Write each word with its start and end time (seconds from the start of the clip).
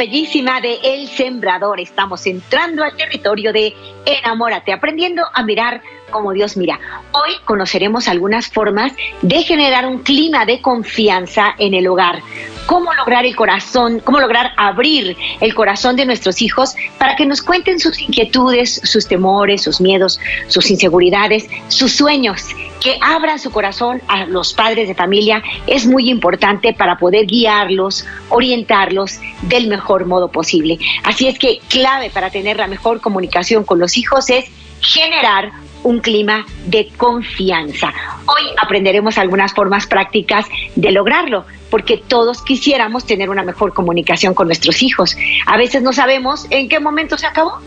Bellísima 0.00 0.62
de 0.62 0.78
El 0.82 1.08
Sembrador. 1.08 1.78
Estamos 1.78 2.24
entrando 2.24 2.82
al 2.82 2.96
territorio 2.96 3.52
de 3.52 3.74
Enamórate, 4.06 4.72
aprendiendo 4.72 5.22
a 5.30 5.42
mirar 5.42 5.82
como 6.10 6.32
Dios 6.32 6.56
mira. 6.56 6.78
Hoy 7.12 7.34
conoceremos 7.44 8.08
algunas 8.08 8.48
formas 8.48 8.92
de 9.22 9.42
generar 9.42 9.86
un 9.86 9.98
clima 10.00 10.44
de 10.46 10.60
confianza 10.60 11.54
en 11.58 11.74
el 11.74 11.86
hogar. 11.88 12.22
Cómo 12.66 12.92
lograr 12.94 13.26
el 13.26 13.34
corazón, 13.34 14.00
cómo 14.00 14.20
lograr 14.20 14.52
abrir 14.56 15.16
el 15.40 15.54
corazón 15.54 15.96
de 15.96 16.06
nuestros 16.06 16.42
hijos 16.42 16.74
para 16.98 17.16
que 17.16 17.26
nos 17.26 17.42
cuenten 17.42 17.80
sus 17.80 18.00
inquietudes, 18.00 18.80
sus 18.84 19.08
temores, 19.08 19.62
sus 19.62 19.80
miedos, 19.80 20.20
sus 20.46 20.70
inseguridades, 20.70 21.48
sus 21.68 21.92
sueños 21.92 22.44
que 22.80 22.98
abran 23.00 23.38
su 23.38 23.50
corazón 23.50 24.00
a 24.08 24.24
los 24.24 24.54
padres 24.54 24.88
de 24.88 24.94
familia 24.94 25.42
es 25.66 25.86
muy 25.86 26.08
importante 26.08 26.72
para 26.72 26.96
poder 26.96 27.26
guiarlos, 27.26 28.06
orientarlos 28.30 29.20
del 29.42 29.68
mejor 29.68 30.06
modo 30.06 30.28
posible. 30.28 30.78
Así 31.04 31.28
es 31.28 31.38
que 31.38 31.60
clave 31.68 32.10
para 32.10 32.30
tener 32.30 32.56
la 32.56 32.66
mejor 32.66 33.00
comunicación 33.00 33.64
con 33.64 33.78
los 33.78 33.96
hijos 33.96 34.30
es 34.30 34.46
generar 34.80 35.52
un 35.82 36.00
clima 36.00 36.44
de 36.66 36.88
confianza. 36.96 37.92
Hoy 38.26 38.42
aprenderemos 38.62 39.16
algunas 39.18 39.52
formas 39.54 39.86
prácticas 39.86 40.46
de 40.76 40.92
lograrlo, 40.92 41.46
porque 41.70 41.96
todos 41.96 42.42
quisiéramos 42.42 43.06
tener 43.06 43.30
una 43.30 43.42
mejor 43.42 43.72
comunicación 43.72 44.34
con 44.34 44.46
nuestros 44.48 44.82
hijos. 44.82 45.16
A 45.46 45.56
veces 45.56 45.82
no 45.82 45.92
sabemos 45.92 46.46
en 46.50 46.68
qué 46.68 46.80
momento 46.80 47.16
se 47.16 47.26
acabó 47.26 47.60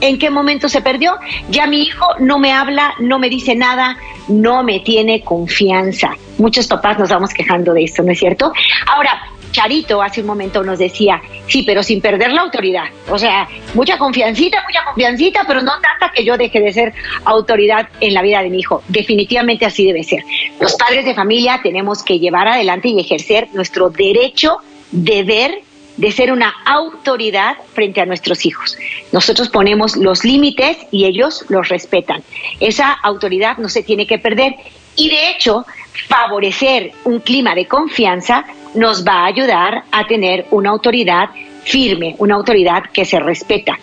¿En 0.00 0.18
qué 0.18 0.30
momento 0.30 0.68
se 0.68 0.82
perdió? 0.82 1.12
Ya 1.48 1.66
mi 1.66 1.82
hijo 1.82 2.04
no 2.18 2.38
me 2.38 2.52
habla, 2.52 2.94
no 2.98 3.18
me 3.18 3.30
dice 3.30 3.54
nada, 3.54 3.96
no 4.28 4.62
me 4.62 4.80
tiene 4.80 5.22
confianza. 5.22 6.10
Muchos 6.38 6.66
papás 6.66 6.98
nos 6.98 7.08
vamos 7.08 7.32
quejando 7.32 7.72
de 7.72 7.84
esto, 7.84 8.02
¿no 8.02 8.12
es 8.12 8.18
cierto? 8.18 8.52
Ahora, 8.94 9.22
Charito 9.50 10.02
hace 10.02 10.20
un 10.20 10.26
momento 10.26 10.62
nos 10.62 10.78
decía, 10.78 11.20
sí, 11.46 11.62
pero 11.62 11.82
sin 11.82 12.00
perder 12.00 12.32
la 12.32 12.42
autoridad. 12.42 12.84
O 13.08 13.18
sea, 13.18 13.48
mucha 13.74 13.98
confiancita, 13.98 14.62
mucha 14.66 14.84
confiancita, 14.84 15.44
pero 15.46 15.62
no 15.62 15.72
tanta 15.80 16.12
que 16.14 16.24
yo 16.24 16.36
deje 16.36 16.60
de 16.60 16.72
ser 16.72 16.94
autoridad 17.24 17.88
en 18.00 18.14
la 18.14 18.22
vida 18.22 18.42
de 18.42 18.50
mi 18.50 18.60
hijo. 18.60 18.82
Definitivamente 18.88 19.64
así 19.64 19.86
debe 19.86 20.02
ser. 20.02 20.22
Los 20.60 20.74
padres 20.74 21.04
de 21.04 21.14
familia 21.14 21.60
tenemos 21.62 22.02
que 22.02 22.18
llevar 22.18 22.48
adelante 22.48 22.88
y 22.88 23.00
ejercer 23.00 23.48
nuestro 23.52 23.90
derecho, 23.90 24.58
deber 24.90 25.62
de 25.96 26.12
ser 26.12 26.30
una 26.32 26.54
autoridad 26.66 27.56
frente 27.72 28.00
a 28.00 28.06
nuestros 28.06 28.44
hijos. 28.44 28.76
Nosotros 29.12 29.48
ponemos 29.48 29.96
los 29.96 30.24
límites 30.24 30.76
y 30.90 31.06
ellos 31.06 31.44
los 31.48 31.68
respetan. 31.68 32.22
Esa 32.60 32.92
autoridad 32.92 33.56
no 33.58 33.68
se 33.68 33.82
tiene 33.82 34.06
que 34.06 34.18
perder 34.18 34.56
y 34.94 35.08
de 35.08 35.30
hecho 35.30 35.64
favorecer 36.08 36.92
un 37.04 37.20
clima 37.20 37.54
de 37.54 37.66
confianza 37.66 38.44
nos 38.76 39.06
va 39.06 39.24
a 39.24 39.26
ayudar 39.26 39.84
a 39.90 40.06
tener 40.06 40.46
una 40.50 40.70
autoridad 40.70 41.30
firme, 41.64 42.14
una 42.18 42.36
autoridad 42.36 42.84
que 42.92 43.04
se 43.04 43.18
respeta. 43.18 43.78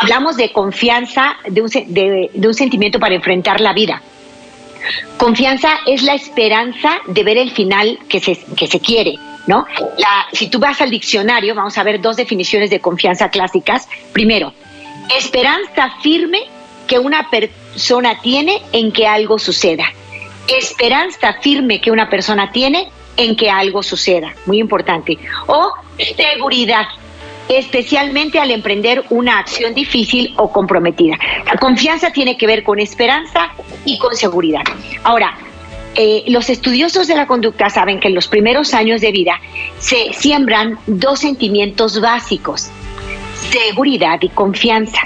Hablamos 0.00 0.36
de 0.36 0.52
confianza, 0.52 1.36
de 1.48 1.62
un, 1.62 2.54
sentimiento 2.54 3.00
para 3.00 3.14
enfrentar 3.14 3.60
la 3.60 3.72
vida. 3.72 4.00
Confianza 5.16 5.80
es 5.86 6.02
la 6.02 6.14
esperanza 6.14 6.98
de 7.06 7.24
ver 7.24 7.38
el 7.38 7.50
final 7.50 7.98
que 8.08 8.20
se, 8.20 8.38
que 8.56 8.68
se 8.68 8.78
quiere, 8.78 9.16
¿no? 9.48 9.66
La, 9.98 10.26
si 10.32 10.48
tú 10.48 10.60
vas 10.60 10.80
al 10.80 10.90
diccionario, 10.90 11.54
vamos 11.56 11.76
a 11.76 11.82
ver 11.82 12.00
dos 12.00 12.16
definiciones 12.16 12.70
de 12.70 12.78
confianza 12.78 13.28
clásicas. 13.30 13.88
Primero, 14.12 14.52
esperanza 15.16 15.90
firme 16.02 16.42
que 16.86 17.00
una 17.00 17.28
persona 17.28 18.20
tiene 18.20 18.62
en 18.72 18.92
que 18.92 19.08
algo 19.08 19.40
suceda. 19.40 19.86
Esperanza 20.46 21.34
firme 21.40 21.80
que 21.80 21.90
una 21.90 22.08
persona 22.08 22.52
tiene 22.52 22.88
en 23.16 23.36
que 23.36 23.50
algo 23.50 23.82
suceda, 23.82 24.34
muy 24.46 24.58
importante. 24.58 25.18
O 25.46 25.72
seguridad, 26.16 26.86
especialmente 27.48 28.38
al 28.38 28.50
emprender 28.50 29.04
una 29.10 29.38
acción 29.38 29.74
difícil 29.74 30.34
o 30.36 30.50
comprometida. 30.50 31.18
La 31.46 31.58
confianza 31.58 32.10
tiene 32.10 32.36
que 32.36 32.46
ver 32.46 32.62
con 32.62 32.78
esperanza 32.78 33.50
y 33.84 33.98
con 33.98 34.14
seguridad. 34.14 34.62
Ahora, 35.04 35.36
eh, 35.94 36.24
los 36.28 36.50
estudiosos 36.50 37.06
de 37.06 37.16
la 37.16 37.26
conducta 37.26 37.70
saben 37.70 38.00
que 38.00 38.08
en 38.08 38.14
los 38.14 38.28
primeros 38.28 38.74
años 38.74 39.00
de 39.00 39.12
vida 39.12 39.40
se 39.78 40.12
siembran 40.12 40.78
dos 40.86 41.20
sentimientos 41.20 42.00
básicos, 42.00 42.68
seguridad 43.50 44.18
y 44.20 44.28
confianza. 44.28 44.98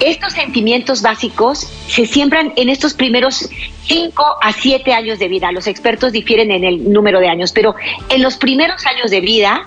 Estos 0.00 0.32
sentimientos 0.32 1.02
básicos 1.02 1.70
se 1.86 2.06
siembran 2.06 2.52
en 2.56 2.68
estos 2.70 2.94
primeros 2.94 3.48
5 3.84 4.24
a 4.40 4.52
7 4.52 4.92
años 4.94 5.18
de 5.18 5.28
vida. 5.28 5.52
Los 5.52 5.66
expertos 5.66 6.12
difieren 6.12 6.50
en 6.50 6.64
el 6.64 6.90
número 6.90 7.20
de 7.20 7.28
años, 7.28 7.52
pero 7.52 7.74
en 8.08 8.22
los 8.22 8.36
primeros 8.36 8.86
años 8.86 9.10
de 9.10 9.20
vida 9.20 9.66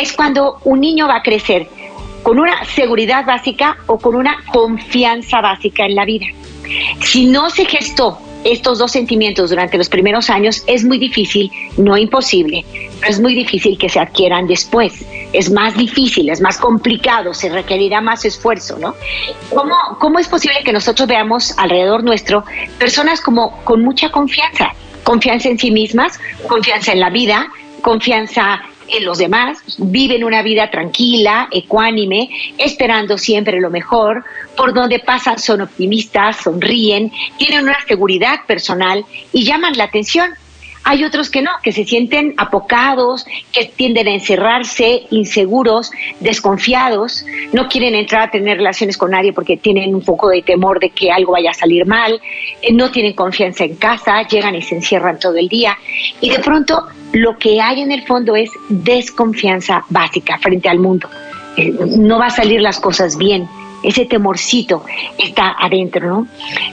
es 0.00 0.14
cuando 0.14 0.58
un 0.64 0.80
niño 0.80 1.06
va 1.06 1.16
a 1.16 1.22
crecer 1.22 1.68
con 2.22 2.38
una 2.38 2.64
seguridad 2.64 3.26
básica 3.26 3.76
o 3.86 3.98
con 3.98 4.14
una 4.14 4.36
confianza 4.52 5.40
básica 5.40 5.84
en 5.84 5.96
la 5.96 6.04
vida. 6.04 6.26
Si 7.00 7.26
no 7.26 7.50
se 7.50 7.66
gestó 7.66 8.18
estos 8.44 8.78
dos 8.78 8.92
sentimientos 8.92 9.50
durante 9.50 9.78
los 9.78 9.88
primeros 9.88 10.30
años 10.30 10.62
es 10.66 10.84
muy 10.84 10.98
difícil, 10.98 11.50
no 11.76 11.96
imposible, 11.96 12.64
pero 13.00 13.12
es 13.12 13.20
muy 13.20 13.34
difícil 13.34 13.78
que 13.78 13.88
se 13.88 14.00
adquieran 14.00 14.46
después. 14.46 15.04
Es 15.32 15.50
más 15.50 15.76
difícil, 15.76 16.30
es 16.30 16.40
más 16.40 16.58
complicado, 16.58 17.34
se 17.34 17.48
requerirá 17.48 18.00
más 18.00 18.24
esfuerzo, 18.24 18.78
¿no? 18.78 18.94
¿Cómo, 19.50 19.74
cómo 19.98 20.18
es 20.18 20.28
posible 20.28 20.58
que 20.64 20.72
nosotros 20.72 21.08
veamos 21.08 21.56
alrededor 21.58 22.04
nuestro 22.04 22.44
personas 22.78 23.20
como 23.20 23.62
con 23.64 23.82
mucha 23.82 24.10
confianza? 24.10 24.74
Confianza 25.04 25.48
en 25.48 25.58
sí 25.58 25.70
mismas, 25.70 26.18
confianza 26.46 26.92
en 26.92 27.00
la 27.00 27.10
vida, 27.10 27.48
confianza 27.80 28.62
los 29.00 29.18
demás, 29.18 29.58
viven 29.78 30.24
una 30.24 30.42
vida 30.42 30.70
tranquila, 30.70 31.48
ecuánime, 31.50 32.28
esperando 32.58 33.18
siempre 33.18 33.60
lo 33.60 33.70
mejor, 33.70 34.24
por 34.56 34.74
donde 34.74 34.98
pasan 34.98 35.38
son 35.38 35.62
optimistas, 35.62 36.36
sonríen, 36.36 37.12
tienen 37.38 37.64
una 37.64 37.78
seguridad 37.86 38.40
personal 38.46 39.04
y 39.32 39.44
llaman 39.44 39.76
la 39.76 39.84
atención. 39.84 40.30
Hay 40.84 41.04
otros 41.04 41.30
que 41.30 41.42
no, 41.42 41.50
que 41.62 41.72
se 41.72 41.84
sienten 41.84 42.34
apocados, 42.36 43.24
que 43.52 43.66
tienden 43.66 44.08
a 44.08 44.12
encerrarse, 44.12 45.02
inseguros, 45.10 45.90
desconfiados, 46.20 47.24
no 47.52 47.68
quieren 47.68 47.94
entrar 47.94 48.22
a 48.22 48.30
tener 48.30 48.56
relaciones 48.56 48.96
con 48.96 49.12
nadie 49.12 49.32
porque 49.32 49.56
tienen 49.56 49.94
un 49.94 50.02
poco 50.02 50.28
de 50.28 50.42
temor 50.42 50.80
de 50.80 50.90
que 50.90 51.10
algo 51.10 51.32
vaya 51.32 51.50
a 51.50 51.54
salir 51.54 51.86
mal, 51.86 52.20
eh, 52.60 52.72
no 52.72 52.90
tienen 52.90 53.12
confianza 53.12 53.64
en 53.64 53.76
casa, 53.76 54.26
llegan 54.26 54.56
y 54.56 54.62
se 54.62 54.74
encierran 54.74 55.18
todo 55.18 55.36
el 55.36 55.48
día 55.48 55.78
y 56.20 56.30
de 56.30 56.38
pronto 56.40 56.86
lo 57.12 57.38
que 57.38 57.60
hay 57.60 57.82
en 57.82 57.92
el 57.92 58.02
fondo 58.06 58.34
es 58.34 58.50
desconfianza 58.68 59.84
básica 59.88 60.38
frente 60.38 60.68
al 60.68 60.78
mundo. 60.78 61.08
Eh, 61.56 61.70
no 61.70 62.18
va 62.18 62.26
a 62.26 62.30
salir 62.30 62.60
las 62.60 62.80
cosas 62.80 63.16
bien, 63.16 63.46
ese 63.82 64.06
temorcito 64.06 64.84
está 65.18 65.56
adentro, 65.58 66.06
¿no? 66.06 66.26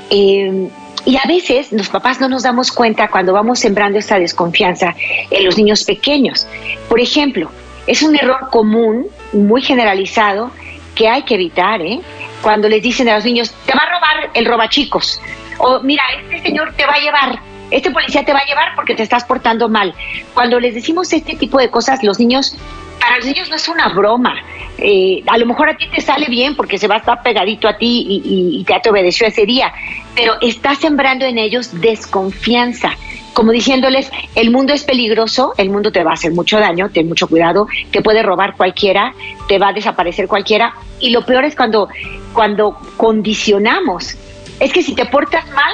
Eh, 0.09 0.69
y 1.09 1.18
a 1.18 1.24
veces 1.28 1.72
los 1.72 1.90
papás 1.90 2.22
no 2.22 2.30
nos 2.30 2.44
damos 2.44 2.72
cuenta 2.72 3.07
cuando 3.07 3.34
vamos 3.34 3.57
sembrando 3.57 3.98
esta 3.98 4.19
desconfianza 4.19 4.94
en 5.31 5.44
los 5.44 5.57
niños 5.57 5.84
pequeños. 5.84 6.45
Por 6.88 7.00
ejemplo, 7.00 7.50
es 7.88 8.04
un 8.04 8.16
error 8.16 8.50
común, 8.51 9.07
muy 9.34 9.63
generalizado, 9.63 10.51
que 10.94 11.10
hay 11.10 11.24
que 11.24 11.34
evitar, 11.34 11.81
¿eh? 11.81 12.00
Cuando 12.44 12.69
les 12.69 12.84
dicen 12.84 13.10
a 13.10 13.16
los 13.16 13.25
niños, 13.25 13.51
te 13.66 13.74
va 13.74 13.81
a 13.88 13.89
robar 13.89 14.30
el 14.36 14.45
robachicos, 14.45 15.19
o 15.57 15.80
mira, 15.80 16.04
este 16.22 16.44
señor 16.44 16.75
te 16.75 16.86
va 16.86 16.94
a 16.94 17.00
llevar, 17.00 17.39
este 17.72 17.89
policía 17.89 18.24
te 18.24 18.31
va 18.31 18.42
a 18.42 18.45
llevar 18.45 18.75
porque 18.75 18.94
te 18.94 19.01
estás 19.01 19.24
portando 19.24 19.68
mal. 19.68 19.95
Cuando 20.36 20.60
les 20.60 20.75
decimos 20.75 21.12
este 21.12 21.36
tipo 21.36 21.57
de 21.57 21.72
cosas, 21.72 22.04
los 22.04 22.19
niños, 22.19 22.56
para 23.00 23.18
los 23.18 23.25
niños 23.25 23.50
no 23.50 23.56
es 23.56 23.68
una 23.68 23.90
broma. 23.90 24.36
Eh, 24.78 25.24
a 25.28 25.38
lo 25.38 25.46
mejor 25.46 25.69
a 25.69 25.78
ti 25.78 25.88
te 25.94 26.01
sale 26.01 26.28
bien 26.28 26.56
porque 26.56 26.78
se 26.78 26.88
va 26.88 26.96
a 26.96 26.98
estar 27.00 27.22
pegadito 27.22 27.68
a 27.68 27.78
ti 27.78 28.06
y, 28.07 28.66
ya 28.68 28.80
te 28.81 28.90
obedeció 28.90 29.28
ese 29.28 29.46
día, 29.46 29.74
pero 30.16 30.36
está 30.42 30.75
sembrando 30.75 31.25
en 31.25 31.38
ellos 31.38 31.81
desconfianza 31.81 32.96
como 33.34 33.54
diciéndoles, 33.54 34.12
el 34.36 34.51
mundo 34.51 34.74
es 34.74 34.84
peligroso, 34.84 35.54
el 35.57 35.69
mundo 35.69 35.94
te 35.94 36.04
va 36.04 36.12
a 36.12 36.13
hacer 36.16 36.34
mucho 36.34 36.60
daño, 36.60 36.90
ten 36.90 37.07
mucho 37.07 37.25
cuidado, 37.28 37.68
te 37.90 38.01
puede 38.01 38.22
robar 38.22 38.57
cualquiera, 38.57 39.13
te 39.48 39.57
va 39.57 39.69
a 39.69 39.74
desaparecer 39.74 40.28
cualquiera. 40.28 40.74
Y 41.00 41.12
lo 41.12 41.25
peor 41.25 41.46
es 41.46 41.56
cuando, 41.56 41.88
cuando 42.34 42.78
condicionamos. 42.98 44.18
Es 44.60 44.74
que 44.74 44.84
si 44.84 44.94
te 44.94 45.06
portas 45.06 45.48
mal, 45.51 45.74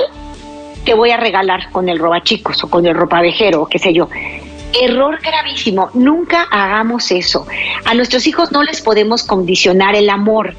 te 0.86 0.94
voy 0.94 1.10
a 1.10 1.18
regalar 1.18 1.72
con 1.72 1.90
el 1.90 1.98
robachicos 1.98 2.64
o 2.64 2.70
con 2.70 2.86
el 2.86 2.94
ropavejero 2.94 3.64
o 3.64 3.66
qué 3.66 3.80
sé 3.80 3.94
yo. 3.94 4.10
Error 4.82 5.20
gravísimo, 5.22 5.90
nunca 5.94 6.44
hagamos 6.52 7.12
eso. 7.12 7.48
A 7.86 7.94
nuestros 7.94 8.28
hijos 8.28 8.52
no 8.52 8.64
les 8.64 8.82
podemos 8.82 9.24
condicionar 9.24 9.96
el 9.96 10.10
amor. 10.10 10.54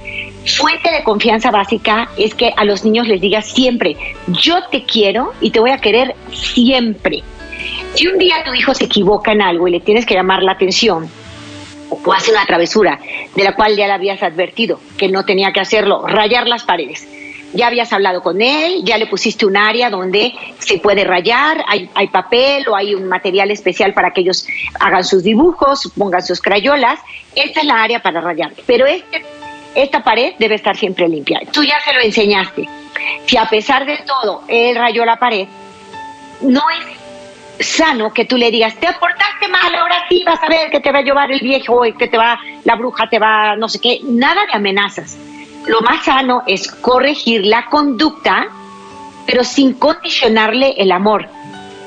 Fuente 0.58 0.90
de 0.90 1.02
confianza 1.02 1.50
básica 1.50 2.08
es 2.16 2.34
que 2.34 2.52
a 2.56 2.64
los 2.64 2.84
niños 2.84 3.08
les 3.08 3.20
digas 3.20 3.46
siempre, 3.46 3.96
yo 4.28 4.62
te 4.70 4.84
quiero 4.84 5.32
y 5.40 5.50
te 5.50 5.60
voy 5.60 5.70
a 5.70 5.78
querer 5.78 6.14
siempre. 6.32 7.22
Si 7.94 8.06
un 8.06 8.18
día 8.18 8.44
tu 8.44 8.54
hijo 8.54 8.74
se 8.74 8.84
equivoca 8.84 9.32
en 9.32 9.42
algo 9.42 9.68
y 9.68 9.72
le 9.72 9.80
tienes 9.80 10.06
que 10.06 10.14
llamar 10.14 10.42
la 10.42 10.52
atención, 10.52 11.08
o 11.90 12.12
hace 12.12 12.30
una 12.30 12.46
travesura 12.46 12.98
de 13.34 13.44
la 13.44 13.54
cual 13.54 13.76
ya 13.76 13.86
le 13.86 13.92
habías 13.92 14.22
advertido 14.22 14.80
que 14.96 15.08
no 15.08 15.24
tenía 15.24 15.52
que 15.52 15.60
hacerlo, 15.60 16.06
rayar 16.06 16.46
las 16.46 16.64
paredes 16.64 17.06
ya 17.56 17.66
habías 17.66 17.92
hablado 17.92 18.22
con 18.22 18.40
él, 18.40 18.82
ya 18.84 18.98
le 18.98 19.06
pusiste 19.06 19.46
un 19.46 19.56
área 19.56 19.90
donde 19.90 20.34
se 20.58 20.78
puede 20.78 21.04
rayar, 21.04 21.64
hay, 21.66 22.08
papel 22.08 22.68
o 22.68 22.76
hay 22.76 22.94
un 22.94 23.08
material 23.08 23.50
especial 23.50 23.92
para 23.94 24.12
que 24.12 24.20
ellos 24.20 24.46
hagan 24.80 25.04
sus 25.04 25.22
dibujos, 25.22 25.90
pongan 25.96 26.22
sus 26.22 26.40
crayolas. 26.40 27.00
Esta 27.34 27.60
es 27.60 27.66
la 27.66 27.82
área 27.82 28.00
para 28.00 28.20
rayar. 28.20 28.52
Pero 28.66 28.86
este, 28.86 29.24
esta 29.74 30.02
pared 30.02 30.34
debe 30.38 30.54
estar 30.54 30.76
siempre 30.76 31.08
limpia. 31.08 31.40
Tú 31.52 31.62
ya 31.64 31.80
se 31.80 31.92
lo 31.92 32.00
enseñaste. 32.00 32.68
Si 33.26 33.36
a 33.36 33.46
pesar 33.46 33.84
de 33.84 33.98
todo 34.06 34.42
él 34.48 34.76
rayó 34.76 35.04
la 35.04 35.16
pared, 35.16 35.46
no 36.42 36.62
es 36.70 37.66
sano 37.66 38.12
que 38.12 38.24
tú 38.24 38.36
le 38.36 38.50
digas, 38.50 38.74
te 38.76 38.86
portaste 38.86 39.48
mal, 39.48 39.74
ahora 39.74 40.04
sí 40.08 40.22
vas 40.24 40.42
a 40.42 40.48
ver 40.48 40.70
que 40.70 40.80
te 40.80 40.92
va 40.92 40.98
a 40.98 41.02
llevar 41.02 41.32
el 41.32 41.40
viejo 41.40 41.82
que 41.98 42.08
te 42.08 42.18
va, 42.18 42.38
la 42.64 42.76
bruja 42.76 43.08
te 43.08 43.18
va, 43.18 43.56
no 43.56 43.68
sé 43.68 43.80
qué, 43.80 44.00
nada 44.02 44.44
de 44.44 44.52
amenazas 44.52 45.16
lo 45.66 45.80
más 45.80 46.04
sano 46.04 46.42
es 46.46 46.70
corregir 46.70 47.44
la 47.44 47.66
conducta, 47.66 48.46
pero 49.26 49.42
sin 49.44 49.74
condicionarle 49.74 50.74
el 50.78 50.92
amor. 50.92 51.28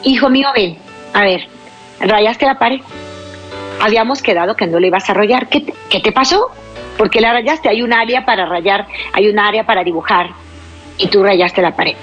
Hijo 0.04 0.30
mío, 0.30 0.50
ven, 0.54 0.78
a 1.14 1.22
ver, 1.22 1.48
rayaste 2.00 2.46
la 2.46 2.60
pared. 2.60 2.82
Habíamos 3.82 4.22
quedado 4.22 4.56
que 4.56 4.68
no 4.68 4.80
le 4.80 4.88
ibas 4.88 5.10
a 5.10 5.14
rayar. 5.14 5.48
¿Qué 5.48 5.62
te, 5.62 6.02
¿Qué 6.02 6.12
pasó? 6.12 6.52
Porque 6.98 7.22
la 7.22 7.32
rayaste. 7.32 7.70
Hay 7.70 7.82
un 7.82 7.94
área 7.94 8.26
para 8.26 8.46
rayar, 8.46 8.88
hay 9.14 9.30
un 9.30 9.40
área 9.40 9.66
para 9.66 9.84
dibujar 9.84 10.32
y 10.98 11.08
tú 11.08 11.24
rayaste 11.24 11.62
la 11.62 11.76
pared. 11.76 11.96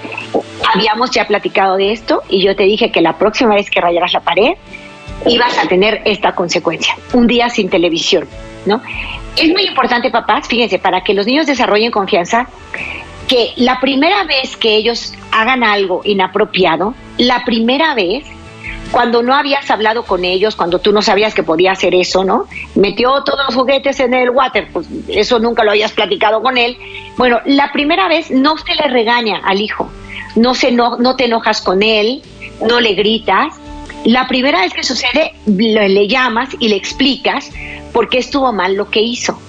Habíamos 0.73 1.11
ya 1.11 1.25
platicado 1.27 1.77
de 1.77 1.91
esto 1.91 2.23
y 2.29 2.43
yo 2.43 2.55
te 2.55 2.63
dije 2.63 2.91
que 2.91 3.01
la 3.01 3.17
próxima 3.17 3.53
vez 3.53 3.69
que 3.69 3.79
rayaras 3.79 4.13
la 4.13 4.21
pared 4.21 4.53
ibas 5.25 5.57
a 5.57 5.67
tener 5.67 6.01
esta 6.05 6.33
consecuencia, 6.33 6.95
un 7.13 7.27
día 7.27 7.49
sin 7.49 7.69
televisión, 7.69 8.27
¿no? 8.65 8.81
Es 9.35 9.49
muy 9.49 9.63
importante, 9.63 10.09
papás, 10.09 10.47
fíjense, 10.47 10.79
para 10.79 11.03
que 11.03 11.13
los 11.13 11.25
niños 11.25 11.45
desarrollen 11.45 11.91
confianza, 11.91 12.47
que 13.27 13.51
la 13.57 13.79
primera 13.79 14.23
vez 14.23 14.55
que 14.57 14.75
ellos 14.75 15.13
hagan 15.31 15.63
algo 15.63 16.01
inapropiado, 16.03 16.95
la 17.17 17.43
primera 17.43 17.93
vez, 17.93 18.25
cuando 18.91 19.21
no 19.21 19.35
habías 19.35 19.69
hablado 19.69 20.03
con 20.03 20.23
ellos, 20.23 20.55
cuando 20.55 20.79
tú 20.79 20.93
no 20.93 21.01
sabías 21.01 21.33
que 21.33 21.43
podía 21.43 21.73
hacer 21.73 21.93
eso, 21.93 22.23
¿no? 22.23 22.45
Metió 22.75 23.23
todos 23.23 23.41
los 23.45 23.55
juguetes 23.55 23.99
en 23.99 24.13
el 24.13 24.29
water, 24.29 24.69
pues 24.71 24.87
eso 25.09 25.39
nunca 25.39 25.63
lo 25.63 25.71
habías 25.71 25.91
platicado 25.91 26.41
con 26.41 26.57
él. 26.57 26.77
Bueno, 27.17 27.39
la 27.45 27.71
primera 27.73 28.07
vez 28.07 28.31
no 28.31 28.57
se 28.57 28.75
le 28.75 28.87
regaña 28.87 29.41
al 29.43 29.61
hijo, 29.61 29.89
no, 30.35 30.55
se 30.55 30.71
no, 30.71 30.97
no 30.97 31.15
te 31.15 31.25
enojas 31.25 31.61
con 31.61 31.83
él, 31.83 32.21
no 32.61 32.79
le 32.79 32.93
gritas, 32.93 33.53
la 34.05 34.27
primera 34.27 34.61
vez 34.61 34.73
que 34.73 34.83
sucede, 34.83 35.33
le, 35.45 36.07
llamas 36.07 36.49
y 36.59 36.69
le 36.69 36.75
explicas 36.75 37.51
por 37.93 38.09
qué 38.09 38.19
estuvo 38.19 38.51
mal 38.53 38.75
lo 38.75 38.89
que 38.89 39.01
hizo. 39.01 39.39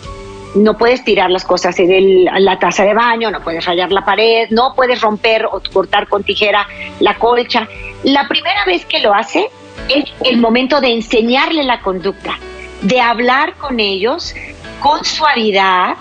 No 0.55 0.77
puedes 0.79 1.05
tirar 1.05 1.31
las 1.31 1.45
cosas 1.45 1.79
en 1.79 2.25
la 2.25 2.59
taza 2.59 2.85
de 2.85 2.95
baño, 2.95 3.31
no 3.31 3.43
puedes 3.43 3.65
rayar 3.65 3.93
la 3.93 4.05
pared, 4.05 4.49
no 4.51 4.75
puedes 4.75 5.01
romper 5.01 5.47
o 5.47 5.63
cortar 5.73 6.09
con 6.09 6.25
tijera 6.25 6.67
la 7.01 7.19
colcha. 7.19 7.69
La 8.03 8.27
primera 8.27 8.65
vez 8.65 8.85
que 8.87 9.01
lo 9.01 9.15
hace 9.15 9.49
es 9.89 10.05
el 10.25 10.39
momento 10.39 10.81
de 10.81 10.93
enseñarle 10.93 11.63
la 11.65 11.81
conducta, 11.81 12.39
de 12.83 13.01
hablar 13.01 13.55
con 13.55 13.79
ellos 13.79 14.35
con 14.81 15.05
suavidad, 15.05 15.97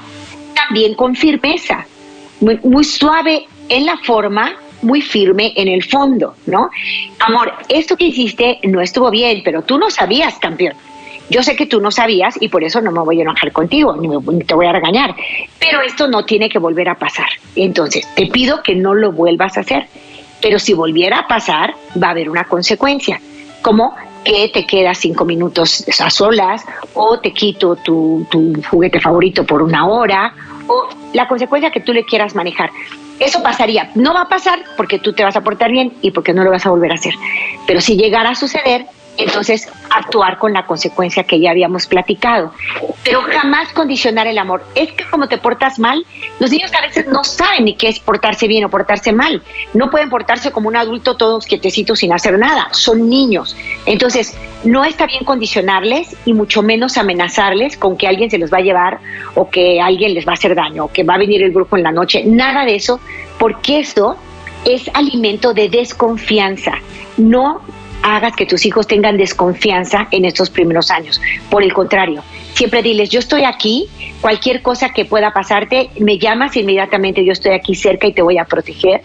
también 0.53 0.93
con 0.93 1.15
firmeza, 1.15 1.85
muy 2.39 2.83
suave 2.83 3.47
en 3.69 3.85
la 3.85 3.97
forma, 3.97 4.55
muy 4.81 5.01
firme 5.01 5.53
en 5.55 5.67
el 5.67 5.83
fondo, 5.83 6.35
¿no? 6.45 6.69
Amor, 7.19 7.53
esto 7.69 7.95
que 7.95 8.05
hiciste 8.05 8.59
no 8.63 8.81
estuvo 8.81 9.09
bien, 9.09 9.41
pero 9.43 9.61
tú 9.61 9.77
no 9.77 9.89
sabías, 9.89 10.37
campeón. 10.39 10.73
Yo 11.29 11.43
sé 11.43 11.55
que 11.55 11.65
tú 11.65 11.81
no 11.81 11.91
sabías 11.91 12.35
y 12.41 12.47
por 12.47 12.63
eso 12.63 12.79
no 12.79 12.91
me 12.91 13.01
voy 13.01 13.19
a 13.19 13.23
enojar 13.23 13.51
contigo, 13.51 13.95
ni, 13.97 14.43
te 14.45 14.53
voy 14.53 14.65
a 14.65 14.71
regañar, 14.71 15.13
pero 15.59 15.81
esto 15.81 16.07
no 16.07 16.23
tiene 16.23 16.47
que 16.47 16.57
volver 16.57 16.87
a 16.87 16.95
pasar. 16.95 17.27
Entonces, 17.55 18.07
te 18.15 18.27
pido 18.27 18.63
que 18.63 18.75
no 18.75 18.93
lo 18.93 19.11
vuelvas 19.11 19.57
a 19.57 19.61
hacer, 19.61 19.87
pero 20.41 20.57
si 20.57 20.73
volviera 20.73 21.19
a 21.19 21.27
pasar, 21.27 21.73
va 22.01 22.07
a 22.07 22.11
haber 22.11 22.29
una 22.29 22.45
consecuencia, 22.45 23.19
como 23.61 23.93
que 24.23 24.49
te 24.53 24.65
quedas 24.65 24.99
cinco 24.99 25.25
minutos 25.25 25.85
a 25.99 26.09
solas 26.09 26.63
o 26.93 27.19
te 27.19 27.31
quito 27.31 27.75
tu, 27.77 28.25
tu 28.29 28.53
juguete 28.69 28.99
favorito 28.99 29.45
por 29.45 29.61
una 29.61 29.87
hora 29.87 30.33
o 30.67 30.89
la 31.13 31.27
consecuencia 31.27 31.71
que 31.71 31.79
tú 31.81 31.93
le 31.93 32.05
quieras 32.05 32.35
manejar. 32.35 32.69
Eso 33.19 33.41
pasaría. 33.41 33.89
No 33.95 34.13
va 34.13 34.21
a 34.21 34.29
pasar 34.29 34.59
porque 34.75 34.99
tú 34.99 35.13
te 35.13 35.23
vas 35.23 35.35
a 35.35 35.41
portar 35.41 35.71
bien 35.71 35.93
y 36.01 36.11
porque 36.11 36.33
no 36.33 36.43
lo 36.43 36.51
vas 36.51 36.65
a 36.65 36.69
volver 36.69 36.91
a 36.91 36.95
hacer. 36.95 37.15
Pero 37.65 37.81
si 37.81 37.95
llegara 37.97 38.29
a 38.29 38.35
suceder, 38.35 38.85
entonces 39.17 39.67
actuar 39.89 40.37
con 40.37 40.53
la 40.53 40.65
consecuencia 40.65 41.23
que 41.23 41.39
ya 41.39 41.51
habíamos 41.51 41.87
platicado. 41.87 42.53
Pero 43.03 43.21
jamás 43.21 43.73
condicionar 43.73 44.27
el 44.27 44.37
amor. 44.37 44.65
Es 44.75 44.91
que 44.91 45.03
como 45.09 45.27
te 45.27 45.37
portas 45.37 45.79
mal, 45.79 46.05
los 46.39 46.51
niños 46.51 46.71
a 46.73 46.81
veces 46.81 47.07
no 47.07 47.23
saben 47.23 47.65
ni 47.65 47.75
qué 47.75 47.89
es 47.89 47.99
portarse 47.99 48.47
bien 48.47 48.65
o 48.65 48.69
portarse 48.69 49.11
mal. 49.11 49.41
No 49.73 49.89
pueden 49.89 50.09
portarse 50.09 50.51
como 50.51 50.67
un 50.67 50.75
adulto 50.75 51.17
todos 51.17 51.45
quietecitos 51.45 51.99
sin 51.99 52.13
hacer 52.13 52.37
nada. 52.37 52.67
Son 52.71 53.09
niños. 53.09 53.55
Entonces, 53.85 54.37
no 54.63 54.85
está 54.85 55.05
bien 55.05 55.23
condicionarles 55.23 56.15
y 56.25 56.33
mucho 56.33 56.61
menos 56.61 56.97
amenazarles 56.97 57.77
con 57.77 57.97
que 57.97 58.07
alguien 58.07 58.29
se 58.29 58.37
los 58.37 58.51
va 58.51 58.57
a 58.57 58.61
llevar 58.61 58.99
o 59.35 59.49
que 59.49 59.81
alguien 59.81 60.13
les 60.13 60.27
va 60.27 60.31
a 60.31 60.35
hacer 60.35 60.55
daño 60.55 60.85
o 60.85 60.91
que 60.91 61.03
va 61.03 61.15
a 61.15 61.17
venir 61.17 61.41
el 61.43 61.51
grupo 61.51 61.77
en 61.77 61.83
la 61.83 61.91
noche. 61.91 62.23
Nada 62.25 62.65
de 62.65 62.75
eso, 62.75 62.99
porque 63.39 63.79
eso 63.79 64.17
es 64.65 64.89
alimento 64.93 65.53
de 65.53 65.69
desconfianza. 65.69 66.73
No 67.17 67.61
hagas 68.03 68.35
que 68.35 68.45
tus 68.45 68.65
hijos 68.65 68.87
tengan 68.87 69.17
desconfianza 69.17 70.07
en 70.11 70.25
estos 70.25 70.49
primeros 70.49 70.91
años. 70.91 71.21
Por 71.49 71.63
el 71.63 71.73
contrario, 71.73 72.23
siempre 72.53 72.81
diles, 72.81 73.09
yo 73.09 73.19
estoy 73.19 73.43
aquí, 73.43 73.87
cualquier 74.21 74.61
cosa 74.61 74.89
que 74.89 75.05
pueda 75.05 75.31
pasarte, 75.33 75.89
me 75.99 76.17
llamas 76.17 76.55
inmediatamente, 76.55 77.23
yo 77.25 77.33
estoy 77.33 77.53
aquí 77.53 77.75
cerca 77.75 78.07
y 78.07 78.13
te 78.13 78.21
voy 78.21 78.37
a 78.37 78.45
proteger. 78.45 79.01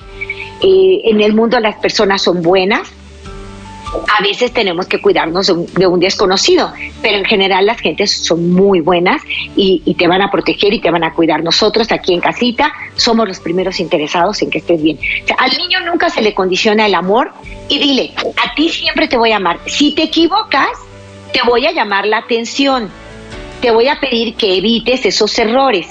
Eh, 0.63 1.01
en 1.05 1.21
el 1.21 1.35
mundo 1.35 1.59
las 1.59 1.77
personas 1.77 2.23
son 2.23 2.43
buenas, 2.43 2.93
a 3.93 4.23
veces 4.23 4.53
tenemos 4.53 4.87
que 4.87 5.01
cuidarnos 5.01 5.47
de 5.47 5.87
un, 5.87 6.01
desconocido, 6.01 6.73
pero 7.01 7.19
en 7.19 7.25
general 7.25 7.67
las 7.67 7.79
gentes 7.81 8.11
son 8.11 8.51
muy 8.51 8.81
buenas 8.81 9.23
y, 9.57 9.81
te 9.99 10.07
van 10.09 10.23
a 10.23 10.31
proteger 10.31 10.73
y 10.73 10.81
te 10.81 10.91
van 10.91 11.05
a 11.05 11.13
cuidar. 11.13 11.43
Nosotros 11.43 11.93
aquí 11.93 12.15
en 12.15 12.21
casita 12.21 12.73
somos 12.97 13.29
los 13.29 13.41
primeros 13.41 13.79
interesados 13.81 14.41
en 14.43 14.51
que 14.51 14.59
estés 14.59 14.83
bien. 14.83 14.99
al 15.39 15.51
niño 15.57 15.81
nunca 15.81 16.11
se 16.11 16.23
le 16.23 16.35
condiciona 16.35 16.87
el 16.87 16.95
amor 16.95 17.33
y 17.69 17.79
dile, 17.79 18.15
a 18.43 18.55
ti 18.55 18.69
siempre 18.69 19.09
te 19.09 19.17
voy 19.17 19.33
a 19.33 19.37
amar. 19.37 19.61
Si 19.67 19.95
te 19.95 20.05
equivocas, 20.05 20.71
te 21.33 21.41
voy 21.47 21.67
a 21.67 21.73
llamar 21.73 22.07
la 22.07 22.19
atención, 22.19 22.91
te 23.61 23.71
voy 23.71 23.89
a 23.89 24.01
pedir 24.01 24.35
que 24.35 24.57
evites 24.57 25.07
esos 25.07 25.39
errores, 25.39 25.87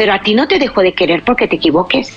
pero 0.00 0.14
a 0.14 0.22
ti 0.22 0.34
no 0.34 0.48
te 0.48 0.58
dejo 0.58 0.80
de 0.80 0.94
querer 0.94 1.24
porque 1.24 1.46
te 1.46 1.56
equivoques. 1.56 2.16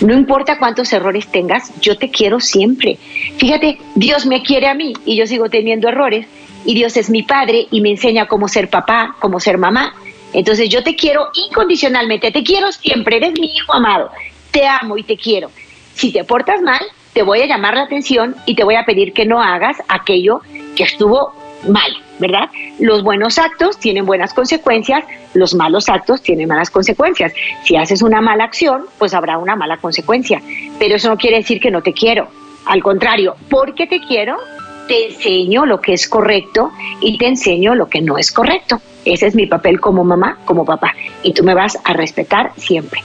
No 0.00 0.14
importa 0.14 0.58
cuántos 0.58 0.92
errores 0.92 1.30
tengas, 1.30 1.70
yo 1.80 1.96
te 1.96 2.10
quiero 2.10 2.40
siempre. 2.40 2.98
Fíjate, 3.36 3.78
Dios 3.94 4.26
me 4.26 4.42
quiere 4.42 4.66
a 4.66 4.74
mí 4.74 4.94
y 5.04 5.14
yo 5.14 5.28
sigo 5.28 5.48
teniendo 5.48 5.88
errores 5.88 6.26
y 6.64 6.74
Dios 6.74 6.96
es 6.96 7.08
mi 7.08 7.22
padre 7.22 7.68
y 7.70 7.82
me 7.82 7.90
enseña 7.90 8.26
cómo 8.26 8.48
ser 8.48 8.68
papá, 8.68 9.14
cómo 9.20 9.38
ser 9.38 9.58
mamá. 9.58 9.94
Entonces 10.32 10.68
yo 10.70 10.82
te 10.82 10.96
quiero 10.96 11.28
incondicionalmente, 11.32 12.32
te 12.32 12.42
quiero 12.42 12.72
siempre, 12.72 13.18
eres 13.18 13.38
mi 13.38 13.46
hijo 13.54 13.74
amado, 13.74 14.10
te 14.50 14.66
amo 14.66 14.98
y 14.98 15.04
te 15.04 15.16
quiero. 15.16 15.52
Si 15.94 16.10
te 16.10 16.24
portas 16.24 16.60
mal, 16.62 16.82
te 17.12 17.22
voy 17.22 17.42
a 17.42 17.46
llamar 17.46 17.74
la 17.74 17.82
atención 17.82 18.34
y 18.44 18.56
te 18.56 18.64
voy 18.64 18.74
a 18.74 18.84
pedir 18.84 19.12
que 19.12 19.24
no 19.24 19.40
hagas 19.40 19.76
aquello 19.86 20.40
que 20.74 20.82
estuvo 20.82 21.32
mal, 21.68 21.92
¿verdad? 22.18 22.48
Los 22.78 23.02
buenos 23.02 23.38
actos 23.38 23.78
tienen 23.78 24.06
buenas 24.06 24.34
consecuencias, 24.34 25.04
los 25.34 25.54
malos 25.54 25.88
actos 25.88 26.22
tienen 26.22 26.48
malas 26.48 26.70
consecuencias. 26.70 27.32
Si 27.64 27.76
haces 27.76 28.02
una 28.02 28.20
mala 28.20 28.44
acción, 28.44 28.86
pues 28.98 29.14
habrá 29.14 29.38
una 29.38 29.56
mala 29.56 29.76
consecuencia. 29.78 30.40
Pero 30.78 30.96
eso 30.96 31.08
no 31.08 31.16
quiere 31.16 31.38
decir 31.38 31.60
que 31.60 31.70
no 31.70 31.82
te 31.82 31.92
quiero. 31.92 32.28
Al 32.66 32.82
contrario, 32.82 33.36
porque 33.48 33.86
te 33.86 34.00
quiero, 34.00 34.36
te 34.86 35.06
enseño 35.06 35.66
lo 35.66 35.80
que 35.80 35.92
es 35.92 36.08
correcto 36.08 36.72
y 37.00 37.16
te 37.18 37.26
enseño 37.26 37.74
lo 37.74 37.88
que 37.88 38.00
no 38.00 38.18
es 38.18 38.32
correcto. 38.32 38.80
Ese 39.04 39.26
es 39.26 39.34
mi 39.34 39.46
papel 39.46 39.80
como 39.80 40.04
mamá, 40.04 40.38
como 40.44 40.64
papá. 40.64 40.94
Y 41.22 41.32
tú 41.32 41.42
me 41.42 41.54
vas 41.54 41.78
a 41.84 41.94
respetar 41.94 42.52
siempre. 42.56 43.00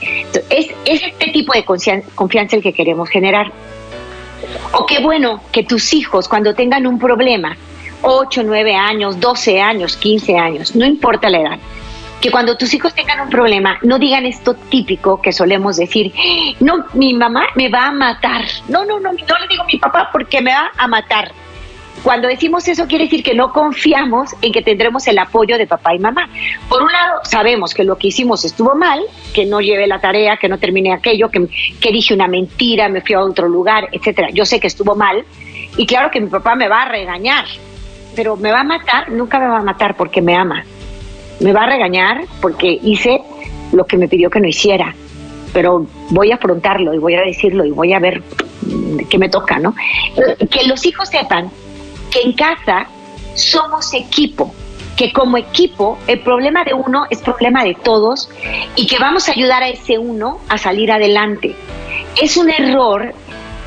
es, 0.50 0.68
es 0.84 1.02
este 1.02 1.30
tipo 1.30 1.54
de 1.54 1.64
confianza 1.64 2.56
el 2.56 2.62
que 2.62 2.72
queremos 2.72 3.08
generar. 3.08 3.50
O 4.72 4.84
qué 4.84 5.00
bueno 5.00 5.40
que 5.52 5.62
tus 5.62 5.94
hijos, 5.94 6.28
cuando 6.28 6.54
tengan 6.54 6.86
un 6.86 6.98
problema, 6.98 7.56
8, 8.02 8.42
9 8.44 8.74
años, 8.74 9.20
12 9.20 9.60
años, 9.60 9.96
15 9.96 10.38
años, 10.38 10.76
no 10.76 10.84
importa 10.84 11.28
la 11.28 11.40
edad, 11.40 11.58
que 12.20 12.30
cuando 12.30 12.56
tus 12.56 12.72
hijos 12.74 12.94
tengan 12.94 13.20
un 13.20 13.30
problema, 13.30 13.78
no 13.82 13.98
digan 13.98 14.26
esto 14.26 14.54
típico 14.54 15.20
que 15.20 15.32
solemos 15.32 15.76
decir, 15.76 16.12
no, 16.60 16.86
mi 16.94 17.14
mamá 17.14 17.46
me 17.54 17.68
va 17.68 17.86
a 17.86 17.92
matar. 17.92 18.44
No, 18.68 18.84
no, 18.84 18.98
no, 18.98 19.12
no 19.12 19.38
le 19.38 19.48
digo 19.48 19.64
mi 19.64 19.78
papá 19.78 20.08
porque 20.12 20.40
me 20.40 20.52
va 20.52 20.70
a 20.76 20.88
matar. 20.88 21.32
Cuando 22.02 22.28
decimos 22.28 22.68
eso 22.68 22.86
quiere 22.86 23.04
decir 23.04 23.22
que 23.22 23.34
no 23.34 23.52
confiamos 23.52 24.30
en 24.40 24.52
que 24.52 24.62
tendremos 24.62 25.06
el 25.08 25.18
apoyo 25.18 25.58
de 25.58 25.66
papá 25.66 25.94
y 25.94 25.98
mamá. 25.98 26.28
Por 26.68 26.82
un 26.82 26.92
lado, 26.92 27.20
sabemos 27.24 27.74
que 27.74 27.84
lo 27.84 27.96
que 27.96 28.08
hicimos 28.08 28.44
estuvo 28.44 28.74
mal, 28.74 29.00
que 29.34 29.44
no 29.44 29.60
llevé 29.60 29.86
la 29.86 30.00
tarea, 30.00 30.36
que 30.36 30.48
no 30.48 30.58
terminé 30.58 30.92
aquello, 30.92 31.30
que, 31.30 31.48
que 31.80 31.92
dije 31.92 32.14
una 32.14 32.28
mentira, 32.28 32.88
me 32.88 33.00
fui 33.00 33.14
a 33.14 33.20
otro 33.20 33.48
lugar, 33.48 33.88
etcétera. 33.92 34.28
Yo 34.32 34.44
sé 34.44 34.60
que 34.60 34.68
estuvo 34.68 34.94
mal 34.94 35.24
y 35.76 35.86
claro 35.86 36.10
que 36.10 36.20
mi 36.20 36.28
papá 36.28 36.54
me 36.54 36.68
va 36.68 36.82
a 36.82 36.88
regañar, 36.88 37.44
pero 38.16 38.36
me 38.36 38.50
va 38.50 38.60
a 38.60 38.64
matar, 38.64 39.10
nunca 39.10 39.38
me 39.38 39.46
va 39.46 39.58
a 39.58 39.62
matar 39.62 39.96
porque 39.96 40.22
me 40.22 40.34
ama. 40.34 40.64
Me 41.40 41.52
va 41.52 41.64
a 41.64 41.66
regañar 41.66 42.24
porque 42.40 42.80
hice 42.82 43.20
lo 43.72 43.86
que 43.86 43.98
me 43.98 44.08
pidió 44.08 44.30
que 44.30 44.40
no 44.40 44.48
hiciera, 44.48 44.94
pero 45.52 45.86
voy 46.10 46.32
a 46.32 46.36
afrontarlo 46.36 46.94
y 46.94 46.98
voy 46.98 47.14
a 47.14 47.20
decirlo 47.20 47.64
y 47.64 47.70
voy 47.70 47.92
a 47.92 47.98
ver 47.98 48.22
qué 49.10 49.18
me 49.18 49.28
toca, 49.28 49.58
¿no? 49.58 49.74
Que 50.50 50.66
los 50.66 50.86
hijos 50.86 51.10
sepan 51.10 51.50
que 52.10 52.22
en 52.22 52.32
casa 52.32 52.86
somos 53.34 53.92
equipo, 53.92 54.54
que 54.96 55.12
como 55.12 55.36
equipo 55.36 55.98
el 56.06 56.20
problema 56.20 56.64
de 56.64 56.72
uno 56.72 57.04
es 57.10 57.20
problema 57.20 57.64
de 57.64 57.74
todos 57.74 58.30
y 58.76 58.86
que 58.86 58.98
vamos 58.98 59.28
a 59.28 59.32
ayudar 59.32 59.62
a 59.62 59.68
ese 59.68 59.98
uno 59.98 60.40
a 60.48 60.56
salir 60.56 60.90
adelante. 60.90 61.54
Es 62.20 62.38
un 62.38 62.48
error 62.48 63.12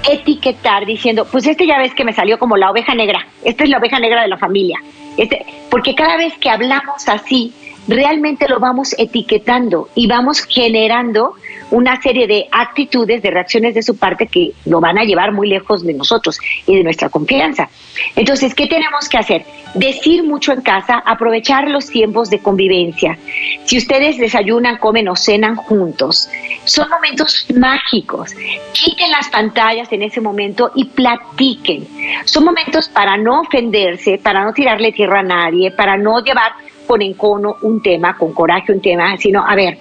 etiquetar 0.08 0.86
diciendo, 0.86 1.26
pues 1.32 1.48
este 1.48 1.66
ya 1.66 1.78
ves 1.78 1.94
que 1.94 2.06
me 2.06 2.14
salió 2.14 2.40
como 2.40 2.58
la 2.58 2.72
oveja 2.72 2.96
negra, 2.96 3.28
esta 3.44 3.64
es 3.64 3.70
la 3.70 3.78
oveja 3.78 4.00
negra 4.00 4.22
de 4.22 4.28
la 4.28 4.38
familia. 4.38 4.80
Este, 5.18 5.46
porque 5.70 5.96
cada 5.96 6.18
vez 6.18 6.34
que 6.38 6.50
hablamos 6.50 7.08
así, 7.08 7.54
realmente 7.90 8.48
lo 8.48 8.60
vamos 8.60 8.96
etiquetando 8.98 9.90
y 9.96 10.08
vamos 10.08 10.42
generando 10.46 11.34
una 11.72 12.02
serie 12.02 12.28
de 12.28 12.48
actitudes, 12.52 13.22
de 13.22 13.32
reacciones 13.32 13.76
de 13.76 13.84
su 13.84 13.98
parte 13.98 14.28
que 14.28 14.54
lo 14.66 14.80
van 14.80 14.98
a 14.98 15.04
llevar 15.04 15.32
muy 15.32 15.48
lejos 15.48 15.84
de 15.84 15.94
nosotros 15.94 16.40
y 16.66 16.76
de 16.76 16.84
nuestra 16.84 17.10
confianza. 17.10 17.70
Entonces, 18.16 18.56
¿qué 18.56 18.68
tenemos 18.68 19.10
que 19.10 19.18
hacer? 19.18 19.46
Decir 19.74 20.24
mucho 20.24 20.52
en 20.52 20.62
casa, 20.62 21.02
aprovechar 21.06 21.70
los 21.70 21.88
tiempos 21.88 22.30
de 22.30 22.40
convivencia. 22.40 23.18
Si 23.66 23.78
ustedes 23.78 24.18
desayunan, 24.18 24.78
comen 24.78 25.08
o 25.10 25.16
cenan 25.16 25.56
juntos, 25.56 26.30
son 26.66 26.90
momentos 26.90 27.48
mágicos. 27.56 28.32
Quiten 28.74 29.12
las 29.12 29.30
pantallas 29.30 29.92
en 29.92 30.04
ese 30.04 30.22
momento 30.22 30.72
y 30.76 30.86
platiquen. 30.86 31.88
Son 32.26 32.46
momentos 32.46 32.88
para 32.90 33.18
no 33.18 33.42
ofenderse, 33.42 34.18
para 34.18 34.44
no 34.44 34.54
tirarle 34.54 34.92
tierra 34.92 35.20
a 35.20 35.24
nadie, 35.24 35.72
para 35.72 35.98
no 35.98 36.24
llevar 36.24 36.52
con 36.90 37.04
encono 37.04 37.58
un 37.62 37.84
tema, 37.84 38.18
con 38.18 38.34
coraje 38.34 38.72
un 38.72 38.82
tema, 38.82 39.16
sino, 39.18 39.46
a 39.48 39.54
ver, 39.54 39.78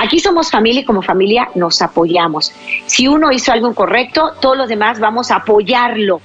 aquí 0.00 0.20
somos 0.20 0.48
familia 0.48 0.82
y 0.82 0.84
como 0.84 1.02
familia 1.02 1.48
nos 1.56 1.82
apoyamos. 1.82 2.52
Si 2.86 3.08
uno 3.08 3.32
hizo 3.32 3.50
algo 3.50 3.68
incorrecto, 3.68 4.34
todos 4.40 4.56
los 4.56 4.68
demás 4.68 5.00
vamos 5.00 5.32
a 5.32 5.38
apoyarlo. 5.38 6.20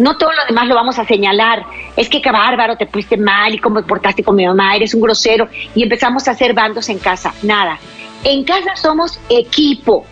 No 0.00 0.18
todos 0.18 0.34
los 0.34 0.48
demás 0.48 0.66
lo 0.66 0.74
vamos 0.74 0.98
a 0.98 1.04
señalar. 1.04 1.64
Es 1.96 2.08
que 2.08 2.20
qué 2.20 2.32
bárbaro, 2.32 2.76
te 2.76 2.86
pusiste 2.86 3.16
mal 3.16 3.54
y 3.54 3.60
cómo 3.60 3.80
te 3.80 3.86
portaste 3.86 4.24
con 4.24 4.34
mi 4.34 4.48
mamá, 4.48 4.74
eres 4.74 4.94
un 4.94 5.00
grosero. 5.00 5.46
Y 5.76 5.84
empezamos 5.84 6.26
a 6.26 6.32
hacer 6.32 6.54
bandos 6.54 6.88
en 6.88 6.98
casa. 6.98 7.32
Nada. 7.44 7.78
En 8.24 8.42
casa 8.42 8.74
somos 8.74 9.20
equipo. 9.28 10.04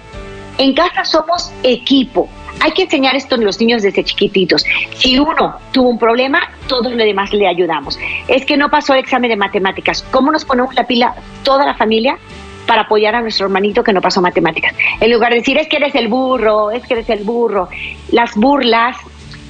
En 0.58 0.74
casa 0.74 1.04
somos 1.04 1.50
equipo. 1.64 2.28
Hay 2.60 2.72
que 2.72 2.82
enseñar 2.82 3.14
esto 3.16 3.34
a 3.36 3.38
los 3.38 3.60
niños 3.60 3.82
desde 3.82 4.02
chiquititos. 4.04 4.64
Si 4.96 5.18
uno 5.18 5.56
tuvo 5.72 5.90
un 5.90 5.98
problema, 5.98 6.40
todos 6.68 6.92
los 6.92 6.98
demás 6.98 7.32
le 7.32 7.46
ayudamos. 7.46 7.98
Es 8.28 8.44
que 8.44 8.56
no 8.56 8.70
pasó 8.70 8.94
el 8.94 9.00
examen 9.00 9.30
de 9.30 9.36
matemáticas. 9.36 10.02
¿Cómo 10.10 10.32
nos 10.32 10.44
ponemos 10.44 10.74
la 10.74 10.84
pila 10.84 11.14
toda 11.42 11.64
la 11.64 11.74
familia 11.74 12.18
para 12.66 12.82
apoyar 12.82 13.14
a 13.14 13.20
nuestro 13.20 13.46
hermanito 13.46 13.84
que 13.84 13.92
no 13.92 14.00
pasó 14.00 14.20
matemáticas? 14.20 14.74
En 15.00 15.12
lugar 15.12 15.30
de 15.30 15.38
decir, 15.38 15.58
es 15.58 15.68
que 15.68 15.76
eres 15.76 15.94
el 15.94 16.08
burro, 16.08 16.70
es 16.70 16.86
que 16.86 16.94
eres 16.94 17.08
el 17.10 17.24
burro. 17.24 17.68
Las 18.10 18.34
burlas, 18.34 18.96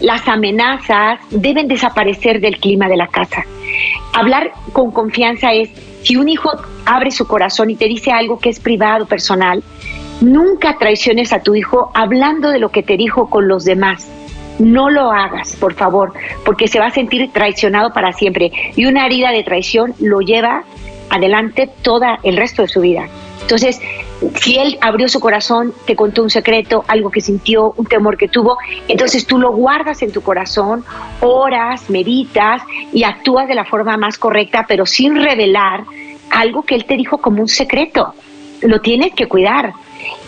las 0.00 0.26
amenazas 0.28 1.20
deben 1.30 1.68
desaparecer 1.68 2.40
del 2.40 2.58
clima 2.58 2.88
de 2.88 2.96
la 2.96 3.06
casa. 3.06 3.44
Hablar 4.12 4.52
con 4.72 4.90
confianza 4.90 5.52
es, 5.52 5.70
si 6.02 6.16
un 6.16 6.28
hijo 6.28 6.50
abre 6.84 7.10
su 7.10 7.26
corazón 7.26 7.70
y 7.70 7.76
te 7.76 7.86
dice 7.86 8.12
algo 8.12 8.38
que 8.38 8.48
es 8.48 8.60
privado, 8.60 9.06
personal, 9.06 9.62
Nunca 10.20 10.78
traiciones 10.78 11.32
a 11.32 11.42
tu 11.42 11.54
hijo 11.54 11.90
hablando 11.94 12.50
de 12.50 12.58
lo 12.58 12.70
que 12.70 12.82
te 12.82 12.96
dijo 12.96 13.28
con 13.28 13.48
los 13.48 13.64
demás. 13.64 14.08
No 14.58 14.88
lo 14.88 15.12
hagas, 15.12 15.54
por 15.56 15.74
favor, 15.74 16.14
porque 16.44 16.68
se 16.68 16.78
va 16.78 16.86
a 16.86 16.90
sentir 16.90 17.30
traicionado 17.32 17.92
para 17.92 18.12
siempre. 18.12 18.50
Y 18.74 18.86
una 18.86 19.04
herida 19.04 19.30
de 19.30 19.44
traición 19.44 19.94
lo 19.98 20.20
lleva 20.20 20.64
adelante 21.10 21.70
todo 21.82 22.04
el 22.22 22.36
resto 22.36 22.62
de 22.62 22.68
su 22.68 22.80
vida. 22.80 23.08
Entonces, 23.42 23.80
si 24.40 24.58
él 24.58 24.78
abrió 24.80 25.08
su 25.08 25.20
corazón, 25.20 25.72
te 25.86 25.94
contó 25.94 26.22
un 26.22 26.30
secreto, 26.30 26.84
algo 26.88 27.10
que 27.10 27.20
sintió, 27.20 27.74
un 27.76 27.86
temor 27.86 28.16
que 28.16 28.28
tuvo, 28.28 28.58
entonces 28.88 29.26
tú 29.26 29.38
lo 29.38 29.52
guardas 29.52 30.02
en 30.02 30.10
tu 30.10 30.22
corazón, 30.22 30.84
oras, 31.20 31.88
meditas 31.90 32.62
y 32.92 33.04
actúas 33.04 33.46
de 33.46 33.54
la 33.54 33.64
forma 33.64 33.96
más 33.96 34.18
correcta, 34.18 34.64
pero 34.66 34.86
sin 34.86 35.14
revelar 35.14 35.84
algo 36.30 36.62
que 36.62 36.74
él 36.74 36.86
te 36.86 36.96
dijo 36.96 37.18
como 37.18 37.42
un 37.42 37.48
secreto. 37.48 38.14
Lo 38.62 38.80
tienes 38.80 39.12
que 39.14 39.28
cuidar. 39.28 39.74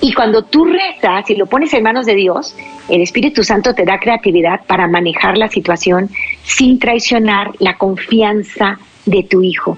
Y 0.01 0.13
cuando 0.13 0.43
tú 0.45 0.65
rezas 0.65 1.29
y 1.31 1.37
lo 1.37 1.47
pones 1.47 1.73
en 1.75 1.83
manos 1.83 2.07
de 2.07 2.15
Dios, 2.15 2.55
el 2.89 3.01
Espíritu 3.01 3.45
Santo 3.45 3.75
te 3.75 3.85
da 3.85 3.99
creatividad 3.99 4.61
para 4.67 4.87
manejar 4.87 5.37
la 5.37 5.49
situación 5.49 6.09
sin 6.43 6.79
traicionar 6.79 7.53
la 7.59 7.77
confianza 7.77 8.79
de 9.07 9.23
tu 9.25 9.43
hijo. 9.43 9.77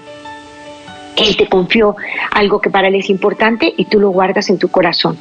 Él 1.17 1.35
te 1.35 1.47
confió 1.47 1.95
algo 2.31 2.61
que 2.61 2.69
para 2.69 2.87
él 2.87 2.95
es 2.95 3.09
importante 3.09 3.73
y 3.75 3.85
tú 3.85 3.99
lo 3.99 4.09
guardas 4.09 4.49
en 4.49 4.57
tu 4.57 4.69
corazón. 4.69 5.17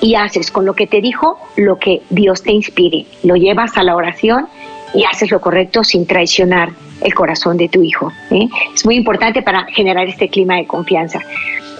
Y 0.00 0.14
haces 0.14 0.50
con 0.50 0.64
lo 0.64 0.74
que 0.74 0.86
te 0.86 1.00
dijo 1.00 1.38
lo 1.56 1.78
que 1.78 2.02
Dios 2.10 2.42
te 2.42 2.52
inspire. 2.52 3.06
Lo 3.22 3.36
llevas 3.36 3.76
a 3.76 3.84
la 3.84 3.96
oración 3.96 4.48
y 4.94 5.04
haces 5.04 5.30
lo 5.30 5.40
correcto 5.40 5.84
sin 5.84 6.06
traicionar 6.06 6.70
el 7.00 7.14
corazón 7.14 7.56
de 7.56 7.68
tu 7.68 7.82
hijo. 7.82 8.12
¿eh? 8.30 8.48
Es 8.74 8.84
muy 8.84 8.96
importante 8.96 9.42
para 9.42 9.64
generar 9.66 10.08
este 10.08 10.28
clima 10.28 10.56
de 10.56 10.66
confianza. 10.66 11.20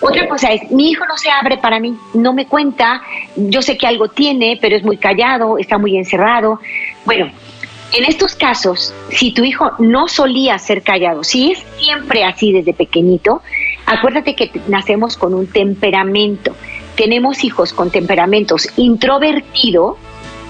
Otra 0.00 0.28
cosa 0.28 0.52
es, 0.52 0.70
mi 0.70 0.90
hijo 0.90 1.04
no 1.06 1.16
se 1.16 1.28
abre 1.28 1.58
para 1.58 1.80
mí, 1.80 1.96
no 2.14 2.32
me 2.32 2.46
cuenta, 2.46 3.02
yo 3.34 3.62
sé 3.62 3.76
que 3.76 3.86
algo 3.86 4.08
tiene, 4.08 4.58
pero 4.60 4.76
es 4.76 4.84
muy 4.84 4.96
callado, 4.96 5.58
está 5.58 5.76
muy 5.76 5.96
encerrado. 5.96 6.60
Bueno, 7.04 7.32
en 7.92 8.04
estos 8.04 8.36
casos, 8.36 8.94
si 9.10 9.32
tu 9.32 9.42
hijo 9.44 9.72
no 9.78 10.06
solía 10.06 10.58
ser 10.58 10.82
callado, 10.82 11.24
si 11.24 11.52
es 11.52 11.64
siempre 11.78 12.22
así 12.22 12.52
desde 12.52 12.74
pequeñito, 12.74 13.42
acuérdate 13.86 14.36
que 14.36 14.52
nacemos 14.68 15.16
con 15.16 15.34
un 15.34 15.48
temperamento. 15.48 16.54
Tenemos 16.94 17.42
hijos 17.42 17.72
con 17.72 17.90
temperamentos 17.90 18.68
introvertidos 18.76 19.96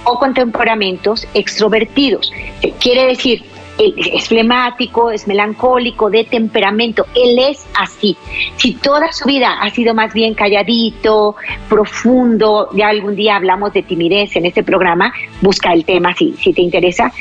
o 0.05 0.19
con 0.19 0.35
temperamentos 0.35 1.27
extrovertidos. 1.35 2.33
Quiere 2.81 3.07
decir, 3.07 3.45
es 3.79 4.29
flemático, 4.29 5.11
es 5.11 5.29
melancólico, 5.29 6.11
de 6.11 6.25
temperamento, 6.25 7.07
él 7.15 7.39
es 7.39 7.67
así. 7.79 8.17
Si 8.57 8.75
toda 8.75 9.13
su 9.13 9.27
vida 9.27 9.59
ha 9.61 9.71
sido 9.71 9.95
más 9.95 10.13
bien 10.13 10.35
calladito, 10.35 11.37
profundo, 11.69 12.71
ya 12.75 12.89
algún 12.89 13.15
día 13.15 13.37
hablamos 13.37 13.73
de 13.73 13.83
timidez 13.83 14.35
en 14.37 14.47
este 14.47 14.63
programa, 14.63 15.13
busca 15.41 15.73
el 15.73 15.85
tema 15.85 16.15
si, 16.15 16.35
si 16.41 16.53
te 16.53 16.63
interesa, 16.63 17.13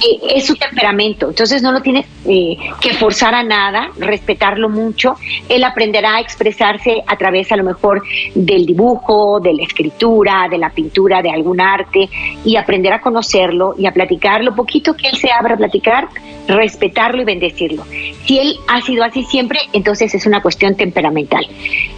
eh, 0.00 0.36
es 0.36 0.46
su 0.46 0.56
temperamento, 0.56 1.28
entonces 1.28 1.62
no 1.62 1.72
lo 1.72 1.80
tienes 1.80 2.06
eh, 2.26 2.56
que 2.80 2.94
forzar 2.94 3.34
a 3.34 3.42
nada, 3.42 3.90
respetarlo 3.98 4.68
mucho, 4.68 5.14
él 5.48 5.64
aprenderá 5.64 6.16
a 6.16 6.20
expresarse 6.20 7.02
a 7.06 7.16
través 7.16 7.52
a 7.52 7.56
lo 7.56 7.64
mejor 7.64 8.02
del 8.34 8.66
dibujo, 8.66 9.40
de 9.40 9.54
la 9.54 9.62
escritura, 9.62 10.46
de 10.50 10.58
la 10.58 10.70
pintura, 10.70 11.22
de 11.22 11.30
algún 11.30 11.60
arte 11.60 12.08
y 12.44 12.56
aprender 12.56 12.92
a 12.92 13.00
conocerlo 13.00 13.74
y 13.78 13.86
a 13.86 13.92
platicar. 13.92 14.42
Lo 14.42 14.54
poquito 14.54 14.94
que 14.94 15.08
él 15.08 15.16
se 15.16 15.30
abra 15.30 15.54
a 15.54 15.58
platicar, 15.58 16.08
respetarlo 16.50 17.22
y 17.22 17.24
bendecirlo. 17.24 17.84
Si 18.24 18.38
él 18.38 18.56
ha 18.68 18.80
sido 18.82 19.04
así 19.04 19.24
siempre, 19.24 19.60
entonces 19.72 20.14
es 20.14 20.26
una 20.26 20.42
cuestión 20.42 20.76
temperamental. 20.76 21.46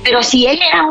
Pero 0.05 0.23
si 0.23 0.47
él 0.47 0.61
era 0.67 0.85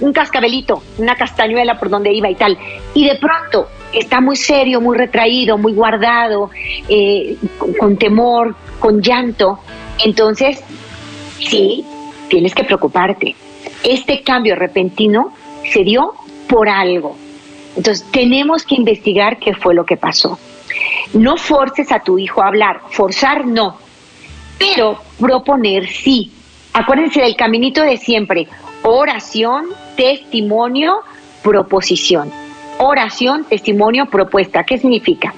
un 0.00 0.12
cascabelito, 0.12 0.82
una 0.98 1.14
castañuela 1.14 1.78
por 1.78 1.90
donde 1.90 2.12
iba 2.12 2.30
y 2.30 2.34
tal, 2.34 2.58
y 2.94 3.06
de 3.06 3.16
pronto 3.16 3.68
está 3.92 4.20
muy 4.20 4.36
serio, 4.36 4.80
muy 4.80 4.96
retraído, 4.96 5.58
muy 5.58 5.72
guardado, 5.72 6.50
eh, 6.88 7.36
con, 7.78 7.96
temor, 7.96 8.56
con 8.78 9.00
llanto, 9.00 9.60
entonces 10.04 10.62
sí, 11.38 11.84
tienes 12.28 12.54
que 12.54 12.64
preocuparte. 12.64 13.34
Este 13.82 14.22
cambio 14.22 14.56
repentino 14.56 15.32
se 15.72 15.84
dio 15.84 16.14
por 16.48 16.68
algo. 16.68 17.16
Entonces 17.76 18.06
tenemos 18.10 18.64
que 18.64 18.76
investigar 18.76 19.38
qué 19.38 19.54
fue 19.54 19.74
lo 19.74 19.84
que 19.84 19.96
pasó. 19.96 20.38
No 21.12 21.36
forces 21.36 21.90
a 21.92 22.00
tu 22.00 22.18
hijo 22.18 22.42
a 22.42 22.48
hablar, 22.48 22.80
forzar 22.90 23.46
no, 23.46 23.78
pero 24.58 24.98
proponer 25.18 25.88
sí. 25.88 26.32
Acuérdense 26.72 27.20
del 27.20 27.36
caminito 27.36 27.82
de 27.82 27.96
siempre, 27.96 28.48
oración, 28.82 29.66
testimonio, 29.96 31.00
proposición 31.42 32.32
oración, 32.78 33.44
testimonio, 33.44 34.06
propuesta. 34.06 34.64
¿Qué 34.64 34.78
significa? 34.78 35.34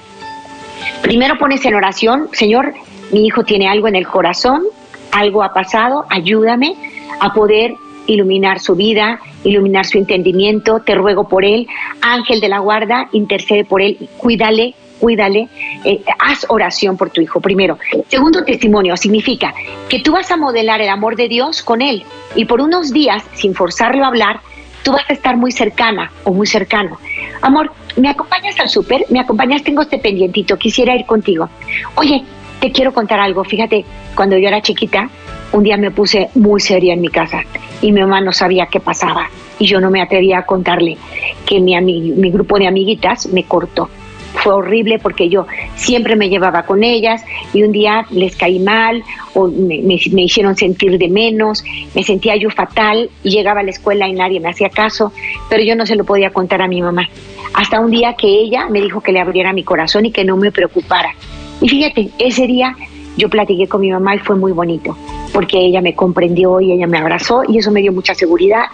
Primero 1.01 1.37
pones 1.37 1.63
en 1.65 1.75
oración, 1.75 2.29
Señor, 2.33 2.73
mi 3.11 3.25
hijo 3.25 3.43
tiene 3.43 3.67
algo 3.67 3.87
en 3.87 3.95
el 3.95 4.07
corazón, 4.07 4.63
algo 5.11 5.43
ha 5.43 5.53
pasado, 5.53 6.05
ayúdame 6.09 6.75
a 7.19 7.33
poder 7.33 7.75
iluminar 8.07 8.59
su 8.59 8.75
vida, 8.75 9.19
iluminar 9.43 9.85
su 9.85 9.97
entendimiento. 9.97 10.81
Te 10.81 10.95
ruego 10.95 11.27
por 11.27 11.45
él, 11.45 11.67
ángel 12.01 12.39
de 12.39 12.49
la 12.49 12.59
guarda, 12.59 13.09
intercede 13.11 13.65
por 13.65 13.81
él, 13.81 14.09
cuídale, 14.17 14.75
cuídale, 14.99 15.47
eh, 15.83 16.03
haz 16.19 16.45
oración 16.49 16.97
por 16.97 17.09
tu 17.09 17.21
hijo 17.21 17.39
primero. 17.39 17.77
Segundo 18.07 18.43
testimonio 18.43 18.97
significa 18.97 19.53
que 19.89 19.99
tú 19.99 20.11
vas 20.11 20.29
a 20.31 20.37
modelar 20.37 20.81
el 20.81 20.89
amor 20.89 21.15
de 21.15 21.27
Dios 21.27 21.61
con 21.61 21.81
él 21.81 22.03
y 22.35 22.45
por 22.45 22.61
unos 22.61 22.91
días, 22.91 23.23
sin 23.33 23.53
forzarlo 23.55 24.03
a 24.03 24.07
hablar, 24.07 24.39
tú 24.83 24.91
vas 24.91 25.09
a 25.09 25.13
estar 25.13 25.37
muy 25.37 25.51
cercana 25.51 26.11
o 26.23 26.33
muy 26.33 26.47
cercano. 26.47 26.97
Amor, 27.41 27.71
¿me 27.95 28.09
acompañas 28.09 28.59
al 28.59 28.69
súper? 28.69 29.05
¿Me 29.09 29.19
acompañas? 29.19 29.63
Tengo 29.63 29.81
este 29.81 29.99
pendientito, 29.99 30.57
quisiera 30.57 30.95
ir 30.95 31.05
contigo. 31.05 31.49
Oye, 31.95 32.23
te 32.59 32.71
quiero 32.71 32.93
contar 32.93 33.19
algo. 33.19 33.43
Fíjate, 33.43 33.85
cuando 34.15 34.37
yo 34.37 34.47
era 34.47 34.61
chiquita, 34.61 35.09
un 35.51 35.63
día 35.63 35.77
me 35.77 35.91
puse 35.91 36.29
muy 36.35 36.59
seria 36.59 36.93
en 36.93 37.01
mi 37.01 37.09
casa 37.09 37.41
y 37.81 37.91
mi 37.91 38.01
mamá 38.01 38.21
no 38.21 38.33
sabía 38.33 38.67
qué 38.67 38.79
pasaba 38.79 39.29
y 39.59 39.65
yo 39.65 39.79
no 39.79 39.89
me 39.89 40.01
atrevía 40.01 40.39
a 40.39 40.45
contarle 40.45 40.97
que 41.45 41.59
mi, 41.59 41.79
mi 41.81 42.31
grupo 42.31 42.57
de 42.59 42.67
amiguitas 42.67 43.27
me 43.27 43.43
cortó 43.43 43.89
fue 44.33 44.53
horrible 44.53 44.99
porque 44.99 45.29
yo 45.29 45.47
siempre 45.75 46.15
me 46.15 46.29
llevaba 46.29 46.63
con 46.63 46.83
ellas 46.83 47.23
y 47.53 47.63
un 47.63 47.71
día 47.71 48.05
les 48.11 48.35
caí 48.35 48.59
mal 48.59 49.03
o 49.33 49.47
me, 49.47 49.95
hicieron 50.23 50.55
sentir 50.55 50.97
de 50.97 51.07
menos, 51.07 51.63
me 51.95 52.03
sentía 52.03 52.35
yo 52.35 52.49
fatal 52.49 53.09
y 53.23 53.29
llegaba 53.29 53.61
a 53.61 53.63
la 53.63 53.71
escuela 53.71 54.07
y 54.07 54.13
nadie 54.13 54.39
me 54.39 54.49
hacía 54.49 54.69
caso, 54.69 55.11
pero 55.49 55.63
yo 55.63 55.75
no 55.75 55.85
se 55.85 55.95
lo 55.95 56.03
podía 56.03 56.31
contar 56.31 56.61
a 56.61 56.67
mi 56.67 56.81
mamá. 56.81 57.09
Hasta 57.53 57.79
un 57.79 57.91
día 57.91 58.13
que 58.13 58.27
ella 58.27 58.67
me 58.69 58.81
dijo 58.81 59.01
que 59.01 59.11
le 59.11 59.19
abriera 59.19 59.53
mi 59.53 59.63
corazón 59.63 60.05
y 60.05 60.11
que 60.11 60.23
no 60.23 60.37
me 60.37 60.51
preocupara. 60.51 61.15
Y 61.61 61.69
fíjate, 61.69 62.09
ese 62.19 62.45
día 62.45 62.75
yo 63.17 63.29
platiqué 63.29 63.67
con 63.67 63.81
mi 63.81 63.91
mamá 63.91 64.15
y 64.15 64.19
fue 64.19 64.35
muy 64.35 64.51
bonito, 64.51 64.95
porque 65.33 65.57
ella 65.57 65.81
me 65.81 65.95
comprendió 65.95 66.61
y 66.61 66.71
ella 66.71 66.87
me 66.87 66.99
abrazó 66.99 67.41
y 67.47 67.57
eso 67.57 67.71
me 67.71 67.81
dio 67.81 67.91
mucha 67.91 68.13
seguridad 68.13 68.65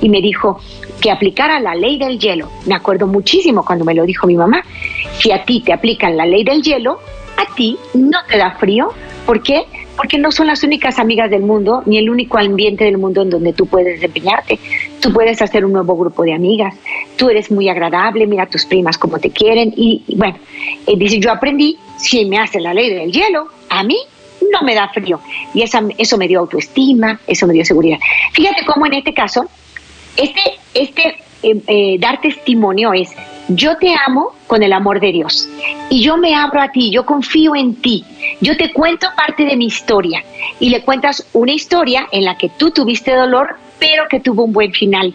y 0.00 0.08
me 0.08 0.20
dijo 0.20 0.58
que 1.02 1.10
aplicara 1.10 1.60
la 1.60 1.74
ley 1.74 1.98
del 1.98 2.18
hielo. 2.18 2.48
Me 2.64 2.74
acuerdo 2.74 3.06
muchísimo 3.06 3.64
cuando 3.64 3.84
me 3.84 3.92
lo 3.92 4.04
dijo 4.04 4.26
mi 4.26 4.36
mamá, 4.36 4.64
si 5.18 5.32
a 5.32 5.44
ti 5.44 5.60
te 5.60 5.72
aplican 5.72 6.16
la 6.16 6.24
ley 6.24 6.44
del 6.44 6.62
hielo, 6.62 7.00
a 7.36 7.54
ti 7.54 7.76
no 7.92 8.18
te 8.30 8.38
da 8.38 8.52
frío. 8.52 8.90
¿Por 9.26 9.42
qué? 9.42 9.64
Porque 9.96 10.18
no 10.18 10.30
son 10.30 10.46
las 10.46 10.62
únicas 10.62 10.98
amigas 10.98 11.28
del 11.28 11.42
mundo 11.42 11.82
ni 11.86 11.98
el 11.98 12.08
único 12.08 12.38
ambiente 12.38 12.84
del 12.84 12.98
mundo 12.98 13.22
en 13.22 13.30
donde 13.30 13.52
tú 13.52 13.66
puedes 13.66 13.94
desempeñarte. 13.94 14.58
Tú 15.00 15.12
puedes 15.12 15.42
hacer 15.42 15.64
un 15.64 15.72
nuevo 15.72 15.96
grupo 15.96 16.22
de 16.22 16.34
amigas. 16.34 16.74
Tú 17.16 17.28
eres 17.28 17.50
muy 17.50 17.68
agradable, 17.68 18.26
mira 18.26 18.44
a 18.44 18.46
tus 18.46 18.64
primas 18.64 18.96
como 18.96 19.18
te 19.18 19.30
quieren. 19.30 19.74
Y, 19.76 20.02
bueno, 20.16 20.38
eh, 20.86 20.96
dice, 20.96 21.18
yo 21.18 21.32
aprendí, 21.32 21.78
si 21.98 22.24
me 22.24 22.38
hace 22.38 22.60
la 22.60 22.72
ley 22.72 22.94
del 22.94 23.10
hielo, 23.10 23.48
a 23.68 23.82
mí 23.82 23.98
no 24.52 24.62
me 24.62 24.74
da 24.74 24.88
frío. 24.88 25.20
Y 25.52 25.62
eso 25.62 26.16
me 26.16 26.28
dio 26.28 26.40
autoestima, 26.40 27.20
eso 27.26 27.46
me 27.46 27.54
dio 27.54 27.64
seguridad. 27.64 27.98
Fíjate 28.32 28.64
cómo 28.64 28.86
en 28.86 28.94
este 28.94 29.12
caso, 29.12 29.48
este, 30.16 30.40
este 30.74 31.22
eh, 31.42 31.60
eh, 31.66 31.96
dar 31.98 32.20
testimonio 32.20 32.92
es, 32.92 33.10
yo 33.48 33.76
te 33.76 33.92
amo 34.06 34.34
con 34.46 34.62
el 34.62 34.72
amor 34.72 35.00
de 35.00 35.10
Dios 35.10 35.48
y 35.90 36.00
yo 36.00 36.16
me 36.16 36.34
abro 36.34 36.60
a 36.60 36.68
ti, 36.70 36.90
yo 36.90 37.04
confío 37.04 37.56
en 37.56 37.74
ti, 37.74 38.04
yo 38.40 38.56
te 38.56 38.72
cuento 38.72 39.08
parte 39.16 39.44
de 39.44 39.56
mi 39.56 39.66
historia 39.66 40.22
y 40.60 40.70
le 40.70 40.82
cuentas 40.82 41.26
una 41.32 41.52
historia 41.52 42.06
en 42.12 42.24
la 42.24 42.38
que 42.38 42.48
tú 42.48 42.70
tuviste 42.70 43.12
dolor, 43.12 43.56
pero 43.80 44.04
que 44.08 44.20
tuvo 44.20 44.44
un 44.44 44.52
buen 44.52 44.72
final. 44.72 45.12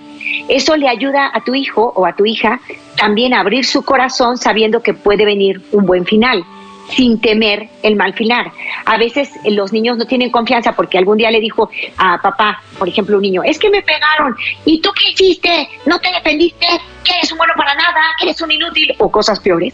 Eso 0.50 0.76
le 0.76 0.90
ayuda 0.90 1.32
a 1.34 1.42
tu 1.46 1.56
hijo 1.56 1.94
o 1.96 2.06
a 2.06 2.14
tu 2.14 2.26
hija 2.26 2.60
también 2.98 3.34
a 3.34 3.40
abrir 3.40 3.66
su 3.66 3.84
corazón 3.84 4.38
sabiendo 4.38 4.82
que 4.82 4.94
puede 4.94 5.24
venir 5.24 5.62
un 5.72 5.86
buen 5.86 6.06
final 6.06 6.44
sin 6.90 7.20
temer 7.20 7.70
el 7.84 7.96
mal 7.96 8.14
final. 8.14 8.52
A 8.86 8.98
veces 8.98 9.30
eh, 9.44 9.52
los 9.52 9.74
niños 9.74 9.98
no 9.98 10.06
tienen 10.06 10.32
confianza 10.32 10.74
porque 10.74 10.98
algún 10.98 11.18
día 11.18 11.32
le 11.32 11.40
dijo 11.40 11.70
a 11.98 12.22
papá, 12.22 12.62
por 12.78 12.88
ejemplo, 12.88 13.18
un 13.18 13.24
niño, 13.24 13.44
es 13.44 13.60
que 13.60 13.70
me 13.70 13.82
pegaron, 13.82 14.36
¿y 14.66 14.82
tú 14.82 14.90
qué 14.94 15.12
hiciste? 15.12 15.70
¿No 15.86 16.00
te 16.00 16.12
defendiste? 16.12 16.68
¿Que 17.04 17.14
eres 17.14 17.32
un 17.32 17.38
bueno 17.38 17.54
para 17.58 17.76
nada? 17.76 18.02
¿Que 18.20 18.26
eres 18.28 18.42
un 18.42 18.52
inútil? 18.52 18.94
O 19.00 19.12
cosas 19.12 19.40
peores. 19.40 19.74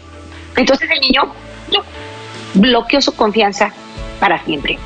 Entonces 0.56 0.88
el 0.90 1.00
niño 1.00 1.32
bloqueó 2.54 3.00
su 3.00 3.14
confianza 3.14 3.72
para 4.20 4.42
siempre. 4.44 4.78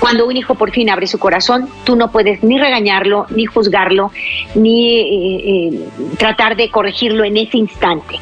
Cuando 0.00 0.26
un 0.26 0.36
hijo 0.36 0.54
por 0.54 0.70
fin 0.70 0.90
abre 0.90 1.06
su 1.06 1.18
corazón, 1.18 1.68
tú 1.84 1.96
no 1.96 2.10
puedes 2.10 2.42
ni 2.42 2.58
regañarlo, 2.58 3.26
ni 3.30 3.46
juzgarlo, 3.46 4.12
ni 4.54 5.00
eh, 5.00 5.68
eh, 5.74 5.88
tratar 6.18 6.56
de 6.56 6.70
corregirlo 6.70 7.24
en 7.24 7.36
ese 7.36 7.58
instante. 7.58 8.20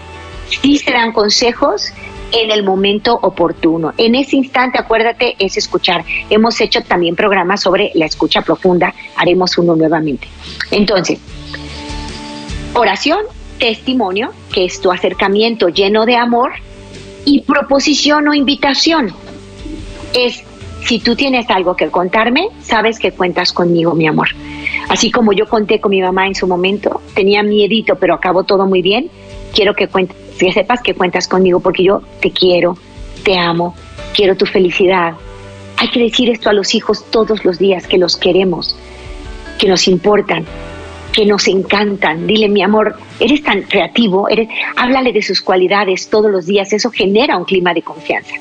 Sí 0.48 0.78
se 0.78 0.92
dan 0.92 1.12
consejos, 1.12 1.92
en 2.36 2.50
el 2.50 2.62
momento 2.62 3.18
oportuno. 3.20 3.94
En 3.96 4.14
ese 4.14 4.36
instante, 4.36 4.78
acuérdate, 4.78 5.36
es 5.38 5.56
escuchar. 5.56 6.04
Hemos 6.28 6.60
hecho 6.60 6.82
también 6.82 7.16
programas 7.16 7.62
sobre 7.62 7.90
la 7.94 8.04
escucha 8.06 8.42
profunda, 8.42 8.94
haremos 9.16 9.56
uno 9.56 9.74
nuevamente. 9.74 10.28
Entonces, 10.70 11.18
oración, 12.74 13.20
testimonio, 13.58 14.32
que 14.52 14.66
es 14.66 14.80
tu 14.80 14.92
acercamiento 14.92 15.70
lleno 15.70 16.04
de 16.04 16.16
amor, 16.16 16.52
y 17.24 17.40
proposición 17.40 18.28
o 18.28 18.34
invitación. 18.34 19.12
Es, 20.14 20.42
si 20.84 21.00
tú 21.00 21.16
tienes 21.16 21.50
algo 21.50 21.74
que 21.74 21.88
contarme, 21.88 22.48
sabes 22.62 22.98
que 22.98 23.12
cuentas 23.12 23.52
conmigo, 23.52 23.94
mi 23.94 24.06
amor. 24.06 24.28
Así 24.88 25.10
como 25.10 25.32
yo 25.32 25.46
conté 25.46 25.80
con 25.80 25.90
mi 25.90 26.00
mamá 26.00 26.26
en 26.28 26.34
su 26.34 26.46
momento, 26.46 27.02
tenía 27.14 27.42
miedito, 27.42 27.96
pero 27.96 28.14
acabó 28.14 28.44
todo 28.44 28.66
muy 28.66 28.80
bien, 28.80 29.10
quiero 29.52 29.74
que 29.74 29.88
cuentes 29.88 30.25
que 30.38 30.52
sepas 30.52 30.82
que 30.82 30.94
cuentas 30.94 31.28
conmigo 31.28 31.60
porque 31.60 31.84
yo 31.84 32.02
te 32.20 32.30
quiero, 32.30 32.76
te 33.24 33.38
amo, 33.38 33.74
quiero 34.14 34.36
tu 34.36 34.46
felicidad. 34.46 35.14
Hay 35.78 35.90
que 35.90 36.00
decir 36.00 36.30
esto 36.30 36.48
a 36.48 36.52
los 36.52 36.74
hijos 36.74 37.04
todos 37.10 37.44
los 37.44 37.58
días, 37.58 37.86
que 37.86 37.98
los 37.98 38.16
queremos, 38.16 38.76
que 39.58 39.68
nos 39.68 39.88
importan, 39.88 40.44
que 41.12 41.26
nos 41.26 41.48
encantan. 41.48 42.26
Dile, 42.26 42.48
mi 42.48 42.62
amor, 42.62 42.96
eres 43.20 43.42
tan 43.42 43.62
creativo, 43.62 44.28
eres, 44.28 44.48
háblale 44.76 45.12
de 45.12 45.22
sus 45.22 45.40
cualidades 45.40 46.08
todos 46.08 46.30
los 46.30 46.46
días, 46.46 46.72
eso 46.72 46.90
genera 46.90 47.36
un 47.36 47.44
clima 47.44 47.74
de 47.74 47.82
confianza. 47.82 48.34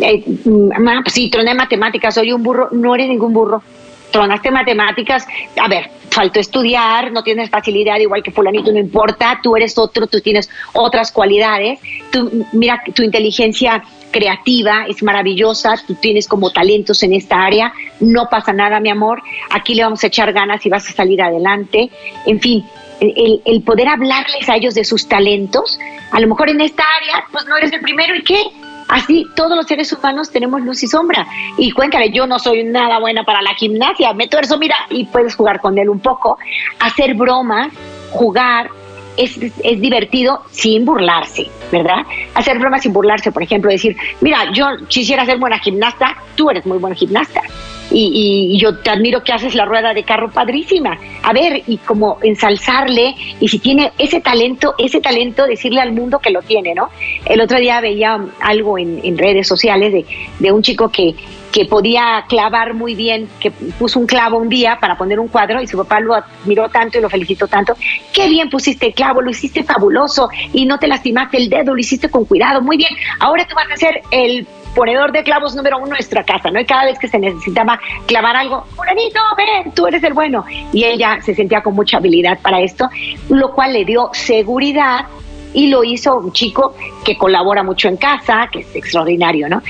Eh, 0.00 0.24
mamá, 0.46 1.00
pues 1.02 1.14
sí, 1.14 1.30
troné 1.30 1.54
matemáticas, 1.54 2.14
soy 2.14 2.32
un 2.32 2.42
burro, 2.42 2.68
no 2.72 2.94
eres 2.94 3.08
ningún 3.08 3.32
burro. 3.32 3.62
Tronaste 4.10 4.50
matemáticas, 4.50 5.26
a 5.60 5.68
ver, 5.68 5.90
faltó 6.18 6.40
estudiar, 6.40 7.12
no 7.12 7.22
tienes 7.22 7.48
facilidad, 7.48 7.96
igual 8.00 8.24
que 8.24 8.32
fulanito, 8.32 8.72
no 8.72 8.80
importa, 8.80 9.38
tú 9.40 9.54
eres 9.54 9.78
otro, 9.78 10.08
tú 10.08 10.20
tienes 10.20 10.50
otras 10.72 11.12
cualidades, 11.12 11.78
tú, 12.10 12.44
mira, 12.52 12.82
tu 12.92 13.04
inteligencia 13.04 13.84
creativa 14.10 14.86
es 14.88 15.00
maravillosa, 15.00 15.76
tú 15.86 15.94
tienes 15.94 16.26
como 16.26 16.50
talentos 16.50 17.04
en 17.04 17.12
esta 17.12 17.44
área, 17.44 17.72
no 18.00 18.28
pasa 18.28 18.52
nada, 18.52 18.80
mi 18.80 18.90
amor, 18.90 19.22
aquí 19.50 19.76
le 19.76 19.84
vamos 19.84 20.02
a 20.02 20.08
echar 20.08 20.32
ganas 20.32 20.66
y 20.66 20.68
vas 20.68 20.90
a 20.90 20.92
salir 20.92 21.22
adelante, 21.22 21.88
en 22.26 22.40
fin, 22.40 22.64
el, 22.98 23.40
el 23.44 23.62
poder 23.62 23.86
hablarles 23.86 24.48
a 24.48 24.56
ellos 24.56 24.74
de 24.74 24.82
sus 24.82 25.06
talentos, 25.06 25.78
a 26.10 26.18
lo 26.18 26.26
mejor 26.26 26.48
en 26.48 26.60
esta 26.62 26.82
área, 27.00 27.26
pues 27.30 27.46
no 27.46 27.56
eres 27.56 27.72
el 27.72 27.80
primero 27.80 28.16
y 28.16 28.24
qué, 28.24 28.42
Así 28.88 29.26
todos 29.36 29.56
los 29.56 29.66
seres 29.66 29.92
humanos 29.92 30.30
tenemos 30.30 30.62
luz 30.62 30.82
y 30.82 30.86
sombra. 30.86 31.26
Y 31.56 31.70
cuéntale, 31.72 32.10
yo 32.10 32.26
no 32.26 32.38
soy 32.38 32.64
nada 32.64 32.98
buena 32.98 33.24
para 33.24 33.42
la 33.42 33.54
gimnasia, 33.54 34.12
me 34.14 34.28
tuerzo, 34.28 34.58
mira, 34.58 34.76
y 34.90 35.04
puedes 35.04 35.34
jugar 35.36 35.60
con 35.60 35.78
él 35.78 35.88
un 35.88 36.00
poco, 36.00 36.38
hacer 36.80 37.14
bromas, 37.14 37.72
jugar, 38.10 38.70
es, 39.16 39.36
es, 39.36 39.80
divertido 39.80 40.44
sin 40.50 40.84
burlarse, 40.84 41.48
¿verdad? 41.72 42.06
Hacer 42.34 42.58
bromas 42.58 42.82
sin 42.82 42.92
burlarse, 42.92 43.32
por 43.32 43.42
ejemplo, 43.42 43.70
decir, 43.70 43.96
mira, 44.20 44.50
yo 44.52 44.66
quisiera 44.88 45.26
ser 45.26 45.38
buena 45.38 45.58
gimnasta, 45.58 46.16
tú 46.36 46.50
eres 46.50 46.64
muy 46.64 46.78
buena 46.78 46.96
gimnasta 46.96 47.42
y, 47.90 48.58
yo 48.58 48.78
te 48.78 48.90
admiro 48.90 49.22
que 49.22 49.32
haces 49.32 49.54
la 49.54 49.64
rueda 49.64 49.94
de 49.94 50.02
carro 50.02 50.30
padrísima. 50.30 50.98
A 51.22 51.32
ver, 51.32 51.62
y 51.66 51.78
como 51.78 52.18
ensalzarle, 52.22 53.14
y 53.40 53.48
si 53.48 53.58
tiene 53.58 53.92
ese 53.98 54.20
talento, 54.20 54.74
ese 54.78 55.00
talento, 55.00 55.46
decirle 55.46 55.80
al 55.80 55.92
mundo 55.92 56.18
que 56.18 56.30
lo 56.30 56.42
tiene, 56.42 56.74
¿no? 56.74 56.88
El 57.24 57.40
otro 57.40 57.58
día 57.58 57.80
veía 57.80 58.18
algo 58.40 58.78
en, 58.78 59.18
redes 59.18 59.46
sociales 59.48 59.92
de, 59.92 60.06
de 60.38 60.52
un 60.52 60.62
chico 60.62 60.90
que, 60.90 61.14
que 61.52 61.64
podía 61.64 62.24
clavar 62.28 62.74
muy 62.74 62.94
bien, 62.94 63.28
que 63.40 63.50
puso 63.50 63.98
un 63.98 64.06
clavo 64.06 64.38
un 64.38 64.48
día 64.48 64.78
para 64.80 64.96
poner 64.96 65.18
un 65.18 65.28
cuadro 65.28 65.60
y 65.62 65.66
su 65.66 65.76
papá 65.78 66.00
lo 66.00 66.14
admiró 66.14 66.68
tanto 66.68 66.98
y 66.98 67.00
lo 67.00 67.10
felicitó 67.10 67.46
tanto. 67.46 67.74
Qué 68.12 68.28
bien 68.28 68.50
pusiste 68.50 68.86
el 68.86 68.94
clavo, 68.94 69.22
lo 69.22 69.30
hiciste 69.30 69.64
fabuloso 69.64 70.28
y 70.52 70.66
no 70.66 70.78
te 70.78 70.86
lastimaste 70.86 71.36
el 71.38 71.48
dedo, 71.48 71.74
lo 71.74 71.80
hiciste 71.80 72.08
con 72.10 72.24
cuidado, 72.24 72.60
muy 72.60 72.76
bien. 72.76 72.90
Ahora 73.20 73.46
tú 73.46 73.54
vas 73.54 73.70
a 73.72 73.76
ser 73.76 74.02
el 74.10 74.46
ponedor 74.78 75.10
de 75.10 75.24
clavos 75.24 75.56
número 75.56 75.78
uno 75.78 75.86
en 75.86 75.90
nuestra 75.94 76.22
casa, 76.22 76.52
¿no? 76.52 76.60
Y 76.60 76.64
cada 76.64 76.84
vez 76.84 77.00
que 77.00 77.08
se 77.08 77.18
necesitaba 77.18 77.80
clavar 78.06 78.36
algo, 78.36 78.64
fulanito, 78.76 79.18
ven, 79.36 79.72
tú 79.72 79.88
eres 79.88 80.04
el 80.04 80.12
bueno. 80.12 80.44
Y 80.72 80.84
ella 80.84 81.18
se 81.20 81.34
sentía 81.34 81.62
con 81.62 81.74
mucha 81.74 81.96
habilidad 81.96 82.38
para 82.40 82.60
esto, 82.60 82.88
lo 83.28 83.52
cual 83.54 83.72
le 83.72 83.84
dio 83.84 84.10
seguridad 84.12 85.06
y 85.52 85.66
lo 85.66 85.82
hizo 85.82 86.16
un 86.18 86.30
chico 86.30 86.76
que 87.04 87.18
colabora 87.18 87.64
mucho 87.64 87.88
en 87.88 87.96
casa, 87.96 88.48
que 88.52 88.60
es 88.60 88.76
extraordinario, 88.76 89.48
¿no? 89.48 89.62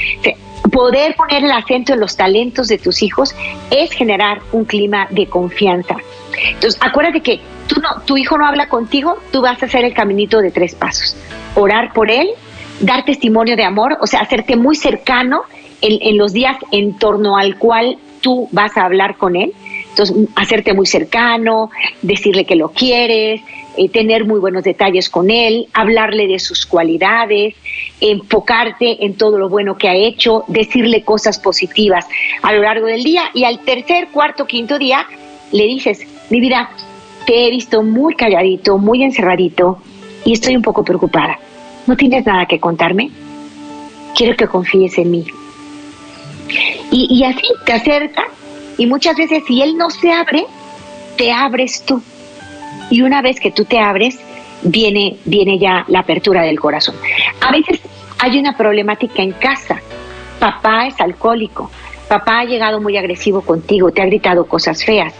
Poder 0.70 1.14
poner 1.16 1.42
el 1.42 1.52
acento 1.52 1.94
en 1.94 2.00
los 2.00 2.14
talentos 2.14 2.68
de 2.68 2.76
tus 2.76 3.02
hijos 3.02 3.34
es 3.70 3.90
generar 3.92 4.42
un 4.52 4.66
clima 4.66 5.06
de 5.08 5.26
confianza. 5.26 5.96
Entonces, 6.50 6.78
acuérdate 6.82 7.22
que 7.22 7.40
tú 7.66 7.80
no, 7.80 8.02
tu 8.02 8.18
hijo 8.18 8.36
no 8.36 8.44
habla 8.44 8.68
contigo, 8.68 9.16
tú 9.32 9.40
vas 9.40 9.62
a 9.62 9.66
hacer 9.66 9.86
el 9.86 9.94
caminito 9.94 10.42
de 10.42 10.50
tres 10.50 10.74
pasos. 10.74 11.16
Orar 11.54 11.94
por 11.94 12.10
él, 12.10 12.28
dar 12.80 13.04
testimonio 13.04 13.56
de 13.56 13.64
amor, 13.64 13.98
o 14.00 14.06
sea, 14.06 14.20
hacerte 14.20 14.56
muy 14.56 14.76
cercano 14.76 15.42
en, 15.80 16.16
los 16.16 16.32
días 16.32 16.56
en 16.72 16.98
torno 16.98 17.36
al 17.36 17.56
cual 17.56 17.98
tú 18.20 18.48
vas 18.52 18.76
a 18.76 18.84
hablar 18.84 19.16
con 19.16 19.36
él. 19.36 19.52
Entonces, 19.90 20.16
hacerte 20.36 20.74
muy 20.74 20.86
cercano, 20.86 21.70
decirle 22.02 22.44
que 22.44 22.56
lo 22.56 22.70
quieres, 22.70 23.40
eh, 23.76 23.88
tener 23.88 24.24
muy 24.24 24.38
buenos 24.38 24.64
detalles 24.64 25.08
con 25.08 25.30
él, 25.30 25.68
hablarle 25.72 26.26
de 26.26 26.38
sus 26.38 26.66
cualidades, 26.66 27.54
enfocarte 28.00 29.04
en 29.04 29.16
todo 29.16 29.38
lo 29.38 29.48
bueno 29.48 29.76
que 29.76 29.88
ha 29.88 29.94
hecho, 29.94 30.44
decirle 30.48 31.02
cosas 31.02 31.38
positivas 31.38 32.06
a 32.42 32.52
lo 32.52 32.62
largo 32.62 32.86
del 32.86 33.02
día 33.02 33.22
y 33.34 33.44
al 33.44 33.60
tercer, 33.60 34.08
cuarto, 34.12 34.46
quinto 34.46 34.78
día 34.78 35.06
le 35.52 35.64
dices, 35.64 36.06
mi 36.30 36.40
vida, 36.40 36.70
te 37.26 37.46
he 37.46 37.50
visto 37.50 37.82
muy 37.82 38.14
calladito, 38.14 38.78
muy 38.78 39.02
encerradito 39.02 39.78
y 40.24 40.32
estoy 40.32 40.56
un 40.56 40.62
poco 40.62 40.84
preocupada. 40.84 41.38
¿No 41.88 41.96
tienes 41.96 42.26
nada 42.26 42.44
que 42.44 42.60
contarme? 42.60 43.10
Quiero 44.14 44.36
que 44.36 44.46
confíes 44.46 44.98
en 44.98 45.10
mí. 45.10 45.26
Y, 46.90 47.24
así 47.24 47.46
te 47.64 47.72
acerca 47.72 48.24
y 48.76 48.86
muchas 48.86 49.16
veces 49.16 49.42
si 49.46 49.62
él 49.62 49.74
no 49.78 49.88
se 49.88 50.12
abre, 50.12 50.44
te 51.16 51.32
abres 51.32 51.82
tú. 51.86 52.02
Y 52.90 53.00
una 53.00 53.22
vez 53.22 53.40
que 53.40 53.50
tú 53.50 53.64
te 53.64 53.78
abres, 53.78 54.18
viene, 54.62 55.16
viene 55.24 55.58
ya 55.58 55.86
la 55.88 56.00
apertura 56.00 56.42
del 56.42 56.60
corazón. 56.60 56.94
A 57.40 57.52
veces 57.52 57.80
hay 58.18 58.38
una 58.38 58.54
problemática 58.54 59.22
en 59.22 59.32
casa. 59.32 59.80
Papá 60.38 60.88
es 60.88 61.00
alcohólico. 61.00 61.70
Papá 62.06 62.40
ha 62.40 62.44
llegado 62.44 62.82
muy 62.82 62.98
agresivo 62.98 63.40
contigo, 63.40 63.92
te 63.92 64.02
ha 64.02 64.06
gritado 64.06 64.46
cosas 64.46 64.84
feas. 64.84 65.14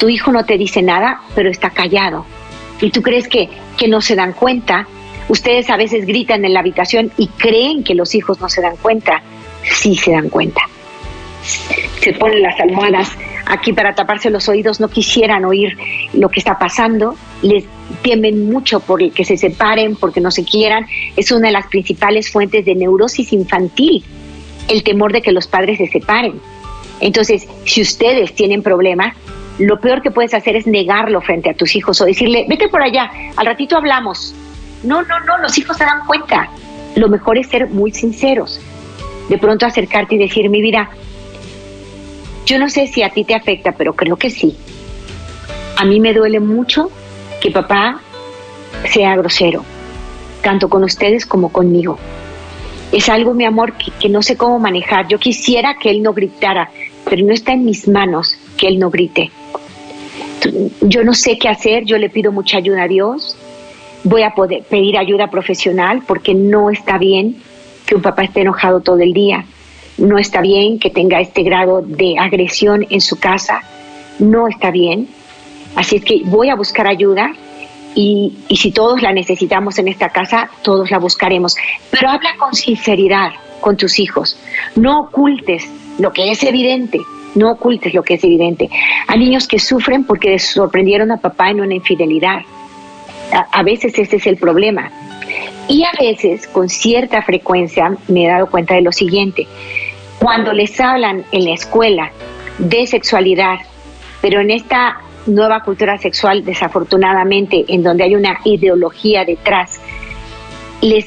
Tu 0.00 0.08
hijo 0.08 0.32
no 0.32 0.44
te 0.44 0.58
dice 0.58 0.82
nada, 0.82 1.20
pero 1.36 1.48
está 1.48 1.70
callado. 1.70 2.26
Y 2.80 2.90
tú 2.90 3.02
crees 3.02 3.28
que, 3.28 3.48
que 3.76 3.86
no 3.86 4.00
se 4.00 4.16
dan 4.16 4.32
cuenta. 4.32 4.88
Ustedes 5.28 5.68
a 5.70 5.76
veces 5.76 6.06
gritan 6.06 6.44
en 6.44 6.54
la 6.54 6.60
habitación 6.60 7.12
y 7.16 7.28
creen 7.28 7.84
que 7.84 7.94
los 7.94 8.14
hijos 8.14 8.40
no 8.40 8.48
se 8.48 8.62
dan 8.62 8.76
cuenta. 8.76 9.22
Sí 9.62 9.94
se 9.94 10.12
dan 10.12 10.28
cuenta. 10.28 10.62
Se 12.00 12.12
ponen 12.14 12.42
las 12.42 12.58
almohadas 12.60 13.10
aquí 13.46 13.72
para 13.72 13.94
taparse 13.94 14.30
los 14.30 14.48
oídos, 14.48 14.80
no 14.80 14.88
quisieran 14.88 15.44
oír 15.44 15.76
lo 16.12 16.28
que 16.28 16.40
está 16.40 16.58
pasando, 16.58 17.16
les 17.42 17.64
temen 18.02 18.50
mucho 18.50 18.80
por 18.80 18.98
que 19.12 19.24
se 19.24 19.36
separen, 19.36 19.96
porque 19.96 20.20
no 20.20 20.30
se 20.30 20.44
quieran, 20.44 20.86
es 21.16 21.30
una 21.30 21.48
de 21.48 21.52
las 21.52 21.66
principales 21.66 22.30
fuentes 22.30 22.64
de 22.64 22.74
neurosis 22.74 23.32
infantil, 23.32 24.04
el 24.68 24.82
temor 24.82 25.12
de 25.12 25.22
que 25.22 25.32
los 25.32 25.46
padres 25.46 25.78
se 25.78 25.86
separen. 25.86 26.40
Entonces, 27.00 27.48
si 27.64 27.80
ustedes 27.80 28.34
tienen 28.34 28.62
problemas, 28.62 29.16
lo 29.58 29.80
peor 29.80 30.02
que 30.02 30.10
puedes 30.10 30.34
hacer 30.34 30.56
es 30.56 30.66
negarlo 30.66 31.20
frente 31.20 31.50
a 31.50 31.54
tus 31.54 31.74
hijos 31.74 32.00
o 32.00 32.04
decirle, 32.04 32.44
vete 32.48 32.68
por 32.68 32.82
allá, 32.82 33.10
al 33.36 33.46
ratito 33.46 33.76
hablamos. 33.76 34.34
No, 34.82 35.02
no, 35.02 35.20
no, 35.20 35.38
los 35.38 35.56
hijos 35.58 35.76
se 35.76 35.84
dan 35.84 36.06
cuenta. 36.06 36.48
Lo 36.94 37.08
mejor 37.08 37.38
es 37.38 37.48
ser 37.48 37.68
muy 37.68 37.92
sinceros. 37.92 38.60
De 39.28 39.38
pronto 39.38 39.66
acercarte 39.66 40.14
y 40.14 40.18
decir, 40.18 40.48
mi 40.48 40.62
vida, 40.62 40.90
yo 42.46 42.58
no 42.58 42.68
sé 42.68 42.86
si 42.86 43.02
a 43.02 43.10
ti 43.10 43.24
te 43.24 43.34
afecta, 43.34 43.72
pero 43.72 43.94
creo 43.94 44.16
que 44.16 44.30
sí. 44.30 44.56
A 45.76 45.84
mí 45.84 46.00
me 46.00 46.14
duele 46.14 46.40
mucho 46.40 46.90
que 47.40 47.50
papá 47.50 48.00
sea 48.90 49.16
grosero, 49.16 49.64
tanto 50.42 50.68
con 50.68 50.82
ustedes 50.82 51.26
como 51.26 51.52
conmigo. 51.52 51.98
Es 52.90 53.08
algo, 53.08 53.34
mi 53.34 53.44
amor, 53.44 53.74
que, 53.74 54.08
no 54.08 54.22
sé 54.22 54.36
cómo 54.36 54.58
manejar. 54.58 55.08
Yo 55.08 55.18
quisiera 55.18 55.76
que 55.78 55.90
él 55.90 56.02
no 56.02 56.14
gritara, 56.14 56.70
pero 57.04 57.24
no 57.24 57.34
está 57.34 57.52
en 57.52 57.64
mis 57.64 57.86
manos 57.86 58.34
que 58.56 58.66
él 58.66 58.78
no 58.78 58.90
grite. 58.90 59.30
Yo 60.80 61.04
no 61.04 61.14
sé 61.14 61.38
qué 61.38 61.48
hacer, 61.48 61.84
yo 61.84 61.98
le 61.98 62.08
pido 62.08 62.32
mucha 62.32 62.56
ayuda 62.58 62.84
a 62.84 62.88
Dios. 62.88 63.36
Voy 64.08 64.22
a 64.22 64.30
poder 64.30 64.62
pedir 64.64 64.96
ayuda 64.96 65.28
profesional 65.28 66.02
porque 66.06 66.34
no 66.34 66.70
está 66.70 66.98
bien 66.98 67.36
que 67.86 67.94
un 67.94 68.02
papá 68.02 68.24
esté 68.24 68.40
enojado 68.40 68.80
todo 68.80 69.00
el 69.00 69.12
día 69.12 69.44
no 69.98 70.18
está 70.18 70.40
bien 70.40 70.78
que 70.78 70.90
tenga 70.90 71.20
este 71.20 71.42
grado 71.42 71.82
de 71.82 72.16
agresión 72.18 72.86
en 72.88 73.00
su 73.00 73.18
casa, 73.18 73.62
no 74.18 74.48
está 74.48 74.70
bien. 74.70 75.08
Así 75.74 75.96
es 75.96 76.04
que 76.04 76.22
voy 76.24 76.48
a 76.48 76.54
buscar 76.54 76.86
ayuda 76.86 77.32
y, 77.94 78.32
si 78.56 78.70
todos 78.70 79.02
la 79.02 79.12
necesitamos 79.12 79.78
en 79.78 79.88
esta 79.88 80.08
casa, 80.08 80.48
todos 80.62 80.90
la 80.90 80.98
buscaremos. 80.98 81.56
Pero 81.90 82.08
habla 82.08 82.36
con 82.38 82.54
sinceridad 82.54 83.32
con 83.60 83.76
tus 83.76 83.98
hijos, 83.98 84.38
no 84.76 85.00
ocultes 85.00 85.68
lo 85.98 86.12
que 86.12 86.30
es 86.30 86.44
evidente, 86.44 87.00
no 87.34 87.50
ocultes 87.50 87.92
lo 87.92 88.04
que 88.04 88.14
es 88.14 88.22
evidente. 88.22 88.70
Hay 89.08 89.18
niños 89.18 89.48
que 89.48 89.58
sufren 89.58 90.04
porque 90.04 90.38
sorprendieron 90.38 91.10
a 91.10 91.16
papá 91.16 91.50
en 91.50 91.60
una 91.60 91.74
infidelidad. 91.74 92.42
A 93.32 93.62
veces 93.62 93.98
ese 93.98 94.16
es 94.16 94.26
el 94.26 94.36
problema. 94.36 94.90
Y 95.68 95.84
a 95.84 95.92
veces, 96.00 96.46
con 96.46 96.68
cierta 96.68 97.22
frecuencia, 97.22 97.94
me 98.08 98.24
he 98.24 98.28
dado 98.28 98.50
cuenta 98.50 98.74
de 98.74 98.80
lo 98.80 98.92
siguiente. 98.92 99.46
Cuando 100.18 100.52
les 100.52 100.80
hablan 100.80 101.24
en 101.30 101.44
la 101.44 101.52
escuela 101.52 102.10
de 102.58 102.86
sexualidad, 102.86 103.58
pero 104.20 104.40
en 104.40 104.50
esta 104.50 105.00
nueva 105.26 105.62
cultura 105.62 105.98
sexual, 105.98 106.44
desafortunadamente, 106.44 107.66
en 107.68 107.82
donde 107.82 108.04
hay 108.04 108.14
una 108.14 108.40
ideología 108.44 109.24
detrás, 109.24 109.78
les 110.80 111.06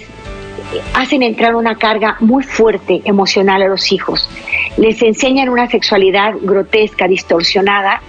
hacen 0.93 1.23
entrar 1.23 1.55
una 1.55 1.75
carga 1.75 2.17
muy 2.19 2.43
fuerte 2.43 3.01
emocional 3.03 3.63
a 3.63 3.67
los 3.67 3.91
hijos. 3.91 4.29
Les 4.77 5.01
enseñan 5.01 5.49
una 5.49 5.67
sexualidad 5.67 6.35
grotesca, 6.41 7.07
distorsionada, 7.07 8.01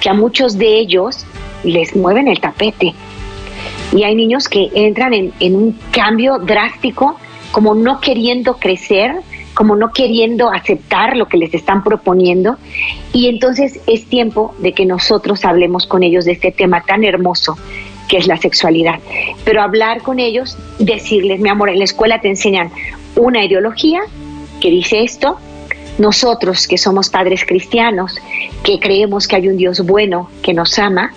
que 0.00 0.08
a 0.08 0.14
muchos 0.14 0.56
de 0.56 0.78
ellos 0.78 1.26
les 1.64 1.96
mueven 1.96 2.28
el 2.28 2.40
tapete. 2.40 2.94
Y 3.92 4.02
hay 4.02 4.14
niños 4.14 4.48
que 4.48 4.70
entran 4.74 5.14
en, 5.14 5.56
un 5.56 5.78
cambio 5.90 6.38
drástico, 6.38 7.16
como 7.52 7.74
no 7.74 8.00
queriendo 8.00 8.54
crecer, 8.54 9.16
como 9.54 9.74
no 9.74 9.92
queriendo 9.92 10.50
aceptar 10.52 11.16
lo 11.16 11.26
que 11.26 11.38
les 11.38 11.54
están 11.54 11.82
proponiendo. 11.82 12.56
Y 13.12 13.28
entonces 13.28 13.80
es 13.86 14.06
tiempo 14.06 14.54
de 14.58 14.72
que 14.72 14.84
nosotros 14.84 15.44
hablemos 15.44 15.86
con 15.86 16.02
ellos 16.02 16.24
de 16.26 16.32
este 16.32 16.52
tema 16.52 16.82
tan 16.82 17.04
hermoso 17.04 17.56
que 18.08 18.18
es 18.18 18.26
la 18.26 18.36
sexualidad. 18.36 19.00
Pero 19.44 19.62
hablar 19.62 20.02
con 20.02 20.18
ellos, 20.18 20.56
decirles, 20.78 21.40
mi 21.40 21.48
amor, 21.48 21.70
en 21.70 21.78
la 21.78 21.84
escuela 21.84 22.20
te 22.20 22.28
enseñan 22.28 22.70
una 23.16 23.44
ideología 23.44 24.00
que 24.60 24.70
dice 24.70 25.02
esto. 25.02 25.38
Nosotros 25.98 26.68
que 26.68 26.78
somos 26.78 27.10
padres 27.10 27.44
cristianos, 27.44 28.16
que 28.62 28.78
creemos 28.78 29.26
que 29.26 29.36
hay 29.36 29.48
un 29.48 29.56
Dios 29.56 29.84
bueno 29.84 30.30
que 30.42 30.54
nos 30.54 30.78
ama, 30.78 31.12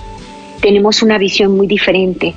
tenemos 0.61 1.01
una 1.01 1.17
visión 1.17 1.55
muy 1.57 1.67
diferente 1.67 2.35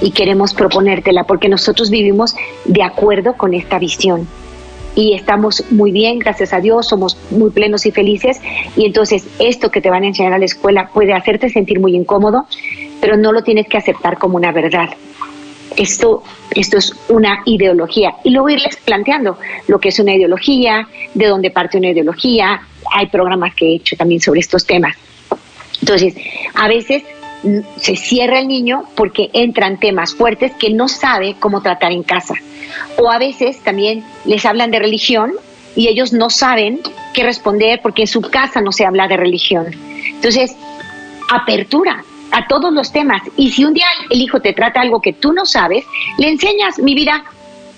y 0.00 0.10
queremos 0.10 0.54
proponértela 0.54 1.24
porque 1.24 1.48
nosotros 1.48 1.90
vivimos 1.90 2.34
de 2.64 2.82
acuerdo 2.82 3.34
con 3.34 3.54
esta 3.54 3.78
visión 3.78 4.28
y 4.94 5.14
estamos 5.14 5.64
muy 5.70 5.90
bien, 5.90 6.18
gracias 6.18 6.52
a 6.52 6.60
Dios, 6.60 6.88
somos 6.88 7.16
muy 7.30 7.50
plenos 7.50 7.86
y 7.86 7.92
felices 7.92 8.40
y 8.76 8.84
entonces 8.84 9.26
esto 9.38 9.70
que 9.70 9.80
te 9.80 9.90
van 9.90 10.02
a 10.02 10.08
enseñar 10.08 10.32
a 10.32 10.38
la 10.38 10.44
escuela 10.44 10.90
puede 10.92 11.14
hacerte 11.14 11.48
sentir 11.48 11.80
muy 11.80 11.96
incómodo, 11.96 12.46
pero 13.00 13.16
no 13.16 13.32
lo 13.32 13.42
tienes 13.42 13.66
que 13.68 13.78
aceptar 13.78 14.18
como 14.18 14.36
una 14.36 14.52
verdad. 14.52 14.90
Esto, 15.76 16.22
esto 16.54 16.76
es 16.76 16.94
una 17.08 17.40
ideología 17.46 18.14
y 18.24 18.30
luego 18.30 18.50
irles 18.50 18.76
planteando 18.84 19.38
lo 19.68 19.80
que 19.80 19.88
es 19.88 19.98
una 19.98 20.14
ideología, 20.14 20.86
de 21.14 21.26
dónde 21.26 21.50
parte 21.50 21.78
una 21.78 21.88
ideología. 21.88 22.60
Hay 22.94 23.06
programas 23.06 23.54
que 23.54 23.66
he 23.66 23.74
hecho 23.76 23.96
también 23.96 24.20
sobre 24.20 24.40
estos 24.40 24.66
temas. 24.66 24.94
Entonces, 25.80 26.14
a 26.54 26.68
veces 26.68 27.02
se 27.76 27.96
cierra 27.96 28.38
el 28.38 28.48
niño 28.48 28.84
porque 28.94 29.30
entran 29.32 29.78
temas 29.78 30.14
fuertes 30.14 30.52
que 30.58 30.70
no 30.70 30.88
sabe 30.88 31.36
cómo 31.38 31.60
tratar 31.62 31.92
en 31.92 32.02
casa. 32.02 32.34
O 32.98 33.10
a 33.10 33.18
veces 33.18 33.62
también 33.62 34.04
les 34.24 34.44
hablan 34.44 34.70
de 34.70 34.78
religión 34.78 35.32
y 35.74 35.88
ellos 35.88 36.12
no 36.12 36.30
saben 36.30 36.80
qué 37.14 37.22
responder 37.24 37.80
porque 37.82 38.02
en 38.02 38.08
su 38.08 38.20
casa 38.22 38.60
no 38.60 38.72
se 38.72 38.86
habla 38.86 39.08
de 39.08 39.16
religión. 39.16 39.66
Entonces, 40.06 40.54
apertura 41.30 42.04
a 42.30 42.46
todos 42.46 42.72
los 42.72 42.92
temas. 42.92 43.22
Y 43.36 43.50
si 43.50 43.64
un 43.64 43.74
día 43.74 43.86
el 44.10 44.20
hijo 44.20 44.40
te 44.40 44.52
trata 44.52 44.80
algo 44.80 45.00
que 45.00 45.12
tú 45.12 45.32
no 45.32 45.46
sabes, 45.46 45.84
le 46.18 46.28
enseñas, 46.28 46.78
mi 46.78 46.94
vida, 46.94 47.24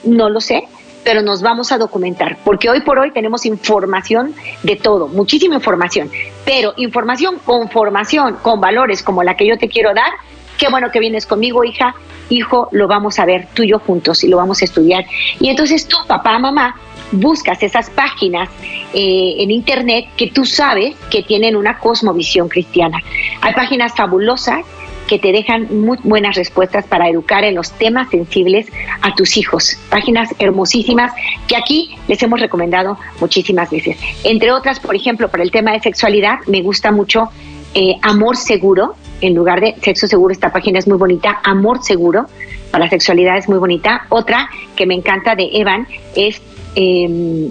no 0.04 0.28
lo 0.28 0.40
sé, 0.40 0.64
pero 1.04 1.22
nos 1.22 1.42
vamos 1.42 1.70
a 1.70 1.78
documentar, 1.78 2.38
porque 2.44 2.68
hoy 2.70 2.80
por 2.80 2.98
hoy 2.98 3.12
tenemos 3.12 3.44
información 3.46 4.34
de 4.62 4.76
todo, 4.76 5.08
muchísima 5.08 5.54
información, 5.56 6.10
pero 6.44 6.72
información 6.76 7.38
con 7.44 7.68
formación, 7.70 8.36
con 8.42 8.60
valores 8.60 9.02
como 9.02 9.22
la 9.22 9.36
que 9.36 9.46
yo 9.46 9.58
te 9.58 9.68
quiero 9.68 9.94
dar, 9.94 10.12
qué 10.58 10.68
bueno 10.68 10.90
que 10.90 11.00
vienes 11.00 11.26
conmigo, 11.26 11.64
hija, 11.64 11.94
hijo, 12.30 12.68
lo 12.72 12.88
vamos 12.88 13.18
a 13.18 13.24
ver 13.24 13.48
tú 13.54 13.62
y 13.62 13.68
yo 13.68 13.78
juntos 13.78 14.24
y 14.24 14.28
lo 14.28 14.38
vamos 14.38 14.62
a 14.62 14.64
estudiar. 14.64 15.04
Y 15.40 15.48
entonces 15.48 15.86
tú, 15.86 15.96
papá, 16.06 16.38
mamá, 16.38 16.76
buscas 17.12 17.62
esas 17.62 17.90
páginas 17.90 18.48
eh, 18.92 19.36
en 19.38 19.50
internet 19.50 20.06
que 20.16 20.30
tú 20.30 20.44
sabes 20.44 20.96
que 21.10 21.22
tienen 21.22 21.56
una 21.56 21.78
cosmovisión 21.78 22.48
cristiana. 22.48 22.98
Hay 23.40 23.52
páginas 23.54 23.94
fabulosas 23.94 24.64
que 25.08 25.18
te 25.18 25.32
dejan 25.32 25.68
muy 25.82 25.98
buenas 26.02 26.36
respuestas 26.36 26.86
para 26.86 27.08
educar 27.08 27.44
en 27.44 27.54
los 27.54 27.72
temas 27.72 28.08
sensibles 28.10 28.66
a 29.02 29.14
tus 29.14 29.36
hijos. 29.36 29.78
Páginas 29.90 30.34
hermosísimas 30.38 31.12
que 31.46 31.56
aquí 31.56 31.96
les 32.08 32.22
hemos 32.22 32.40
recomendado 32.40 32.98
muchísimas 33.20 33.70
veces. 33.70 33.96
Entre 34.24 34.50
otras, 34.50 34.80
por 34.80 34.94
ejemplo, 34.94 35.28
para 35.28 35.42
el 35.42 35.50
tema 35.50 35.72
de 35.72 35.80
sexualidad, 35.80 36.38
me 36.46 36.62
gusta 36.62 36.90
mucho 36.90 37.28
eh, 37.74 37.96
Amor 38.02 38.36
Seguro. 38.36 38.94
En 39.20 39.34
lugar 39.34 39.60
de 39.60 39.74
Sexo 39.82 40.06
Seguro, 40.06 40.32
esta 40.32 40.52
página 40.52 40.78
es 40.78 40.86
muy 40.86 40.98
bonita. 40.98 41.40
Amor 41.44 41.82
Seguro 41.82 42.26
para 42.70 42.84
la 42.84 42.90
sexualidad 42.90 43.36
es 43.38 43.48
muy 43.48 43.58
bonita. 43.58 44.06
Otra 44.08 44.50
que 44.74 44.86
me 44.86 44.94
encanta 44.94 45.36
de 45.36 45.48
Evan 45.52 45.86
es 46.16 46.42
em, 46.74 47.50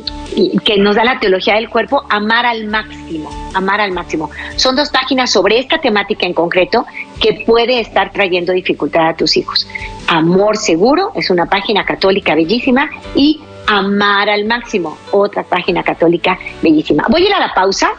que 0.64 0.78
nos 0.78 0.96
da 0.96 1.04
la 1.04 1.20
teología 1.20 1.56
del 1.56 1.70
cuerpo, 1.70 2.04
Amar 2.10 2.46
al 2.46 2.66
máximo, 2.66 3.30
Amar 3.54 3.82
al 3.82 3.92
máximo. 3.92 4.30
Son 4.56 4.76
dos 4.76 4.90
páginas 4.90 5.32
sobre 5.32 5.60
esta 5.60 5.80
temática 5.80 6.26
en 6.26 6.34
concreto 6.34 6.86
que 7.20 7.44
puede 7.46 7.80
estar 7.80 8.12
trayendo 8.12 8.54
dificultad 8.54 9.10
a 9.10 9.16
tus 9.16 9.38
hijos. 9.38 9.68
Amor 10.08 10.58
seguro 10.58 11.12
es 11.16 11.30
una 11.30 11.46
página 11.46 11.86
católica 11.86 12.36
bellísima 12.36 12.90
y 13.16 13.40
Amar 13.68 14.30
al 14.30 14.46
máximo, 14.46 14.98
otra 15.12 15.44
página 15.44 15.84
católica 15.84 16.38
bellísima. 16.62 17.06
Voy 17.10 17.24
a 17.24 17.28
ir 17.28 17.34
a 17.34 17.40
la 17.40 17.54
pausa. 17.54 17.92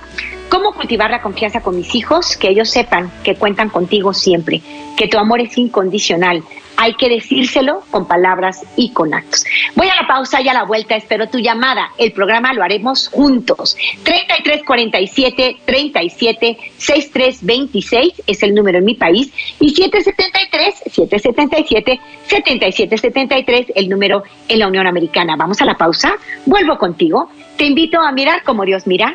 ¿Cómo 0.50 0.72
cultivar 0.72 1.10
la 1.10 1.22
confianza 1.22 1.62
con 1.62 1.74
mis 1.74 1.94
hijos? 1.94 2.36
Que 2.36 2.50
ellos 2.50 2.70
sepan 2.70 3.10
que 3.24 3.34
cuentan 3.34 3.70
contigo 3.70 4.12
siempre, 4.12 4.60
que 4.96 5.08
tu 5.08 5.18
amor 5.18 5.40
es 5.40 5.56
incondicional, 5.56 6.44
hay 6.76 6.94
que 6.94 7.08
decírselo 7.08 7.82
con 7.90 8.06
palabras 8.06 8.62
y 8.76 8.92
con 8.92 9.14
actos. 9.14 9.44
Voy 9.74 9.88
a 9.88 10.02
la 10.02 10.06
pausa 10.06 10.40
y 10.40 10.48
a 10.48 10.54
la 10.54 10.64
vuelta 10.64 10.96
espero 10.96 11.28
tu 11.28 11.38
llamada. 11.38 11.90
El 11.98 12.12
programa 12.12 12.52
lo 12.52 12.62
haremos 12.62 13.08
juntos. 13.08 13.76
3347 14.02 15.58
37 15.64 16.58
6326 16.78 18.22
es 18.26 18.42
el 18.42 18.54
número 18.54 18.78
en 18.78 18.84
mi 18.84 18.94
país 18.94 19.32
y 19.60 19.70
773 19.70 20.74
777 20.92 22.00
7773 22.26 23.72
el 23.74 23.88
número 23.88 24.24
en 24.48 24.58
la 24.58 24.68
Unión 24.68 24.86
Americana. 24.86 25.36
Vamos 25.36 25.60
a 25.60 25.64
la 25.64 25.76
pausa. 25.76 26.12
Vuelvo 26.46 26.78
contigo. 26.78 27.30
Te 27.56 27.64
invito 27.64 28.00
a 28.00 28.12
mirar 28.12 28.42
como 28.42 28.64
Dios 28.64 28.86
mira. 28.86 29.14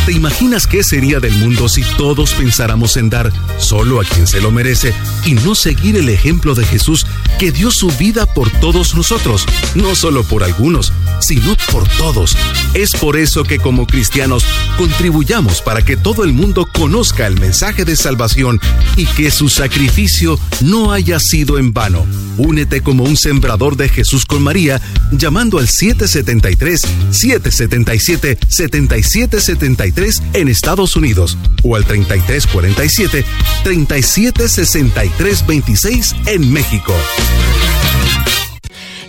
¿Te 0.08 0.14
imaginas 0.14 0.68
qué 0.68 0.84
sería 0.84 1.20
del 1.20 1.34
mundo 1.34 1.68
si 1.68 1.82
todos 1.98 2.34
pensáramos 2.34 2.96
en 2.96 3.10
dar 3.10 3.30
solo 3.58 4.00
a 4.00 4.06
quien 4.06 4.26
se 4.26 4.40
lo 4.40 4.52
merece 4.52 4.94
y 5.26 5.34
no 5.34 5.54
seguir 5.54 5.98
el 5.98 6.08
ejemplo 6.08 6.56
de 6.56 6.66
Jesús 6.66 7.06
que 7.38 7.52
dio 7.52 7.72
su 7.72 7.90
vida 7.90 8.26
por 8.26 8.50
todos 8.50 8.96
nosotros? 8.96 9.46
No 9.76 9.96
solo 9.96 10.24
por 10.24 10.46
algunos, 10.46 10.94
sino 11.20 11.58
por 11.74 11.86
todos. 11.98 12.38
Es 12.74 12.94
por 12.94 13.18
eso 13.18 13.44
que 13.44 13.60
como 13.60 13.86
cristianos 13.86 14.46
contribuyamos 14.78 15.62
para 15.62 15.84
que 15.84 15.98
todo 15.98 16.24
el 16.24 16.32
mundo 16.32 16.66
conozca 16.72 17.28
el 17.28 17.38
mensaje 17.38 17.84
de 17.84 17.98
salvación 17.98 18.62
y 18.96 19.08
que 19.08 19.30
su 19.30 19.50
sacrificio 19.50 20.40
no 20.62 20.94
haya 20.94 21.20
sido 21.20 21.58
en 21.60 21.74
vano. 21.74 22.06
Únete 22.38 22.80
como 22.80 23.04
un 23.04 23.18
sembrador 23.18 23.76
de 23.76 23.90
Jesús 23.90 24.26
con 24.26 24.42
María 24.42 24.80
llamando 25.12 25.60
al 25.60 25.68
773 25.68 26.82
777 27.12 28.38
7773 28.48 29.97
en 30.34 30.48
Estados 30.48 30.96
Unidos 30.96 31.40
o 31.64 31.76
al 31.76 31.84
3347 31.84 33.26
376326 33.64 36.16
en 36.28 36.54
México. 36.54 36.94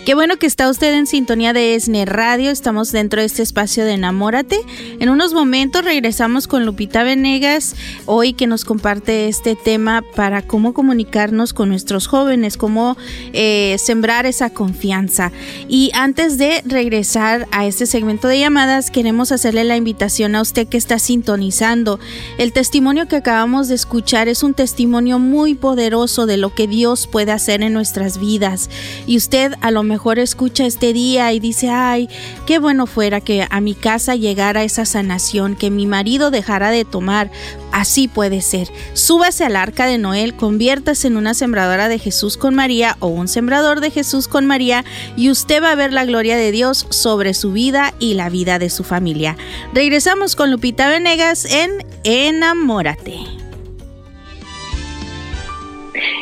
Qué 0.09 0.15
bueno 0.15 0.37
que 0.37 0.47
está 0.47 0.71
usted 0.71 0.95
en 0.95 1.05
sintonía 1.05 1.53
de 1.53 1.75
ESNE 1.75 2.03
Radio. 2.05 2.49
Estamos 2.49 2.91
dentro 2.91 3.21
de 3.21 3.27
este 3.27 3.43
espacio 3.43 3.85
de 3.85 3.91
Enamórate. 3.91 4.59
En 4.99 5.09
unos 5.09 5.35
momentos 5.35 5.85
regresamos 5.85 6.47
con 6.47 6.65
Lupita 6.65 7.03
Venegas, 7.03 7.75
hoy 8.07 8.33
que 8.33 8.47
nos 8.47 8.65
comparte 8.65 9.27
este 9.27 9.55
tema 9.55 10.03
para 10.15 10.41
cómo 10.41 10.73
comunicarnos 10.73 11.53
con 11.53 11.69
nuestros 11.69 12.07
jóvenes, 12.07 12.57
cómo 12.57 12.97
eh, 13.33 13.75
sembrar 13.77 14.25
esa 14.25 14.49
confianza. 14.49 15.31
Y 15.67 15.91
antes 15.93 16.39
de 16.39 16.63
regresar 16.65 17.47
a 17.51 17.67
este 17.67 17.85
segmento 17.85 18.27
de 18.27 18.39
llamadas, 18.39 18.89
queremos 18.89 19.31
hacerle 19.31 19.63
la 19.63 19.77
invitación 19.77 20.33
a 20.33 20.41
usted 20.41 20.67
que 20.67 20.77
está 20.77 20.97
sintonizando. 20.97 21.99
El 22.39 22.51
testimonio 22.51 23.07
que 23.07 23.17
acabamos 23.17 23.67
de 23.67 23.75
escuchar 23.75 24.27
es 24.27 24.41
un 24.41 24.55
testimonio 24.55 25.19
muy 25.19 25.53
poderoso 25.53 26.25
de 26.25 26.37
lo 26.37 26.55
que 26.55 26.65
Dios 26.65 27.05
puede 27.05 27.31
hacer 27.31 27.61
en 27.61 27.73
nuestras 27.73 28.17
vidas. 28.17 28.71
Y 29.05 29.15
usted 29.15 29.53
a 29.61 29.69
lo 29.69 29.83
mejor 29.83 29.98
escucha 30.19 30.65
este 30.65 30.93
día 30.93 31.31
y 31.33 31.39
dice, 31.39 31.69
ay, 31.69 32.09
qué 32.45 32.59
bueno 32.59 32.87
fuera 32.87 33.21
que 33.21 33.45
a 33.49 33.61
mi 33.61 33.75
casa 33.75 34.15
llegara 34.15 34.63
esa 34.63 34.85
sanación, 34.85 35.55
que 35.55 35.69
mi 35.69 35.85
marido 35.85 36.31
dejara 36.31 36.71
de 36.71 36.85
tomar. 36.85 37.29
Así 37.71 38.07
puede 38.07 38.41
ser. 38.41 38.69
Súbase 38.93 39.45
al 39.45 39.55
arca 39.55 39.85
de 39.85 39.97
Noel, 39.97 40.35
conviértase 40.35 41.07
en 41.07 41.17
una 41.17 41.33
sembradora 41.33 41.87
de 41.87 41.99
Jesús 41.99 42.37
con 42.37 42.55
María 42.55 42.97
o 42.99 43.07
un 43.07 43.27
sembrador 43.27 43.81
de 43.81 43.91
Jesús 43.91 44.27
con 44.27 44.47
María 44.47 44.85
y 45.15 45.29
usted 45.29 45.61
va 45.61 45.71
a 45.71 45.75
ver 45.75 45.93
la 45.93 46.05
gloria 46.05 46.37
de 46.37 46.51
Dios 46.51 46.87
sobre 46.89 47.33
su 47.33 47.51
vida 47.51 47.93
y 47.99 48.15
la 48.15 48.29
vida 48.29 48.57
de 48.57 48.69
su 48.69 48.83
familia. 48.83 49.37
Regresamos 49.73 50.35
con 50.35 50.51
Lupita 50.51 50.89
Venegas 50.89 51.45
en 51.45 51.85
Enamórate. 52.03 53.48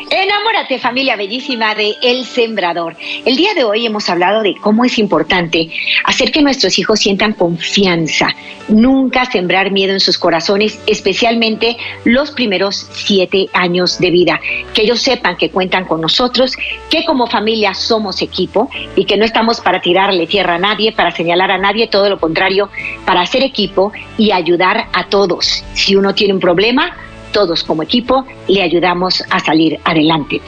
Enamórate 0.09 0.79
familia 0.79 1.15
bellísima 1.15 1.75
de 1.75 1.95
El 2.01 2.25
Sembrador. 2.25 2.95
El 3.25 3.35
día 3.35 3.53
de 3.53 3.63
hoy 3.63 3.85
hemos 3.85 4.09
hablado 4.09 4.41
de 4.41 4.55
cómo 4.55 4.85
es 4.85 4.97
importante 4.97 5.69
hacer 6.05 6.31
que 6.31 6.41
nuestros 6.41 6.79
hijos 6.79 6.99
sientan 6.99 7.33
confianza, 7.33 8.29
nunca 8.69 9.25
sembrar 9.25 9.71
miedo 9.71 9.93
en 9.93 9.99
sus 9.99 10.17
corazones, 10.17 10.79
especialmente 10.87 11.77
los 12.05 12.31
primeros 12.31 12.87
siete 12.93 13.47
años 13.53 13.99
de 13.99 14.11
vida. 14.11 14.39
Que 14.73 14.83
ellos 14.83 15.01
sepan 15.01 15.37
que 15.37 15.51
cuentan 15.51 15.85
con 15.85 16.01
nosotros, 16.01 16.55
que 16.89 17.05
como 17.05 17.27
familia 17.27 17.73
somos 17.73 18.21
equipo 18.21 18.69
y 18.95 19.05
que 19.05 19.17
no 19.17 19.25
estamos 19.25 19.61
para 19.61 19.81
tirarle 19.81 20.27
tierra 20.27 20.55
a 20.55 20.59
nadie, 20.59 20.91
para 20.93 21.11
señalar 21.11 21.51
a 21.51 21.57
nadie, 21.57 21.87
todo 21.87 22.09
lo 22.09 22.19
contrario, 22.19 22.69
para 23.05 23.21
hacer 23.21 23.43
equipo 23.43 23.91
y 24.17 24.31
ayudar 24.31 24.87
a 24.93 25.05
todos. 25.05 25.63
Si 25.73 25.95
uno 25.95 26.15
tiene 26.15 26.33
un 26.33 26.39
problema, 26.39 26.95
todos 27.31 27.63
como 27.63 27.83
equipo 27.83 28.25
le 28.47 28.61
ayudamos 28.61 29.23
a 29.29 29.39
salir 29.39 29.79
adelante. 29.83 30.41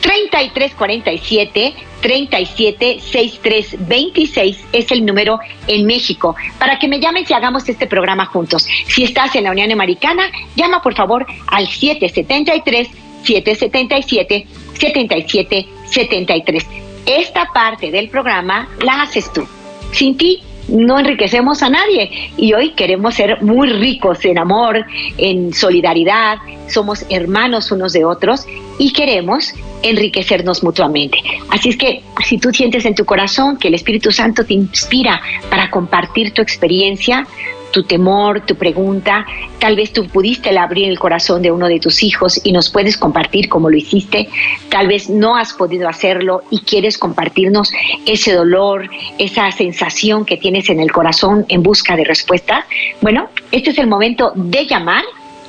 3347 0.00 1.74
376326 2.02 4.64
es 4.72 4.90
el 4.90 5.06
número 5.06 5.38
en 5.68 5.86
México 5.86 6.34
para 6.58 6.78
que 6.78 6.88
me 6.88 7.00
llames 7.00 7.30
y 7.30 7.34
hagamos 7.34 7.68
este 7.68 7.86
programa 7.86 8.26
juntos. 8.26 8.66
Si 8.86 9.04
estás 9.04 9.36
en 9.36 9.44
la 9.44 9.52
Unión 9.52 9.70
Americana, 9.70 10.24
llama 10.56 10.82
por 10.82 10.94
favor 10.94 11.24
al 11.46 11.68
773 11.68 12.88
777 13.22 14.46
7773. 14.78 16.66
Esta 17.06 17.46
parte 17.52 17.90
del 17.90 18.08
programa 18.08 18.68
la 18.80 19.02
haces 19.02 19.32
tú. 19.32 19.46
Sin 19.92 20.16
ti 20.16 20.42
no 20.68 20.98
enriquecemos 20.98 21.62
a 21.62 21.70
nadie 21.70 22.32
y 22.36 22.52
hoy 22.52 22.70
queremos 22.70 23.14
ser 23.14 23.42
muy 23.42 23.68
ricos 23.68 24.24
en 24.24 24.38
amor, 24.38 24.84
en 25.18 25.52
solidaridad, 25.52 26.38
somos 26.68 27.04
hermanos 27.10 27.70
unos 27.72 27.92
de 27.92 28.04
otros 28.04 28.46
y 28.78 28.92
queremos 28.92 29.52
enriquecernos 29.82 30.62
mutuamente. 30.62 31.18
Así 31.50 31.70
es 31.70 31.76
que 31.76 32.02
si 32.24 32.38
tú 32.38 32.50
sientes 32.52 32.84
en 32.84 32.94
tu 32.94 33.04
corazón 33.04 33.56
que 33.56 33.68
el 33.68 33.74
Espíritu 33.74 34.12
Santo 34.12 34.44
te 34.44 34.54
inspira 34.54 35.20
para 35.50 35.70
compartir 35.70 36.32
tu 36.32 36.42
experiencia, 36.42 37.26
tu 37.72 37.82
temor, 37.82 38.42
tu 38.42 38.54
pregunta. 38.54 39.26
Tal 39.58 39.74
vez 39.74 39.92
tú 39.92 40.06
pudiste 40.06 40.56
abrir 40.56 40.88
el 40.88 40.98
corazón 40.98 41.42
de 41.42 41.50
uno 41.50 41.66
de 41.66 41.80
tus 41.80 42.02
hijos 42.02 42.40
y 42.44 42.52
nos 42.52 42.70
puedes 42.70 42.96
compartir 42.96 43.48
cómo 43.48 43.70
lo 43.70 43.76
hiciste. 43.76 44.28
Tal 44.68 44.86
vez 44.86 45.10
no 45.10 45.36
has 45.36 45.52
podido 45.54 45.88
hacerlo 45.88 46.42
y 46.50 46.60
quieres 46.60 46.98
compartirnos 46.98 47.72
ese 48.06 48.34
dolor, 48.34 48.88
esa 49.18 49.50
sensación 49.50 50.24
que 50.24 50.36
tienes 50.36 50.70
en 50.70 50.80
el 50.80 50.92
corazón 50.92 51.44
en 51.48 51.62
busca 51.62 51.96
de 51.96 52.04
respuesta. 52.04 52.66
Bueno, 53.00 53.28
este 53.50 53.70
es 53.70 53.78
el 53.78 53.86
momento 53.86 54.32
de 54.36 54.66
llamar 54.66 55.02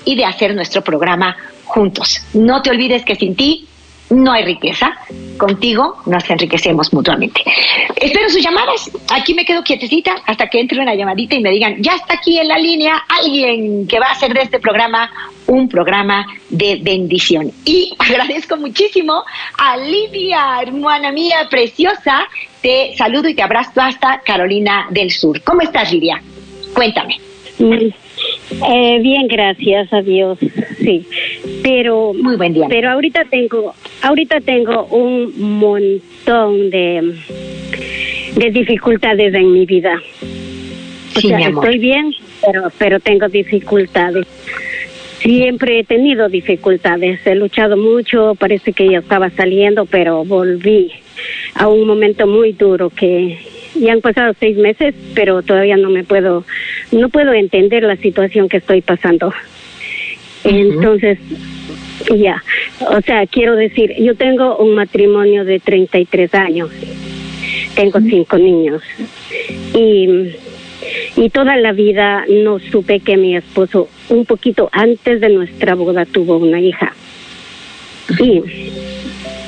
y 0.05 0.15
de 0.15 0.25
hacer 0.25 0.55
nuestro 0.55 0.81
programa 0.81 1.35
juntos. 1.65 2.21
No 2.33 2.61
te 2.61 2.69
olvides 2.69 3.05
que 3.05 3.15
sin 3.15 3.35
ti 3.35 3.67
no 4.09 4.31
hay 4.31 4.45
riqueza. 4.45 4.93
Contigo 5.37 5.97
nos 6.05 6.29
enriquecemos 6.29 6.93
mutuamente. 6.93 7.41
Espero 7.95 8.29
sus 8.29 8.43
llamadas. 8.43 8.91
Aquí 9.11 9.33
me 9.33 9.45
quedo 9.45 9.63
quietecita 9.63 10.15
hasta 10.25 10.47
que 10.47 10.59
entre 10.59 10.79
una 10.79 10.95
llamadita 10.95 11.35
y 11.35 11.41
me 11.41 11.51
digan, 11.51 11.81
ya 11.81 11.95
está 11.95 12.15
aquí 12.15 12.39
en 12.39 12.47
la 12.47 12.57
línea 12.57 13.03
alguien 13.07 13.87
que 13.87 13.99
va 13.99 14.07
a 14.07 14.11
hacer 14.11 14.33
de 14.33 14.41
este 14.41 14.59
programa 14.59 15.09
un 15.47 15.67
programa 15.67 16.25
de 16.49 16.79
bendición. 16.81 17.51
Y 17.65 17.95
agradezco 17.99 18.57
muchísimo 18.57 19.23
a 19.57 19.77
Lidia, 19.77 20.61
hermana 20.61 21.11
mía 21.11 21.47
preciosa. 21.49 22.27
Te 22.61 22.95
saludo 22.95 23.27
y 23.27 23.35
te 23.35 23.41
abrazo 23.41 23.81
hasta 23.81 24.21
Carolina 24.21 24.87
del 24.89 25.11
Sur. 25.11 25.41
¿Cómo 25.43 25.61
estás, 25.61 25.91
Lidia? 25.91 26.21
Cuéntame. 26.73 27.19
Eh, 27.59 28.99
bien, 29.01 29.27
gracias 29.27 29.91
a 29.91 30.01
Dios. 30.01 30.37
Sí, 30.77 31.05
pero 31.61 32.13
muy 32.13 32.35
buen 32.35 32.53
día. 32.53 32.67
Pero 32.69 32.91
ahorita 32.91 33.25
tengo, 33.25 33.73
ahorita 34.03 34.41
tengo 34.41 34.85
un 34.85 35.33
montón 35.59 36.69
de 36.69 37.15
de 38.35 38.51
dificultades 38.51 39.33
en 39.33 39.51
mi 39.51 39.65
vida. 39.65 40.01
O 41.15 41.21
sea, 41.21 41.39
estoy 41.39 41.77
bien, 41.77 42.11
pero 42.45 42.71
pero 42.77 42.99
tengo 42.99 43.27
dificultades. 43.29 44.27
Siempre 45.19 45.79
he 45.79 45.83
tenido 45.85 46.27
dificultades, 46.27 47.25
he 47.25 47.35
luchado 47.35 47.77
mucho, 47.77 48.35
parece 48.35 48.73
que 48.73 48.89
ya 48.89 48.99
estaba 48.99 49.29
saliendo, 49.29 49.85
pero 49.85 50.25
volví 50.25 50.91
a 51.55 51.67
un 51.69 51.87
momento 51.87 52.27
muy 52.27 52.51
duro 52.51 52.89
que 52.89 53.37
ya 53.73 53.93
han 53.93 54.01
pasado 54.01 54.33
seis 54.37 54.57
meses, 54.57 54.93
pero 55.15 55.41
todavía 55.41 55.77
no 55.77 55.89
me 55.89 56.03
puedo, 56.03 56.43
no 56.91 57.07
puedo 57.07 57.31
entender 57.31 57.83
la 57.83 57.95
situación 57.95 58.49
que 58.49 58.57
estoy 58.57 58.81
pasando. 58.81 59.33
Entonces, 60.43 61.19
ya, 62.15 62.43
o 62.89 63.01
sea, 63.01 63.25
quiero 63.27 63.55
decir, 63.55 63.93
yo 63.99 64.15
tengo 64.15 64.57
un 64.57 64.75
matrimonio 64.75 65.45
de 65.45 65.59
33 65.59 66.33
años, 66.35 66.69
tengo 67.75 67.99
cinco 68.01 68.37
niños 68.37 68.81
y 69.73 70.33
y 71.15 71.29
toda 71.29 71.55
la 71.57 71.71
vida 71.73 72.25
no 72.27 72.59
supe 72.59 72.99
que 72.99 73.17
mi 73.17 73.35
esposo, 73.35 73.89
un 74.09 74.25
poquito 74.25 74.69
antes 74.71 75.21
de 75.21 75.29
nuestra 75.29 75.75
boda, 75.75 76.05
tuvo 76.05 76.37
una 76.37 76.59
hija. 76.59 76.93
Y 78.19 78.41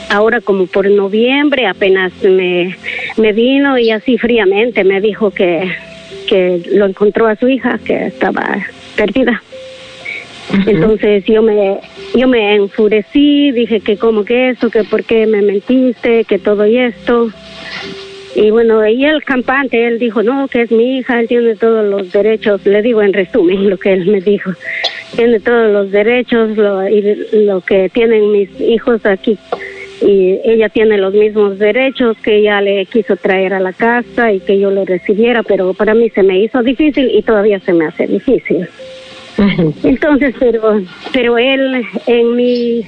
ahora 0.10 0.42
como 0.42 0.68
por 0.68 0.90
noviembre 0.90 1.68
apenas 1.68 2.14
me, 2.24 2.78
me 3.18 3.34
vino 3.34 3.78
y 3.78 3.92
así 3.92 4.18
fríamente 4.18 4.84
me 4.84 5.02
dijo 5.02 5.32
que, 5.32 5.72
que 6.28 6.62
lo 6.72 6.86
encontró 6.86 7.28
a 7.28 7.36
su 7.36 7.48
hija, 7.48 7.80
que 7.84 8.08
estaba 8.08 8.66
perdida. 8.96 9.42
Entonces 10.66 11.24
yo 11.26 11.42
me 11.42 11.80
yo 12.16 12.28
me 12.28 12.56
enfurecí, 12.56 13.52
dije 13.52 13.80
que 13.82 13.98
como 13.98 14.24
que 14.24 14.50
eso, 14.50 14.70
que 14.70 14.84
por 14.84 15.04
qué 15.04 15.26
me 15.28 15.42
mentiste, 15.42 16.24
que 16.24 16.40
todo 16.40 16.66
y 16.66 16.78
esto. 16.78 17.30
Y 18.36 18.52
bueno, 18.52 18.86
y 18.86 19.06
el 19.06 19.24
campante, 19.24 19.88
él 19.88 19.98
dijo, 19.98 20.22
no, 20.22 20.50
que 20.50 20.64
es 20.64 20.72
mi 20.72 20.98
hija, 20.98 21.22
él 21.22 21.28
tiene 21.30 21.56
todos 21.56 21.86
los 21.86 22.12
derechos, 22.12 22.66
le 22.66 22.82
digo 22.82 23.02
en 23.02 23.14
resumen 23.14 23.70
lo 23.70 23.78
que 23.78 23.94
él 23.94 24.06
me 24.08 24.20
dijo, 24.20 24.52
tiene 25.16 25.40
todos 25.40 25.72
los 25.72 25.92
derechos 25.92 26.58
lo, 26.58 26.88
y 26.88 27.18
lo 27.32 27.62
que 27.62 27.90
tienen 27.90 28.32
mis 28.32 28.50
hijos 28.60 29.06
aquí. 29.06 29.38
Y 30.02 30.42
ella 30.44 30.68
tiene 30.68 30.98
los 30.98 31.14
mismos 31.14 31.58
derechos 31.58 32.18
que 32.18 32.40
ella 32.40 32.60
le 32.60 32.86
quiso 32.86 33.16
traer 33.16 33.54
a 33.54 33.62
la 33.62 33.72
casa 33.72 34.34
y 34.34 34.42
que 34.42 34.60
yo 34.60 34.70
lo 34.70 34.84
recibiera, 34.84 35.42
pero 35.42 35.74
para 35.74 35.94
mí 35.94 36.10
se 36.10 36.22
me 36.22 36.38
hizo 36.40 36.62
difícil 36.62 37.10
y 37.14 37.22
todavía 37.22 37.62
se 37.62 37.72
me 37.72 37.86
hace 37.86 38.06
difícil. 38.06 38.68
Entonces, 39.84 40.36
pero, 40.40 40.82
pero 41.12 41.38
él 41.38 41.86
en 42.08 42.36
mi 42.36 42.86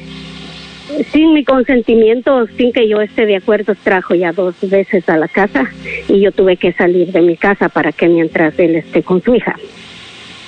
sin 1.12 1.34
mi 1.34 1.44
consentimiento, 1.44 2.48
sin 2.58 2.72
que 2.72 2.88
yo 2.88 3.02
esté 3.02 3.26
de 3.26 3.36
acuerdo, 3.36 3.76
trajo 3.84 4.16
ya 4.16 4.32
dos 4.32 4.56
veces 4.62 5.08
a 5.10 5.18
la 5.18 5.28
casa 5.28 5.70
y 6.08 6.22
yo 6.22 6.32
tuve 6.32 6.58
que 6.58 6.72
salir 6.74 7.12
de 7.12 7.22
mi 7.22 7.36
casa 7.36 7.70
para 7.70 7.92
que 7.92 8.08
mientras 8.08 8.58
él 8.58 8.76
esté 8.76 9.04
con 9.04 9.22
su 9.22 9.36
hija. 9.36 9.56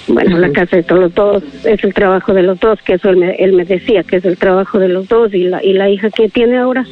Bueno, 0.08 0.40
la 0.40 0.50
casa 0.52 0.78
de 0.78 0.84
todos 0.84 1.02
los 1.02 1.14
dos 1.14 1.44
es 1.66 1.84
el 1.84 1.94
trabajo 1.94 2.34
de 2.34 2.42
los 2.42 2.60
dos, 2.60 2.82
que 2.82 2.94
eso 2.94 3.10
él 3.10 3.18
me, 3.18 3.36
él 3.36 3.54
me 3.54 3.64
decía, 3.64 4.02
que 4.04 4.16
es 4.16 4.26
el 4.26 4.38
trabajo 4.38 4.80
de 4.80 4.88
los 4.88 5.08
dos 5.08 5.34
y 5.34 5.44
la, 5.44 5.64
y 5.64 5.74
la 5.74 5.90
hija 5.90 6.10
que 6.10 6.30
tiene 6.30 6.58
ahora 6.58 6.86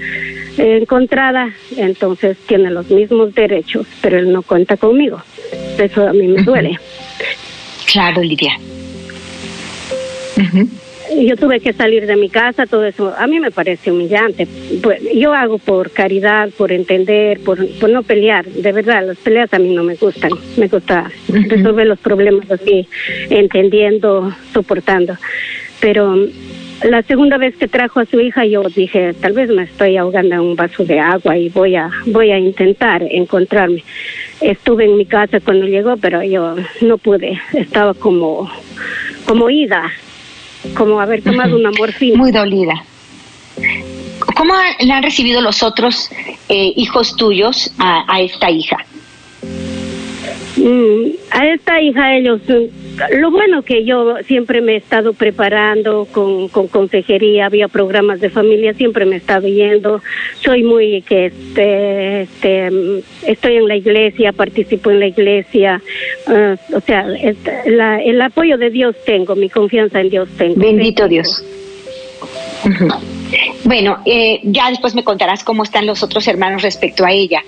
encontrada, 0.58 1.50
entonces 1.78 2.38
tiene 2.48 2.70
los 2.70 2.92
mismos 2.92 3.34
derechos, 3.34 3.88
pero 4.02 4.20
él 4.20 4.32
no 4.32 4.44
cuenta 4.44 4.78
conmigo. 4.78 5.20
Eso 5.80 6.08
a 6.08 6.14
mí 6.14 6.28
me 6.28 6.44
duele. 6.44 6.78
Claro, 7.92 8.22
Lidia 8.22 8.54
yo 11.16 11.36
tuve 11.38 11.60
que 11.60 11.74
salir 11.74 12.06
de 12.06 12.16
mi 12.16 12.30
casa, 12.30 12.66
todo 12.66 12.86
eso, 12.86 13.14
a 13.18 13.28
mí 13.28 13.40
me 13.40 13.52
parece 13.52 13.92
humillante. 13.92 14.48
Pues, 14.82 15.02
yo 15.16 15.34
hago 15.34 15.58
por 15.58 15.92
caridad, 15.92 16.50
por 16.58 16.72
entender, 16.72 17.40
por, 17.40 17.66
por 17.80 17.90
no 17.90 18.04
pelear. 18.04 18.46
De 18.46 18.72
verdad, 18.72 19.06
las 19.06 19.18
peleas 19.18 19.54
a 19.54 19.60
mí 19.60 19.74
no 19.74 19.84
me 19.84 19.96
gustan. 19.96 20.32
Me 20.58 20.68
gusta 20.68 21.10
resolver 21.28 21.88
los 21.88 22.00
problemas 22.00 22.50
así, 22.52 22.88
entendiendo, 23.30 24.34
soportando. 24.54 25.18
Pero 25.80 26.16
la 26.84 27.02
segunda 27.04 27.38
vez 27.38 27.56
que 27.56 27.68
trajo 27.68 28.00
a 28.00 28.06
su 28.06 28.20
hija, 28.20 28.46
yo 28.46 28.64
dije, 28.64 29.14
tal 29.14 29.34
vez 29.34 29.50
me 29.50 29.64
estoy 29.64 29.98
ahogando 29.98 30.36
en 30.36 30.42
un 30.42 30.56
vaso 30.56 30.84
de 30.84 31.00
agua 31.00 31.38
y 31.38 31.50
voy 31.50 31.76
a, 31.76 31.90
voy 32.06 32.32
a 32.32 32.38
intentar 32.38 33.04
encontrarme. 33.04 33.84
Estuve 34.42 34.86
en 34.86 34.98
mi 34.98 35.06
casa 35.06 35.40
cuando 35.40 35.66
llegó, 35.66 35.98
pero 35.98 36.22
yo 36.24 36.56
no 36.82 36.98
pude. 36.98 37.40
Estaba 37.54 37.94
como, 37.94 38.50
como 39.26 39.50
ida 39.50 39.92
como 40.76 41.00
haber 41.00 41.22
tomado 41.22 41.56
una 41.56 41.72
morfina. 41.78 42.18
Muy 42.18 42.32
dolida. 42.32 42.84
¿Cómo 44.36 44.54
la 44.82 44.98
han 44.98 45.04
recibido 45.04 45.42
los 45.42 45.64
otros 45.64 46.10
eh, 46.50 46.74
hijos 46.76 47.16
tuyos 47.16 47.72
a, 47.80 48.22
esta 48.22 48.52
hija? 48.52 48.78
Mm, 50.58 51.12
a 51.32 51.46
esta 51.48 51.82
hija 51.82 52.16
ellos 52.16 52.42
lo 53.12 53.32
bueno 53.32 53.62
que 53.64 53.86
yo 53.86 54.16
siempre 54.26 54.62
me 54.62 54.74
he 54.74 54.78
estado 54.78 55.14
preparando 55.14 56.06
con, 56.12 56.48
con 56.50 56.68
consejería, 56.68 57.46
había 57.46 57.68
programas 57.68 58.20
de 58.20 58.30
familia, 58.30 58.74
siempre 58.74 59.06
me 59.06 59.16
he 59.16 59.20
estado 59.20 59.48
yendo. 59.48 60.02
Soy 60.44 60.64
muy 60.64 61.02
que 61.02 61.28
este, 61.28 62.22
este 62.22 62.70
estoy 63.26 63.58
en 63.58 63.68
la 63.68 63.76
iglesia, 63.76 64.34
participo 64.34 64.92
en 64.92 65.00
la 65.00 65.08
iglesia. 65.08 65.82
Ah, 66.28 66.56
o 66.74 66.82
sea, 66.82 67.06
el 67.06 68.22
apoyo 68.22 68.58
de 68.58 68.70
Dios 68.70 68.96
tengo, 69.06 69.36
mi 69.36 69.50
confianza 69.50 70.02
en 70.02 70.10
Dios 70.10 70.30
tengo. 70.38 70.56
Bendito 70.56 71.08
Dios. 71.08 71.44
Bueno, 73.64 74.00
eh, 74.06 74.40
ya 74.44 74.70
después 74.70 74.96
me 74.96 75.04
contarás 75.04 75.44
cómo 75.44 75.64
están 75.64 75.86
los 75.86 76.04
otros 76.04 76.28
hermanos 76.28 76.62
respecto 76.62 77.06
a 77.06 77.12
ella. 77.12 77.44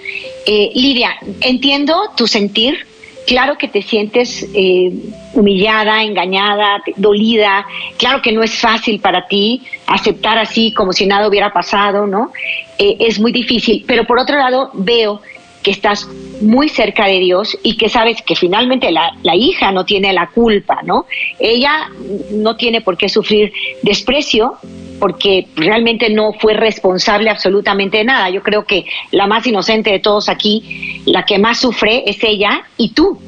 Eh, 0.45 0.71
Lidia, 0.75 1.11
entiendo 1.41 1.95
tu 2.15 2.27
sentir, 2.27 2.85
claro 3.29 3.59
que 3.59 3.67
te 3.67 3.83
sientes 3.83 4.43
eh, 4.55 4.91
humillada, 5.35 6.03
engañada, 6.03 6.81
dolida, 6.95 7.63
claro 7.99 8.23
que 8.23 8.31
no 8.31 8.41
es 8.41 8.55
fácil 8.59 8.99
para 8.99 9.27
ti 9.27 9.61
aceptar 9.85 10.39
así 10.39 10.73
como 10.73 10.93
si 10.93 11.05
nada 11.05 11.27
hubiera 11.27 11.53
pasado, 11.53 12.07
¿no? 12.07 12.31
Eh, 12.79 12.97
es 12.99 13.19
muy 13.19 13.31
difícil, 13.31 13.85
pero 13.87 14.05
por 14.05 14.17
otro 14.17 14.35
lado 14.35 14.71
veo 14.73 15.21
que 15.61 15.69
estás 15.69 16.07
muy 16.41 16.69
cerca 16.69 17.05
de 17.05 17.19
Dios 17.19 17.55
y 17.61 17.77
que 17.77 17.87
sabes 17.87 18.19
que 18.23 18.35
finalmente 18.35 18.91
la, 18.91 19.11
la, 19.21 19.35
hija 19.35 19.71
no 19.71 19.85
tiene 19.85 20.11
la 20.11 20.31
culpa, 20.31 20.79
¿no? 20.83 21.05
Ella 21.37 21.87
no 22.31 22.55
tiene 22.55 22.81
por 22.81 22.97
qué 22.97 23.09
sufrir 23.09 23.53
desprecio 23.83 24.57
porque 24.99 25.47
realmente 25.55 26.09
no 26.09 26.33
fue 26.33 26.53
responsable 26.53 27.29
absolutamente 27.29 27.99
de 27.99 28.03
nada. 28.03 28.29
Yo 28.29 28.43
creo 28.43 28.65
que 28.65 28.85
la 29.11 29.27
más 29.27 29.47
inocente 29.47 29.91
de 29.91 29.99
todos 29.99 30.29
aquí, 30.29 31.01
la 31.05 31.23
que 31.23 31.39
más 31.39 31.59
sufre 31.59 32.03
es 32.05 32.23
ella 32.23 32.63
y 32.77 32.89
tú. 32.89 33.19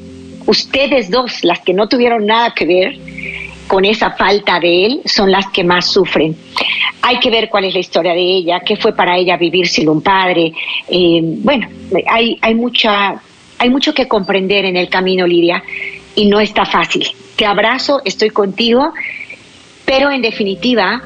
Ustedes 0.46 1.10
dos, 1.10 1.44
las 1.44 1.60
que 1.60 1.72
no 1.72 1.88
tuvieron 1.88 2.26
nada 2.26 2.52
que 2.54 2.66
ver 2.66 2.98
con 3.66 3.84
esa 3.84 4.10
falta 4.10 4.60
de 4.60 4.86
él, 4.86 5.00
son 5.04 5.30
las 5.30 5.46
que 5.48 5.64
más 5.64 5.86
sufren. 5.86 6.36
Hay 7.00 7.18
que 7.20 7.30
ver 7.30 7.48
cuál 7.48 7.64
es 7.64 7.74
la 7.74 7.80
historia 7.80 8.12
de 8.12 8.20
ella, 8.20 8.60
qué 8.60 8.76
fue 8.76 8.94
para 8.94 9.16
ella 9.16 9.36
vivir 9.36 9.68
sin 9.68 9.88
un 9.88 10.02
padre. 10.02 10.52
Eh, 10.88 11.20
bueno, 11.22 11.68
hay, 12.08 12.38
hay, 12.42 12.54
mucha, 12.54 13.14
hay 13.58 13.70
mucho 13.70 13.94
que 13.94 14.08
comprender 14.08 14.64
en 14.64 14.76
el 14.76 14.88
camino, 14.88 15.26
Lidia, 15.26 15.62
y 16.14 16.26
no 16.26 16.40
está 16.40 16.66
fácil. 16.66 17.06
Te 17.36 17.46
abrazo, 17.46 18.02
estoy 18.04 18.30
contigo, 18.30 18.92
pero 19.84 20.10
en 20.10 20.22
definitiva, 20.22 21.02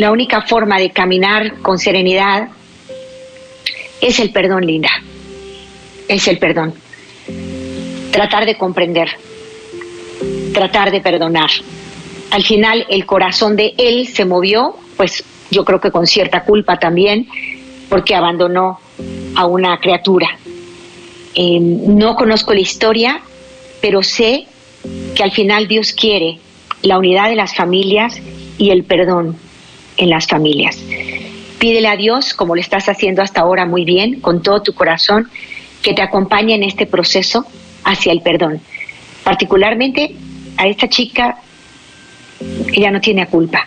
la 0.00 0.10
única 0.10 0.40
forma 0.40 0.78
de 0.78 0.92
caminar 0.92 1.58
con 1.60 1.78
serenidad 1.78 2.48
es 4.00 4.18
el 4.18 4.32
perdón, 4.32 4.64
Linda. 4.64 4.88
Es 6.08 6.26
el 6.26 6.38
perdón. 6.38 6.72
Tratar 8.10 8.46
de 8.46 8.56
comprender. 8.56 9.10
Tratar 10.54 10.90
de 10.90 11.02
perdonar. 11.02 11.50
Al 12.30 12.42
final 12.42 12.86
el 12.88 13.04
corazón 13.04 13.56
de 13.56 13.74
él 13.76 14.08
se 14.08 14.24
movió, 14.24 14.74
pues 14.96 15.22
yo 15.50 15.66
creo 15.66 15.82
que 15.82 15.90
con 15.90 16.06
cierta 16.06 16.44
culpa 16.44 16.78
también, 16.78 17.28
porque 17.90 18.14
abandonó 18.14 18.80
a 19.36 19.44
una 19.44 19.78
criatura. 19.80 20.28
Eh, 21.34 21.60
no 21.60 22.16
conozco 22.16 22.54
la 22.54 22.60
historia, 22.60 23.20
pero 23.82 24.02
sé 24.02 24.46
que 25.14 25.22
al 25.22 25.32
final 25.32 25.68
Dios 25.68 25.92
quiere 25.92 26.38
la 26.80 26.96
unidad 26.96 27.28
de 27.28 27.36
las 27.36 27.54
familias 27.54 28.18
y 28.56 28.70
el 28.70 28.84
perdón 28.84 29.36
en 29.96 30.10
las 30.10 30.26
familias. 30.26 30.78
Pídele 31.58 31.88
a 31.88 31.96
Dios, 31.96 32.34
como 32.34 32.54
lo 32.54 32.60
estás 32.60 32.88
haciendo 32.88 33.22
hasta 33.22 33.42
ahora 33.42 33.66
muy 33.66 33.84
bien, 33.84 34.20
con 34.20 34.42
todo 34.42 34.62
tu 34.62 34.72
corazón, 34.72 35.30
que 35.82 35.94
te 35.94 36.02
acompañe 36.02 36.54
en 36.54 36.62
este 36.62 36.86
proceso 36.86 37.44
hacia 37.84 38.12
el 38.12 38.22
perdón. 38.22 38.60
Particularmente 39.24 40.14
a 40.56 40.66
esta 40.66 40.88
chica, 40.88 41.38
ella 42.72 42.90
no 42.90 43.00
tiene 43.00 43.26
culpa 43.26 43.66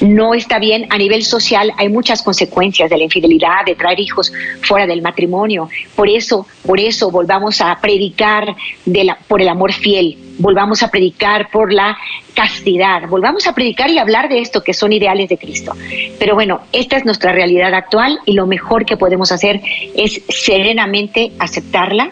no 0.00 0.34
está 0.34 0.58
bien 0.58 0.86
a 0.90 0.98
nivel 0.98 1.24
social. 1.24 1.72
Hay 1.76 1.88
muchas 1.88 2.22
consecuencias 2.22 2.90
de 2.90 2.96
la 2.96 3.04
infidelidad, 3.04 3.64
de 3.64 3.74
traer 3.74 4.00
hijos 4.00 4.32
fuera 4.62 4.86
del 4.86 5.02
matrimonio. 5.02 5.68
Por 5.94 6.08
eso, 6.08 6.46
por 6.64 6.80
eso 6.80 7.10
volvamos 7.10 7.60
a 7.60 7.78
predicar 7.80 8.54
de 8.84 9.14
por 9.28 9.40
el 9.40 9.48
amor 9.48 9.72
fiel, 9.72 10.18
volvamos 10.38 10.82
a 10.82 10.90
predicar 10.90 11.50
por 11.50 11.72
la 11.72 11.96
castidad, 12.34 13.08
volvamos 13.08 13.46
a 13.46 13.54
predicar 13.54 13.90
y 13.90 13.98
hablar 13.98 14.28
de 14.28 14.40
esto 14.40 14.62
que 14.62 14.74
son 14.74 14.92
ideales 14.92 15.28
de 15.28 15.38
Cristo. 15.38 15.72
Pero 16.18 16.34
bueno, 16.34 16.60
esta 16.72 16.96
es 16.96 17.04
nuestra 17.04 17.32
realidad 17.32 17.74
actual 17.74 18.18
y 18.26 18.32
lo 18.32 18.46
mejor 18.46 18.84
que 18.84 18.96
podemos 18.96 19.32
hacer 19.32 19.60
es 19.94 20.22
serenamente 20.28 21.32
aceptarla 21.38 22.10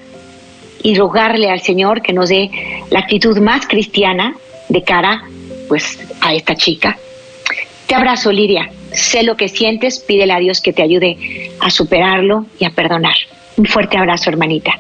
y 0.83 0.95
rogarle 0.95 1.51
al 1.51 1.61
Señor 1.61 2.03
que 2.03 2.13
nos 2.13 2.29
dé 2.29 2.51
la 2.91 3.01
actitud 3.01 3.39
más 3.39 3.67
cristiana 3.67 4.35
de 4.69 4.83
cara 4.83 5.25
pues 5.69 5.99
a 6.21 6.35
esta 6.35 6.55
chica 6.55 6.99
te 7.87 7.95
abrazo, 7.95 8.33
Lidia. 8.33 8.71
Sé 8.93 9.23
lo 9.23 9.37
que 9.37 9.49
sientes, 9.49 9.99
pídele 10.01 10.33
a 10.33 10.39
Dios 10.39 10.61
que 10.61 10.73
te 10.73 10.83
ayude 10.83 11.51
a 11.61 11.71
superarlo 11.71 12.47
y 12.59 12.65
a 12.65 12.71
perdonar. 12.71 13.15
Un 13.57 13.67
fuerte 13.67 13.97
abrazo, 13.97 14.31
hermanita. 14.31 14.73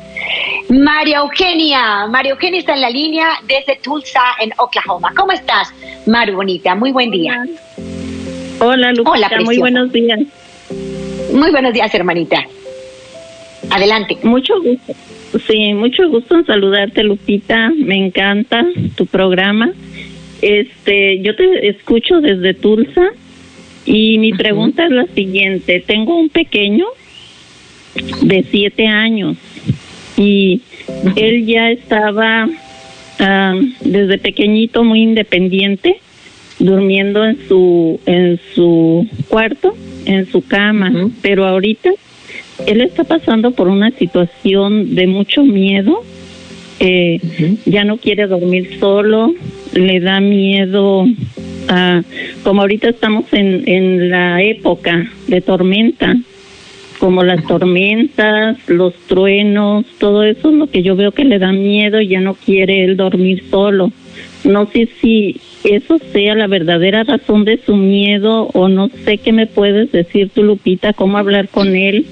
María 0.68 1.18
Eugenia, 1.18 2.06
María 2.08 2.32
Eugenia 2.32 2.60
está 2.60 2.74
en 2.74 2.80
la 2.80 2.90
línea 2.90 3.28
desde 3.46 3.78
Tulsa, 3.82 4.20
en 4.40 4.50
Oklahoma. 4.58 5.12
¿Cómo 5.16 5.32
estás, 5.32 5.72
Maru 6.06 6.36
Bonita? 6.36 6.74
Muy 6.74 6.90
buen 6.92 7.10
día. 7.10 7.44
Hola, 8.60 8.92
Lupita. 8.92 9.40
muy 9.44 9.58
buenos 9.58 9.92
días. 9.92 10.20
Muy 11.32 11.50
buenos 11.50 11.74
días, 11.74 11.94
hermanita. 11.94 12.38
Adelante. 13.70 14.16
Mucho 14.22 14.54
gusto. 14.62 14.94
Sí, 15.46 15.74
mucho 15.74 16.08
gusto 16.08 16.36
en 16.36 16.46
saludarte, 16.46 17.02
Lupita. 17.02 17.70
Me 17.76 17.96
encanta 17.96 18.64
tu 18.96 19.06
programa. 19.06 19.70
Este, 20.40 21.20
yo 21.20 21.34
te 21.36 21.68
escucho 21.68 22.20
desde 22.20 22.54
Tulsa 22.54 23.08
y 23.84 24.18
mi 24.18 24.32
pregunta 24.32 24.84
es 24.84 24.90
la 24.90 25.06
siguiente. 25.06 25.84
Tengo 25.86 26.16
un 26.18 26.28
pequeño 26.30 26.86
de 28.22 28.44
siete 28.50 28.86
años 28.86 29.36
y 30.16 30.60
él 31.16 31.46
ya 31.46 31.70
estaba 31.70 32.48
ah, 33.20 33.54
desde 33.80 34.18
pequeñito 34.18 34.84
muy 34.84 35.02
independiente, 35.02 35.96
durmiendo 36.58 37.24
en 37.24 37.38
su 37.48 38.00
en 38.06 38.38
su 38.54 39.06
cuarto, 39.28 39.74
en 40.06 40.26
su 40.26 40.46
cama, 40.46 41.10
pero 41.22 41.46
ahorita 41.46 41.90
él 42.66 42.80
está 42.80 43.04
pasando 43.04 43.50
por 43.50 43.68
una 43.68 43.90
situación 43.90 44.94
de 44.94 45.06
mucho 45.06 45.42
miedo. 45.42 46.02
Eh, 46.80 47.20
Ya 47.66 47.84
no 47.84 47.98
quiere 47.98 48.26
dormir 48.26 48.78
solo, 48.80 49.32
le 49.72 50.00
da 50.00 50.20
miedo 50.20 51.06
a, 51.68 52.02
como 52.42 52.62
ahorita 52.62 52.88
estamos 52.88 53.32
en, 53.32 53.62
en 53.68 54.10
la 54.10 54.42
época 54.42 55.08
de 55.28 55.40
tormenta, 55.40 56.16
como 57.04 57.22
las 57.22 57.46
tormentas, 57.46 58.56
los 58.66 58.94
truenos, 59.06 59.84
todo 59.98 60.22
eso 60.22 60.48
es 60.48 60.54
lo 60.54 60.68
que 60.68 60.82
yo 60.82 60.96
veo 60.96 61.12
que 61.12 61.26
le 61.26 61.38
da 61.38 61.52
miedo 61.52 62.00
y 62.00 62.08
ya 62.08 62.22
no 62.22 62.32
quiere 62.32 62.82
él 62.82 62.96
dormir 62.96 63.44
solo. 63.50 63.92
No 64.42 64.64
sé 64.70 64.88
si 65.02 65.38
eso 65.64 65.98
sea 66.14 66.34
la 66.34 66.46
verdadera 66.46 67.04
razón 67.04 67.44
de 67.44 67.58
su 67.58 67.76
miedo 67.76 68.48
o 68.54 68.68
no 68.68 68.88
sé 69.04 69.18
qué 69.18 69.34
me 69.34 69.46
puedes 69.46 69.92
decir 69.92 70.30
tú, 70.30 70.44
Lupita, 70.44 70.94
cómo 70.94 71.18
hablar 71.18 71.48
con 71.48 71.76
él 71.76 72.06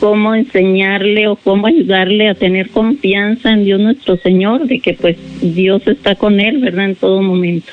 cómo 0.00 0.34
enseñarle 0.34 1.28
o 1.28 1.36
cómo 1.36 1.66
ayudarle 1.66 2.28
a 2.28 2.34
tener 2.34 2.70
confianza 2.70 3.52
en 3.52 3.64
Dios 3.64 3.80
nuestro 3.80 4.16
Señor, 4.16 4.66
de 4.66 4.80
que 4.80 4.94
pues 4.94 5.16
Dios 5.40 5.86
está 5.86 6.16
con 6.16 6.40
él, 6.40 6.58
¿verdad? 6.58 6.86
En 6.86 6.96
todo 6.96 7.22
momento. 7.22 7.72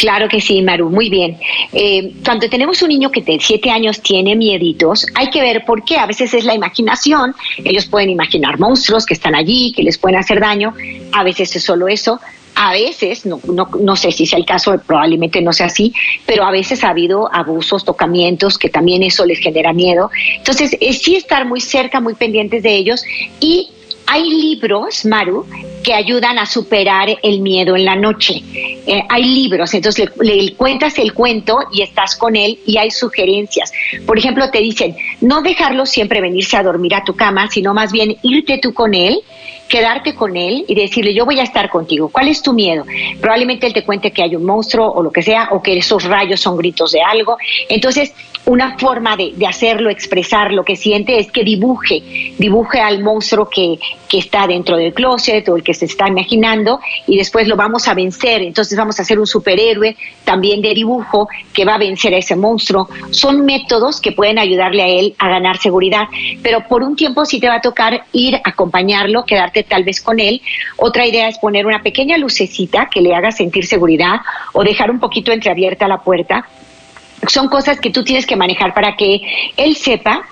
Claro 0.00 0.28
que 0.28 0.40
sí, 0.40 0.62
Maru, 0.62 0.88
muy 0.88 1.10
bien. 1.10 1.36
Eh, 1.74 2.14
cuando 2.24 2.48
tenemos 2.48 2.80
un 2.80 2.88
niño 2.88 3.10
que 3.10 3.20
de 3.20 3.38
siete 3.38 3.70
años 3.70 4.00
tiene 4.00 4.34
mieditos, 4.34 5.06
hay 5.14 5.28
que 5.28 5.42
ver 5.42 5.66
por 5.66 5.84
qué. 5.84 5.98
A 5.98 6.06
veces 6.06 6.32
es 6.32 6.46
la 6.46 6.54
imaginación, 6.54 7.34
ellos 7.62 7.84
pueden 7.84 8.08
imaginar 8.08 8.58
monstruos 8.58 9.04
que 9.04 9.12
están 9.12 9.34
allí, 9.34 9.74
que 9.76 9.82
les 9.82 9.98
pueden 9.98 10.18
hacer 10.18 10.40
daño, 10.40 10.72
a 11.12 11.22
veces 11.22 11.54
es 11.54 11.62
solo 11.64 11.86
eso, 11.86 12.18
a 12.54 12.72
veces, 12.72 13.26
no, 13.26 13.40
no, 13.44 13.68
no, 13.78 13.94
sé 13.94 14.10
si 14.10 14.24
sea 14.24 14.38
el 14.38 14.46
caso, 14.46 14.74
probablemente 14.86 15.42
no 15.42 15.52
sea 15.52 15.66
así, 15.66 15.92
pero 16.24 16.44
a 16.44 16.50
veces 16.50 16.82
ha 16.82 16.88
habido 16.88 17.28
abusos, 17.30 17.84
tocamientos, 17.84 18.56
que 18.56 18.70
también 18.70 19.02
eso 19.02 19.26
les 19.26 19.38
genera 19.38 19.74
miedo. 19.74 20.10
Entonces, 20.38 20.78
es 20.80 21.02
sí 21.02 21.16
estar 21.16 21.44
muy 21.44 21.60
cerca, 21.60 22.00
muy 22.00 22.14
pendientes 22.14 22.62
de 22.62 22.74
ellos 22.74 23.04
y 23.38 23.68
hay 24.12 24.28
libros, 24.28 25.04
Maru, 25.04 25.46
que 25.84 25.94
ayudan 25.94 26.36
a 26.40 26.44
superar 26.44 27.16
el 27.22 27.40
miedo 27.40 27.76
en 27.76 27.84
la 27.84 27.94
noche. 27.94 28.42
Eh, 28.84 29.04
hay 29.08 29.24
libros, 29.24 29.72
entonces 29.72 30.10
le, 30.20 30.52
cuentas 30.54 30.98
el 30.98 31.14
cuento 31.14 31.60
y 31.72 31.82
estás 31.82 32.16
con 32.16 32.34
él 32.34 32.58
y 32.66 32.76
hay 32.76 32.90
sugerencias. 32.90 33.72
Por 34.04 34.18
ejemplo, 34.18 34.50
te 34.50 34.58
dicen, 34.58 34.96
no 35.20 35.42
dejarlo 35.42 35.86
siempre 35.86 36.20
venirse 36.20 36.56
a 36.56 36.64
dormir 36.64 36.96
a 36.96 37.04
tu 37.04 37.14
cama, 37.14 37.48
sino 37.52 37.72
más 37.72 37.92
bien 37.92 38.16
irte 38.22 38.58
tú 38.58 38.74
con 38.74 38.94
él 38.94 39.20
quedarte 39.68 40.16
con 40.16 40.36
él 40.36 40.64
y 40.66 40.74
decirle, 40.74 41.14
yo 41.14 41.24
voy 41.24 41.38
a 41.38 41.44
estar 41.44 41.70
contigo. 41.70 42.08
¿Cuál 42.08 42.26
es 42.26 42.42
tu 42.42 42.52
miedo? 42.52 42.84
Probablemente 43.20 43.68
él 43.68 43.72
te 43.72 43.84
cuente 43.84 44.10
que 44.10 44.20
hay 44.20 44.34
un 44.34 44.44
monstruo 44.44 44.90
o 44.90 45.00
lo 45.00 45.12
que 45.12 45.22
sea, 45.22 45.50
o 45.52 45.62
que 45.62 45.78
esos 45.78 46.02
rayos 46.02 46.40
son 46.40 46.56
gritos 46.56 46.90
de 46.90 47.00
algo. 47.00 47.38
Entonces, 47.68 48.12
una 48.46 48.76
forma 48.78 49.16
de, 49.16 49.34
hacerlo, 49.46 49.90
expresar 49.90 50.52
lo 50.52 50.64
que 50.64 50.74
siente 50.74 51.18
es 51.18 51.30
que 51.30 51.44
dibuje, 51.44 52.02
dibuje 52.36 52.80
al 52.80 53.02
monstruo 53.02 53.48
que, 53.48 53.78
que, 54.08 54.18
está 54.18 54.46
dentro 54.46 54.76
del 54.76 54.92
closet 54.92 55.48
o 55.48 55.56
el 55.56 55.62
que 55.62 55.74
se 55.74 55.86
está 55.86 56.08
imaginando 56.08 56.80
y 57.06 57.16
después 57.16 57.48
lo 57.48 57.56
vamos 57.56 57.88
a 57.88 57.94
vencer. 57.94 58.42
Entonces 58.42 58.76
vamos 58.76 58.98
a 58.98 59.02
hacer 59.02 59.18
un 59.18 59.26
superhéroe 59.26 59.96
también 60.24 60.60
de 60.60 60.74
dibujo 60.74 61.28
que 61.52 61.64
va 61.64 61.74
a 61.74 61.78
vencer 61.78 62.14
a 62.14 62.18
ese 62.18 62.36
monstruo. 62.36 62.88
Son 63.10 63.44
métodos 63.44 64.00
que 64.00 64.12
pueden 64.12 64.38
ayudarle 64.38 64.82
a 64.82 64.88
él 64.88 65.14
a 65.18 65.28
ganar 65.28 65.58
seguridad, 65.58 66.08
pero 66.42 66.66
por 66.68 66.82
un 66.82 66.96
tiempo 66.96 67.24
sí 67.24 67.40
te 67.40 67.48
va 67.48 67.56
a 67.56 67.60
tocar 67.60 68.04
ir 68.12 68.36
a 68.36 68.40
acompañarlo, 68.44 69.24
quedarte 69.24 69.62
tal 69.62 69.84
vez 69.84 70.00
con 70.00 70.20
él. 70.20 70.42
Otra 70.76 71.06
idea 71.06 71.28
es 71.28 71.38
poner 71.38 71.66
una 71.66 71.82
pequeña 71.82 72.18
lucecita 72.18 72.88
que 72.90 73.00
le 73.00 73.14
haga 73.14 73.32
sentir 73.32 73.66
seguridad 73.66 74.20
o 74.52 74.62
dejar 74.62 74.90
un 74.90 75.00
poquito 75.00 75.32
entreabierta 75.32 75.88
la 75.88 75.98
puerta 75.98 76.46
son 77.28 77.48
cosas 77.48 77.80
que 77.80 77.90
tú 77.90 78.04
tienes 78.04 78.26
que 78.26 78.36
manejar 78.36 78.74
para 78.74 78.96
que 78.96 79.20
él 79.56 79.76
sepa 79.76 80.26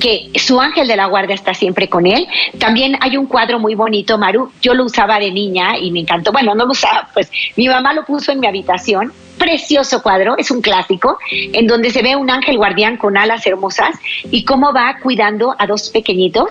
que 0.00 0.30
su 0.38 0.60
ángel 0.60 0.88
de 0.88 0.96
la 0.96 1.06
guardia 1.06 1.34
está 1.34 1.54
siempre 1.54 1.88
con 1.88 2.06
él. 2.06 2.26
También 2.58 2.96
hay 3.00 3.16
un 3.16 3.26
cuadro 3.26 3.58
muy 3.58 3.74
bonito, 3.74 4.18
Maru. 4.18 4.52
Yo 4.60 4.74
lo 4.74 4.84
usaba 4.84 5.18
de 5.18 5.30
niña 5.30 5.78
y 5.78 5.90
me 5.90 6.00
encantó. 6.00 6.32
Bueno, 6.32 6.54
no 6.54 6.66
lo 6.66 6.72
usaba, 6.72 7.08
pues 7.14 7.30
mi 7.56 7.68
mamá 7.68 7.94
lo 7.94 8.04
puso 8.04 8.32
en 8.32 8.40
mi 8.40 8.46
habitación. 8.46 9.12
Precioso 9.38 10.02
cuadro, 10.02 10.36
es 10.38 10.50
un 10.50 10.62
clásico, 10.62 11.18
en 11.30 11.66
donde 11.66 11.90
se 11.90 12.02
ve 12.02 12.16
un 12.16 12.30
ángel 12.30 12.56
guardián 12.56 12.96
con 12.96 13.16
alas 13.16 13.46
hermosas 13.46 13.94
y 14.30 14.44
cómo 14.44 14.72
va 14.72 14.96
cuidando 15.02 15.54
a 15.58 15.66
dos 15.66 15.90
pequeñitos 15.90 16.50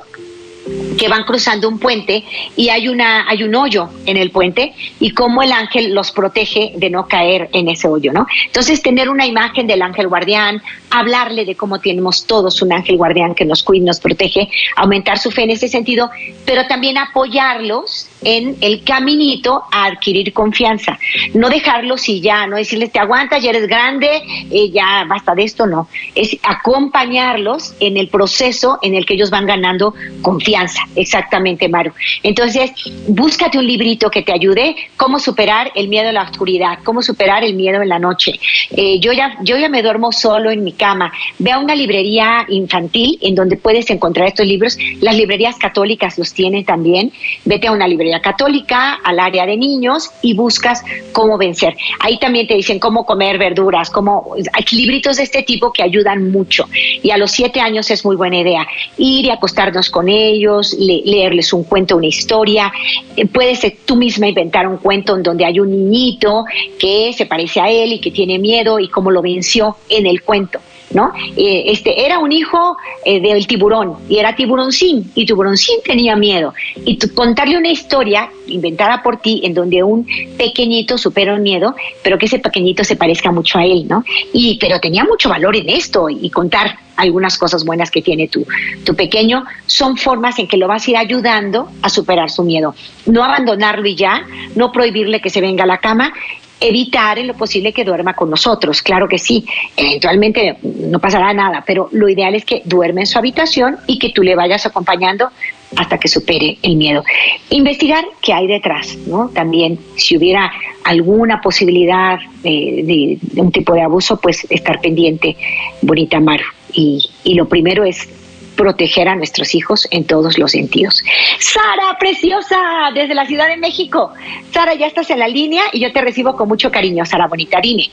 que 0.97 1.07
van 1.07 1.24
cruzando 1.24 1.70
un 1.70 1.78
puente 1.78 2.24
y 2.55 2.70
hay 2.70 2.88
una 2.88 3.30
hay 3.30 3.43
un 3.43 3.53
hoyo 3.53 3.89
en 4.05 4.18
el 4.18 4.32
puente 4.32 4.74
y 4.99 5.11
cómo 5.11 5.43
el 5.43 5.51
ángel 5.51 5.93
los 5.93 6.11
protege 6.11 6.74
de 6.76 6.89
no 6.89 7.07
caer 7.07 7.49
en 7.53 7.70
ese 7.70 7.88
hoyo, 7.88 8.11
¿no? 8.11 8.26
Entonces 8.45 8.82
tener 8.82 9.09
una 9.09 9.26
imagen 9.26 9.68
del 9.68 9.82
ángel 9.82 10.07
guardián, 10.07 10.61
hablarle 10.89 11.45
de 11.45 11.55
cómo 11.55 11.80
tenemos 11.80 12.26
todos 12.26 12.61
un 12.61 12.74
ángel 12.74 12.97
guardián 12.97 13.36
que 13.36 13.45
nos 13.45 13.63
cuida, 13.63 13.86
nos 13.86 13.99
protege, 13.99 14.49
aumentar 14.76 15.20
su 15.20 15.32
fe 15.32 15.43
en 15.43 15.51
ese 15.51 15.68
sentido, 15.68 16.09
pero 16.45 16.66
también 16.68 16.97
apoyarlos 16.97 18.07
en 18.24 18.57
el 18.61 18.84
caminito 18.84 19.63
a 19.72 19.86
adquirir 19.86 20.34
confianza, 20.34 20.97
no 21.34 21.49
dejarlos 21.49 22.09
y 22.09 22.22
ya, 22.22 22.47
no 22.47 22.55
decirles 22.55 22.91
te 22.91 22.99
aguantas, 22.99 23.43
ya 23.43 23.51
eres 23.51 23.68
grande, 23.68 24.24
eh, 24.49 24.72
ya 24.72 25.05
basta 25.07 25.36
de 25.36 25.43
esto, 25.43 25.68
no, 25.68 25.88
es 26.16 26.38
acompañarlos 26.41 27.76
en 27.80 27.97
el 27.97 28.07
proceso 28.07 28.80
en 28.82 28.95
el 28.95 29.05
que 29.05 29.13
ellos 29.13 29.30
van 29.30 29.45
ganando 29.45 29.93
confianza 30.22 30.55
Exactamente, 30.95 31.68
Maru. 31.68 31.91
Entonces, 32.24 32.72
búscate 33.08 33.58
un 33.58 33.66
librito 33.66 34.10
que 34.10 34.22
te 34.22 34.34
ayude 34.34 34.76
cómo 34.97 35.20
superar 35.20 35.72
el 35.76 35.88
miedo 35.88 36.10
a 36.10 36.12
la 36.12 36.24
oscuridad, 36.24 36.80
cómo 36.84 37.01
superar 37.01 37.43
el 37.43 37.56
miedo 37.56 37.82
en 37.82 37.89
la 37.89 37.99
noche. 37.99 38.34
Eh, 38.72 38.99
yo, 38.99 39.12
ya, 39.14 39.38
yo 39.43 39.58
ya 39.58 39.70
me 39.70 39.82
duermo 39.82 40.12
solo 40.12 40.51
en 40.51 40.64
mi 40.64 40.74
cama. 40.74 41.12
Ve 41.39 41.51
a 41.51 41.60
una 41.60 41.76
librería 41.76 42.45
infantil 42.49 43.18
en 43.22 43.36
donde 43.36 43.58
puedes 43.58 43.89
encontrar 43.89 44.28
estos 44.28 44.45
libros. 44.45 44.78
Las 45.01 45.16
librerías 45.16 45.58
católicas 45.58 46.18
los 46.18 46.34
tienen 46.34 46.66
también. 46.66 47.12
Vete 47.43 47.68
a 47.68 47.72
una 47.72 47.88
librería 47.88 48.22
católica, 48.22 48.99
al 49.03 49.20
área 49.20 49.45
de 49.45 49.58
niños 49.58 50.12
y 50.22 50.34
buscas 50.34 50.84
cómo 51.12 51.38
vencer. 51.38 51.76
Ahí 51.99 52.18
también 52.20 52.47
te 52.47 52.56
dicen 52.56 52.80
cómo 52.80 53.06
comer 53.06 53.38
verduras, 53.38 53.89
cómo 53.89 54.36
hay 54.53 54.66
libritos 54.72 55.18
de 55.18 55.24
este 55.24 55.43
tipo 55.43 55.72
que 55.72 55.84
ayudan 55.84 56.32
mucho. 56.32 56.68
Y 57.01 57.12
a 57.12 57.18
los 57.18 57.32
siete 57.32 57.60
años 57.60 57.89
es 57.91 58.06
muy 58.06 58.16
buena 58.16 58.39
idea 58.39 58.68
ir 58.97 59.26
y 59.26 59.30
acostarnos 59.30 59.89
con 59.89 60.10
ellos, 60.10 60.45
leerles 60.78 61.54
un 61.54 61.64
cuento, 61.64 61.98
una 61.98 62.08
historia. 62.08 62.72
Eh, 63.16 63.26
puedes 63.26 63.62
tú 63.86 63.96
misma 63.96 64.28
inventar 64.28 64.68
un 64.68 64.78
cuento 64.78 65.16
en 65.16 65.24
donde 65.24 65.46
hay 65.46 65.60
un 65.60 65.70
niñito 65.70 66.46
que 66.80 67.14
se 67.14 67.26
parece 67.26 67.60
a 67.60 67.70
él 67.70 67.93
y 67.93 68.00
que 68.00 68.12
tiene 68.12 68.39
miedo 68.39 68.80
y 68.80 68.88
cómo 68.88 69.12
lo 69.12 69.22
venció 69.22 69.78
en 69.89 70.06
el 70.06 70.22
cuento. 70.24 70.60
¿No? 70.92 71.12
Eh, 71.36 71.64
este, 71.68 72.06
era 72.06 72.20
un 72.20 72.32
hijo 72.32 72.78
eh, 73.04 73.20
del 73.20 73.48
tiburón 73.48 73.96
y 74.10 74.18
era 74.18 74.36
tiburoncín 74.36 75.12
y 75.16 75.26
tiburoncín 75.26 75.80
tenía 75.84 76.16
miedo. 76.16 76.54
Y 76.86 76.98
contarle 77.10 77.58
una 77.58 77.70
historia 77.70 78.30
inventada 78.48 79.02
por 79.02 79.18
ti 79.18 79.42
en 79.44 79.54
donde 79.54 79.84
un 79.84 80.08
pequeñito 80.38 80.98
supera 80.98 81.34
un 81.34 81.42
miedo, 81.42 81.76
pero 82.04 82.18
que 82.18 82.28
ese 82.28 82.40
pequeñito 82.40 82.84
se 82.84 82.96
parezca 82.96 83.32
mucho 83.32 83.58
a 83.58 83.66
él, 83.66 83.88
¿no? 83.88 84.04
Y, 84.34 84.58
pero 84.60 84.80
tenía 84.80 85.04
mucho 85.04 85.30
valor 85.30 85.56
en 85.56 85.70
esto 85.70 86.10
y 86.10 86.30
contar 86.30 86.78
algunas 86.96 87.38
cosas 87.38 87.66
buenas 87.66 87.92
que 87.92 88.02
tiene 88.02 88.28
tu, 88.28 88.46
tu 88.86 88.96
pequeño, 88.96 89.44
son 89.66 89.98
formas 89.98 90.40
en 90.40 90.48
que 90.48 90.58
lo 90.58 90.68
vas 90.68 90.88
a 90.88 90.92
ir 90.92 90.98
ayudando 90.98 91.70
a 91.82 91.90
superar 91.90 92.30
su 92.30 92.44
miedo. 92.44 92.74
No 93.06 93.24
abandonarlo 93.24 93.86
y 93.88 93.96
ya, 93.96 94.26
no 94.56 94.72
prohibirle 94.72 95.22
que 95.22 95.30
se 95.30 95.42
venga 95.42 95.64
a 95.64 95.68
la 95.68 95.80
cama, 95.80 96.14
evitar 96.60 97.20
en 97.20 97.28
lo 97.28 97.34
posible 97.34 97.74
que 97.74 97.84
duerma 97.84 98.14
con 98.14 98.30
nosotros. 98.30 98.82
Claro 98.82 99.08
que 99.08 99.18
sí, 99.18 99.45
eventualmente 99.76 100.58
no 100.64 100.99
pasará 100.99 101.34
nada, 101.34 101.64
pero 101.66 101.89
lo 101.91 102.10
ideal 102.10 102.36
es 102.36 102.45
que 102.45 102.62
duerme 102.66 103.01
en 103.01 103.08
su 103.08 103.18
habitación 103.18 103.78
y 103.88 103.99
que 103.99 104.10
tú 104.10 104.24
le 104.24 104.36
vayas 104.36 104.66
acompañando 104.66 105.30
hasta 105.76 105.97
que 105.97 106.08
supere 106.08 106.58
el 106.62 106.76
miedo. 106.76 107.03
Investigar 107.49 108.06
qué 108.22 108.34
hay 108.34 108.47
detrás, 108.47 108.97
¿no? 109.08 109.30
También 109.30 109.80
si 109.95 110.18
hubiera 110.18 110.51
alguna 110.84 111.41
posibilidad 111.41 112.20
de, 112.43 113.18
un 113.36 113.51
tipo 113.51 113.74
de 113.74 113.82
abuso, 113.82 114.18
pues 114.18 114.45
estar 114.49 114.80
pendiente, 114.80 115.36
bonita 115.82 116.20
Maru. 116.20 116.45
Y, 116.72 117.03
y 117.24 117.34
lo 117.34 117.47
primero 117.47 117.84
es 117.84 118.08
proteger 118.56 119.08
a 119.08 119.16
nuestros 119.16 119.53
hijos 119.56 119.88
en 119.91 120.06
todos 120.06 120.38
los 120.38 120.51
sentidos. 120.51 121.03
Sara, 121.39 121.97
preciosa, 121.99 122.58
desde 122.93 123.14
la 123.14 123.26
Ciudad 123.26 123.47
de 123.47 123.58
México. 123.58 124.14
Sara, 124.51 124.74
ya 124.74 124.88
estás 124.88 125.10
en 125.10 125.20
la 125.20 125.28
línea 125.28 125.64
y 125.74 125.80
yo 125.80 125.91
te 125.91 126.01
recibo 126.01 126.36
con 126.36 126.47
mucho 126.47 126.72
cariño, 126.72 127.06
Sara 127.06 127.28
Bonita. 127.28 127.60
Dime. 127.62 127.89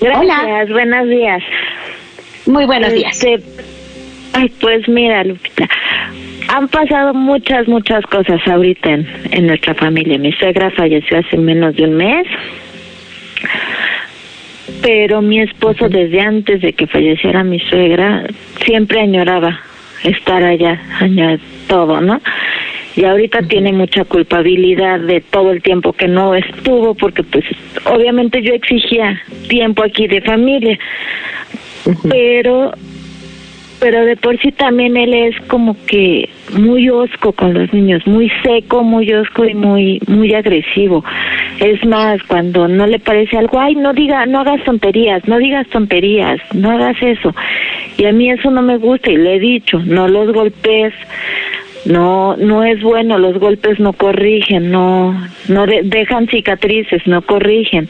Gracias, 0.00 0.70
buenos 0.70 1.08
días. 1.08 1.42
Muy 2.46 2.66
buenos 2.66 2.92
días. 2.92 3.16
Este, 3.16 3.42
ay, 4.34 4.52
pues 4.60 4.86
mira, 4.88 5.24
Lupita, 5.24 5.68
han 6.48 6.68
pasado 6.68 7.14
muchas, 7.14 7.66
muchas 7.66 8.04
cosas 8.06 8.40
ahorita 8.46 8.90
en, 8.90 9.06
en 9.30 9.46
nuestra 9.46 9.74
familia. 9.74 10.18
Mi 10.18 10.32
suegra 10.32 10.70
falleció 10.70 11.18
hace 11.18 11.36
menos 11.36 11.74
de 11.76 11.84
un 11.84 11.94
mes 11.94 12.26
pero 14.82 15.22
mi 15.22 15.40
esposo 15.40 15.88
desde 15.88 16.20
antes 16.20 16.60
de 16.60 16.72
que 16.72 16.86
falleciera 16.86 17.44
mi 17.44 17.60
suegra 17.60 18.26
siempre 18.64 19.00
añoraba 19.00 19.60
estar 20.02 20.42
allá, 20.42 20.80
añorar 21.00 21.38
todo, 21.68 22.00
¿no? 22.00 22.20
Y 22.96 23.04
ahorita 23.04 23.42
tiene 23.42 23.72
mucha 23.72 24.04
culpabilidad 24.04 25.00
de 25.00 25.20
todo 25.20 25.52
el 25.52 25.62
tiempo 25.62 25.92
que 25.92 26.08
no 26.08 26.34
estuvo, 26.34 26.94
porque 26.94 27.22
pues 27.22 27.44
obviamente 27.84 28.40
yo 28.42 28.54
exigía 28.54 29.20
tiempo 29.48 29.84
aquí 29.84 30.08
de 30.08 30.22
familia, 30.22 30.78
pero 32.08 32.72
pero 33.80 34.04
de 34.04 34.16
por 34.16 34.38
sí 34.40 34.52
también 34.52 34.96
él 34.96 35.12
es 35.14 35.40
como 35.48 35.76
que 35.86 36.28
muy 36.52 36.88
osco 36.88 37.32
con 37.32 37.54
los 37.54 37.72
niños, 37.72 38.06
muy 38.06 38.30
seco, 38.42 38.82
muy 38.82 39.12
osco 39.12 39.44
y 39.44 39.54
muy 39.54 40.00
muy 40.06 40.34
agresivo. 40.34 41.04
Es 41.60 41.84
más, 41.84 42.22
cuando 42.24 42.68
no 42.68 42.86
le 42.86 42.98
parece 42.98 43.36
algo, 43.36 43.58
ay, 43.58 43.74
no 43.74 43.92
diga, 43.92 44.26
no 44.26 44.40
hagas 44.40 44.62
tonterías, 44.64 45.26
no 45.26 45.38
digas 45.38 45.66
tonterías, 45.68 46.40
no 46.54 46.70
hagas 46.70 46.96
eso. 47.02 47.34
Y 47.98 48.04
a 48.04 48.12
mí 48.12 48.30
eso 48.30 48.50
no 48.50 48.62
me 48.62 48.76
gusta 48.76 49.10
y 49.10 49.16
le 49.16 49.36
he 49.36 49.40
dicho, 49.40 49.78
no 49.78 50.08
los 50.08 50.32
golpes, 50.32 50.92
no 51.86 52.36
no 52.36 52.64
es 52.64 52.82
bueno 52.82 53.18
los 53.18 53.38
golpes 53.38 53.78
no 53.78 53.92
corrigen 53.92 54.70
no 54.70 55.14
no 55.48 55.66
dejan 55.66 56.26
cicatrices 56.26 57.06
no 57.06 57.22
corrigen 57.22 57.88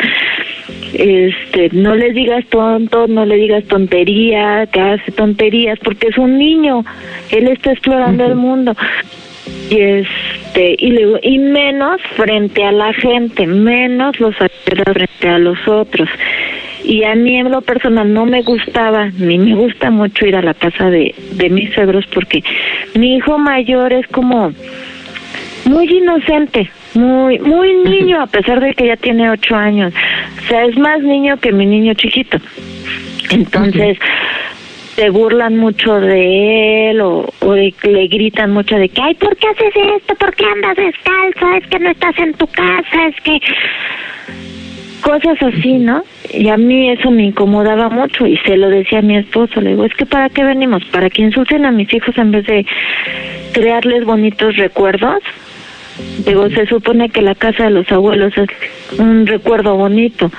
este 0.95 1.71
no 1.73 1.95
le 1.95 2.13
digas 2.13 2.45
tonto 2.47 3.07
no 3.07 3.25
le 3.25 3.37
digas 3.37 3.65
tontería 3.65 4.67
que 4.67 4.81
hace 4.81 5.13
tonterías 5.13 5.79
porque 5.81 6.09
es 6.09 6.19
un 6.19 6.39
niño 6.39 6.85
él 7.31 7.49
está 7.49 7.73
explorando 7.73 8.25
el 8.25 8.35
mundo. 8.35 8.75
Y 9.71 9.81
este 9.81 10.77
y 10.79 10.91
le, 10.91 11.21
y 11.23 11.39
menos 11.39 12.01
frente 12.17 12.65
a 12.65 12.73
la 12.73 12.93
gente 12.95 13.47
menos 13.47 14.19
los 14.21 14.35
frente 14.37 15.29
a 15.29 15.39
los 15.39 15.59
otros. 15.67 16.09
Y 16.85 17.03
a 17.03 17.15
mí 17.17 17.37
en 17.37 17.51
lo 17.51 17.63
personal 17.63 18.13
no 18.13 18.27
me 18.27 18.43
gustaba 18.43 19.11
ni 19.19 19.39
me 19.39 19.55
gusta 19.55 19.91
mucho 19.91 20.27
ir 20.27 20.37
a 20.37 20.43
la 20.43 20.55
casa 20.55 20.89
de, 20.89 21.15
de 21.33 21.51
mis 21.51 21.73
suegros 21.75 22.07
porque 22.13 22.43
mi 22.95 23.17
hijo 23.17 23.39
mayor 23.39 23.93
es 23.93 24.07
como 24.09 24.53
muy 25.65 25.93
inocente, 25.93 26.71
muy 26.97 27.39
muy 27.39 27.75
niño 27.85 28.21
a 28.21 28.27
pesar 28.27 28.61
de 28.61 28.75
que 28.75 28.87
ya 28.87 28.97
tiene 28.97 29.31
ocho 29.31 29.55
años, 29.57 29.93
o 30.39 30.49
sea 30.49 30.65
es 30.65 30.77
más 30.77 31.01
niño 31.03 31.39
que 31.39 31.53
mi 31.53 31.67
niño 31.67 31.95
chiquito, 31.95 32.39
entonces 33.31 33.99
se 34.95 35.11
burlan 35.11 35.59
mucho 35.59 36.01
de 36.01 36.91
él 36.91 37.01
o, 37.03 37.29
o 37.41 37.55
le 37.55 38.07
gritan 38.09 38.53
mucho 38.53 38.77
de 38.77 38.89
que 38.89 39.03
ay 39.03 39.15
¿por 39.15 39.37
qué 39.37 39.49
haces 39.49 39.75
esto? 39.97 40.15
¿por 40.15 40.35
qué 40.35 40.47
andas 40.47 40.77
descalzo? 40.77 41.55
es 41.55 41.67
que 41.69 41.79
no 41.79 41.91
estás 41.91 42.19
en 42.19 42.33
tu 42.35 42.47
casa, 42.47 43.07
es 43.09 43.21
que 43.23 43.41
cosas 45.07 45.41
así, 45.41 45.75
¿no? 45.75 46.03
Y 46.33 46.49
a 46.49 46.57
mí 46.57 46.91
eso 46.91 47.13
me 47.13 47.23
incomodaba 47.23 47.89
mucho 47.89 48.27
y 48.27 48.37
se 48.39 48.57
lo 48.57 48.69
decía 48.69 48.99
a 48.99 49.03
mi 49.03 49.17
esposo, 49.17 49.61
le 49.61 49.71
digo, 49.71 49.85
es 49.85 49.95
que 49.95 50.05
¿para 50.05 50.29
qué 50.29 50.43
venimos? 50.43 50.85
¿Para 50.87 51.09
que 51.11 51.23
insulten 51.23 51.65
a 51.65 51.71
mis 51.71 51.93
hijos 51.95 52.19
en 52.19 52.33
vez 52.33 52.45
de 52.47 52.67
crearles 53.53 54.05
bonitos 54.05 54.57
recuerdos? 54.57 55.23
Digo, 56.25 56.49
se 56.51 56.67
supone 56.67 57.09
que 57.09 57.23
la 57.23 57.35
casa 57.35 57.65
de 57.65 57.71
los 57.71 57.91
abuelos 57.91 58.33
es 58.37 58.99
un 58.99 59.27
recuerdo 59.27 59.77
bonito. 59.77 60.31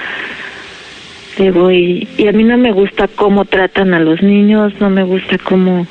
Digo, 1.37 1.71
y, 1.71 2.07
y 2.17 2.27
a 2.27 2.31
mí 2.31 2.43
no 2.43 2.57
me 2.57 2.71
gusta 2.71 3.07
cómo 3.07 3.45
tratan 3.45 3.93
a 3.93 3.99
los 3.99 4.21
niños, 4.23 4.73
no 4.79 4.89
me 4.89 5.03
gusta 5.03 5.37
cómo, 5.37 5.85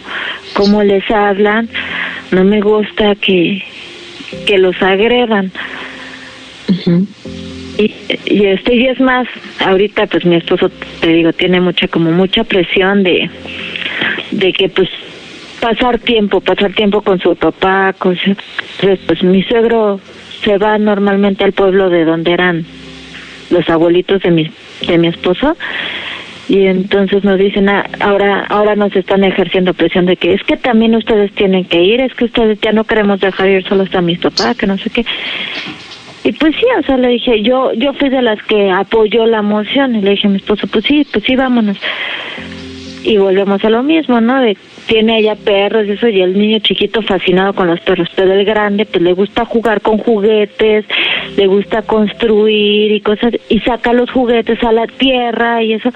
cómo 0.55 0.83
les 0.83 1.09
hablan, 1.11 1.69
no 2.33 2.43
me 2.45 2.61
gusta 2.61 3.14
que, 3.14 3.62
que 4.45 4.59
los 4.59 4.81
agredan. 4.83 5.53
Y, 7.79 7.95
y 8.25 8.47
este 8.47 8.75
y 8.75 8.87
es 8.87 8.99
más 9.01 9.29
ahorita 9.61 10.07
pues 10.07 10.25
mi 10.25 10.37
esposo 10.37 10.71
te 11.01 11.09
digo 11.09 11.33
tiene 11.35 11.61
mucha 11.61 11.87
como 11.89 12.11
mucha 12.11 12.43
presión 12.43 13.03
de 13.03 13.31
de 14.31 14.53
que 14.55 14.71
pues 14.71 14.89
pasar 15.67 15.99
tiempo 15.99 16.41
pasar 16.41 16.73
tiempo 16.75 17.03
con 17.03 17.19
su 17.19 17.35
papá 17.35 17.93
con 17.99 18.17
su, 18.17 18.37
pues 18.81 19.23
mi 19.25 19.43
suegro 19.43 19.99
se 20.45 20.59
va 20.59 20.79
normalmente 20.79 21.43
al 21.43 21.51
pueblo 21.51 21.91
de 21.91 22.05
donde 22.05 22.33
eran 22.33 22.64
los 23.51 23.69
abuelitos 23.69 24.23
de 24.23 24.31
mi 24.31 24.53
de 24.87 24.97
mi 24.97 25.09
esposo 25.09 25.57
y 26.49 26.67
entonces 26.67 27.25
nos 27.25 27.37
dicen 27.37 27.69
ah, 27.69 27.85
ahora 27.99 28.47
ahora 28.49 28.77
nos 28.77 28.95
están 28.95 29.25
ejerciendo 29.25 29.75
presión 29.75 30.07
de 30.07 30.17
que 30.17 30.35
es 30.35 30.43
que 30.45 30.57
también 30.57 30.95
ustedes 30.95 31.33
tienen 31.33 31.64
que 31.64 31.83
ir 31.83 32.01
es 32.01 32.14
que 32.14 32.27
ustedes 32.27 32.61
ya 32.61 32.71
no 32.71 32.85
queremos 32.85 33.19
dejar 33.19 33.49
ir 33.49 33.67
solos 33.67 33.93
a 33.93 34.01
mis 34.01 34.21
papás 34.21 34.57
que 34.57 34.69
no 34.69 34.79
sé 34.79 34.91
qué 34.91 35.05
y 36.23 36.33
pues 36.33 36.57
sí, 36.57 36.64
o 36.77 36.83
sea, 36.83 36.97
le 36.97 37.07
dije, 37.07 37.41
yo 37.43 37.73
yo 37.75 37.93
fui 37.93 38.09
de 38.09 38.21
las 38.21 38.43
que 38.43 38.69
apoyó 38.69 39.27
la 39.27 39.43
moción 39.43 39.95
y 39.95 40.01
le 40.01 40.11
dije 40.11 40.27
a 40.27 40.31
mi 40.31 40.39
esposo, 40.39 40.67
pues 40.67 40.85
sí, 40.85 41.07
pues 41.12 41.25
sí, 41.25 41.37
vámonos. 41.37 41.77
Y 43.05 43.17
volvemos 43.19 43.64
a 43.64 43.71
lo 43.71 43.85
mismo, 43.85 44.21
¿no? 44.21 44.41
De 44.41 44.57
tiene 44.87 45.18
ella 45.18 45.34
perros 45.34 45.87
y 45.87 45.93
eso, 45.93 46.09
y 46.09 46.20
el 46.20 46.39
niño 46.39 46.59
chiquito 46.61 47.03
fascinado 47.03 47.53
con 47.55 47.66
los 47.66 47.80
perros, 47.80 48.09
pero 48.14 48.32
el 48.32 48.45
grande 48.45 48.87
pues 48.87 49.03
le 49.03 49.12
gusta 49.12 49.45
jugar 49.45 49.80
con 49.80 49.99
juguetes, 49.99 50.84
le 51.37 51.47
gusta 51.47 51.82
construir 51.82 52.93
y 52.93 53.01
cosas, 53.01 53.34
y 53.49 53.61
saca 53.61 53.93
los 53.93 54.11
juguetes 54.11 54.62
a 54.62 54.72
la 54.72 54.87
tierra 54.87 55.62
y 55.62 55.74
eso, 55.74 55.91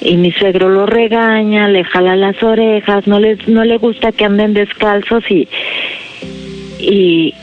y 0.00 0.16
mi 0.16 0.32
suegro 0.32 0.68
lo 0.68 0.86
regaña, 0.86 1.68
le 1.68 1.84
jala 1.84 2.16
las 2.16 2.42
orejas, 2.42 3.06
no 3.06 3.20
les, 3.20 3.46
no 3.48 3.64
le 3.64 3.76
gusta 3.78 4.12
que 4.12 4.24
anden 4.24 4.54
descalzos 4.54 5.24
y, 5.30 5.48
y, 6.78 7.34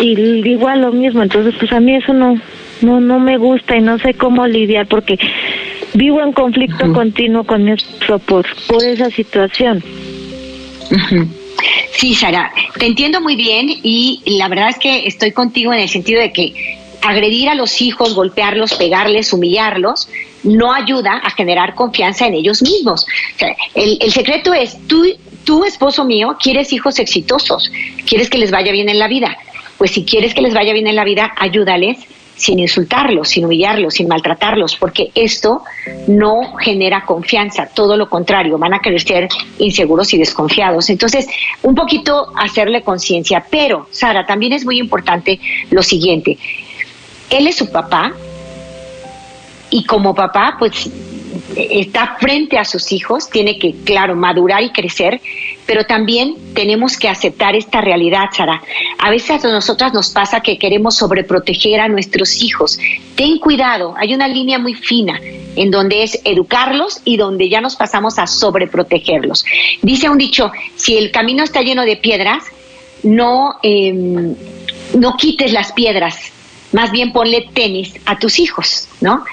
y, 0.00 0.48
igual 0.48 0.82
lo 0.82 0.92
mismo, 0.92 1.22
entonces 1.22 1.54
pues 1.58 1.72
a 1.72 1.80
mí 1.80 1.94
eso 1.94 2.12
no, 2.12 2.38
no, 2.82 3.00
no 3.00 3.18
me 3.18 3.38
gusta 3.38 3.76
y 3.76 3.80
no 3.80 3.98
sé 3.98 4.14
cómo 4.14 4.46
lidiar 4.46 4.86
porque 4.86 5.18
vivo 5.94 6.20
en 6.22 6.32
conflicto 6.32 6.92
continuo 6.92 7.44
con 7.44 7.64
mi 7.64 7.72
esposo 7.72 8.18
por, 8.18 8.46
por 8.66 8.82
esa 8.84 9.10
situación. 9.10 9.82
Sí, 11.92 12.14
Sara, 12.14 12.52
te 12.78 12.86
entiendo 12.86 13.20
muy 13.20 13.36
bien 13.36 13.68
y 13.70 14.20
la 14.26 14.48
verdad 14.48 14.70
es 14.70 14.78
que 14.78 15.06
estoy 15.06 15.30
contigo 15.32 15.72
en 15.72 15.80
el 15.80 15.88
sentido 15.88 16.20
de 16.20 16.32
que 16.32 16.78
agredir 17.02 17.48
a 17.48 17.54
los 17.54 17.80
hijos, 17.82 18.14
golpearlos, 18.14 18.74
pegarles, 18.74 19.32
humillarlos, 19.32 20.08
no 20.42 20.72
ayuda 20.72 21.20
a 21.22 21.30
generar 21.30 21.74
confianza 21.74 22.26
en 22.26 22.34
ellos 22.34 22.62
mismos. 22.62 23.06
el, 23.74 24.12
secreto 24.12 24.54
es, 24.54 24.76
tú 24.86 25.04
tú, 25.44 25.64
esposo 25.64 26.04
mío, 26.04 26.36
quieres 26.40 26.72
hijos 26.72 26.98
exitosos, 26.98 27.70
quieres 28.06 28.30
que 28.30 28.38
les 28.38 28.50
vaya 28.50 28.72
bien 28.72 28.88
en 28.88 28.98
la 28.98 29.08
vida. 29.08 29.36
Pues 29.76 29.90
si 29.90 30.04
quieres 30.04 30.34
que 30.34 30.40
les 30.40 30.54
vaya 30.54 30.72
bien 30.72 30.86
en 30.86 30.94
la 30.94 31.04
vida, 31.04 31.32
ayúdales 31.36 31.98
sin 32.42 32.58
insultarlos, 32.58 33.28
sin 33.28 33.44
humillarlos, 33.44 33.94
sin 33.94 34.08
maltratarlos, 34.08 34.74
porque 34.74 35.12
esto 35.14 35.62
no 36.08 36.56
genera 36.56 37.04
confianza, 37.04 37.68
todo 37.72 37.96
lo 37.96 38.08
contrario, 38.08 38.58
van 38.58 38.74
a 38.74 38.80
ser 38.98 39.28
inseguros 39.58 40.12
y 40.12 40.18
desconfiados. 40.18 40.90
Entonces, 40.90 41.28
un 41.62 41.76
poquito 41.76 42.32
hacerle 42.36 42.82
conciencia, 42.82 43.46
pero, 43.48 43.86
Sara, 43.92 44.26
también 44.26 44.52
es 44.52 44.64
muy 44.64 44.78
importante 44.80 45.38
lo 45.70 45.84
siguiente, 45.84 46.36
él 47.30 47.46
es 47.46 47.54
su 47.54 47.70
papá 47.70 48.12
y 49.70 49.84
como 49.84 50.12
papá, 50.12 50.56
pues 50.58 50.90
está 51.56 52.16
frente 52.20 52.58
a 52.58 52.64
sus 52.64 52.92
hijos, 52.92 53.28
tiene 53.30 53.58
que, 53.58 53.74
claro, 53.84 54.16
madurar 54.16 54.62
y 54.62 54.70
crecer, 54.70 55.20
pero 55.66 55.84
también 55.84 56.36
tenemos 56.54 56.96
que 56.96 57.08
aceptar 57.08 57.54
esta 57.54 57.80
realidad, 57.80 58.30
Sara. 58.36 58.62
A 58.98 59.10
veces 59.10 59.44
a 59.44 59.48
nosotras 59.48 59.92
nos 59.92 60.10
pasa 60.10 60.40
que 60.40 60.58
queremos 60.58 60.96
sobreproteger 60.96 61.80
a 61.80 61.88
nuestros 61.88 62.42
hijos. 62.42 62.78
Ten 63.14 63.38
cuidado, 63.38 63.94
hay 63.96 64.14
una 64.14 64.28
línea 64.28 64.58
muy 64.58 64.74
fina 64.74 65.20
en 65.56 65.70
donde 65.70 66.02
es 66.02 66.20
educarlos 66.24 67.00
y 67.04 67.16
donde 67.16 67.48
ya 67.48 67.60
nos 67.60 67.76
pasamos 67.76 68.18
a 68.18 68.26
sobreprotegerlos. 68.26 69.44
Dice 69.82 70.08
un 70.08 70.18
dicho, 70.18 70.50
si 70.76 70.96
el 70.96 71.10
camino 71.10 71.44
está 71.44 71.62
lleno 71.62 71.82
de 71.82 71.96
piedras, 71.96 72.44
no, 73.02 73.56
em, 73.62 74.34
no 74.94 75.16
quites 75.16 75.52
las 75.52 75.72
piedras, 75.72 76.32
más 76.72 76.90
bien 76.90 77.12
ponle 77.12 77.48
tenis 77.52 77.94
a 78.06 78.18
tus 78.18 78.38
hijos, 78.38 78.88
¿no? 79.00 79.24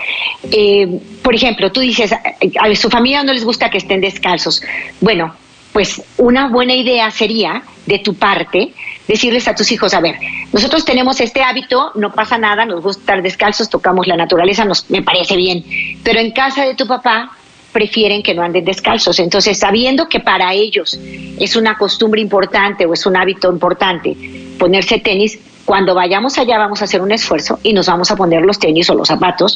Eh, 0.51 0.87
por 1.21 1.35
ejemplo, 1.35 1.71
tú 1.71 1.79
dices, 1.79 2.11
a 2.13 2.75
su 2.75 2.89
familia 2.89 3.23
no 3.23 3.33
les 3.33 3.43
gusta 3.43 3.69
que 3.69 3.77
estén 3.77 4.01
descalzos. 4.01 4.61
Bueno, 5.01 5.33
pues 5.71 6.01
una 6.17 6.49
buena 6.49 6.73
idea 6.73 7.11
sería 7.11 7.63
de 7.85 7.99
tu 7.99 8.15
parte 8.15 8.73
decirles 9.07 9.47
a 9.47 9.55
tus 9.55 9.71
hijos, 9.71 9.93
a 9.93 9.99
ver, 9.99 10.15
nosotros 10.53 10.85
tenemos 10.85 11.19
este 11.19 11.41
hábito, 11.41 11.91
no 11.95 12.11
pasa 12.11 12.37
nada, 12.37 12.65
nos 12.65 12.83
gusta 12.83 13.01
estar 13.01 13.21
descalzos, 13.23 13.69
tocamos 13.69 14.05
la 14.07 14.15
naturaleza, 14.15 14.65
nos, 14.65 14.89
me 14.89 15.01
parece 15.01 15.35
bien, 15.35 15.63
pero 16.03 16.19
en 16.19 16.31
casa 16.31 16.65
de 16.65 16.75
tu 16.75 16.85
papá 16.85 17.31
prefieren 17.71 18.23
que 18.23 18.33
no 18.33 18.41
anden 18.41 18.65
descalzos. 18.65 19.19
Entonces, 19.19 19.59
sabiendo 19.59 20.07
que 20.09 20.19
para 20.19 20.53
ellos 20.53 20.99
es 21.39 21.55
una 21.55 21.77
costumbre 21.77 22.21
importante 22.21 22.85
o 22.85 22.93
es 22.93 23.05
un 23.05 23.15
hábito 23.15 23.51
importante 23.51 24.15
ponerse 24.57 24.99
tenis, 24.99 25.39
cuando 25.69 25.93
vayamos 25.93 26.35
allá 26.39 26.57
vamos 26.57 26.81
a 26.81 26.85
hacer 26.85 26.99
un 26.99 27.11
esfuerzo 27.11 27.59
y 27.61 27.73
nos 27.73 27.85
vamos 27.85 28.09
a 28.09 28.15
poner 28.15 28.41
los 28.41 28.57
tenis 28.57 28.89
o 28.89 28.95
los 28.95 29.07
zapatos, 29.07 29.55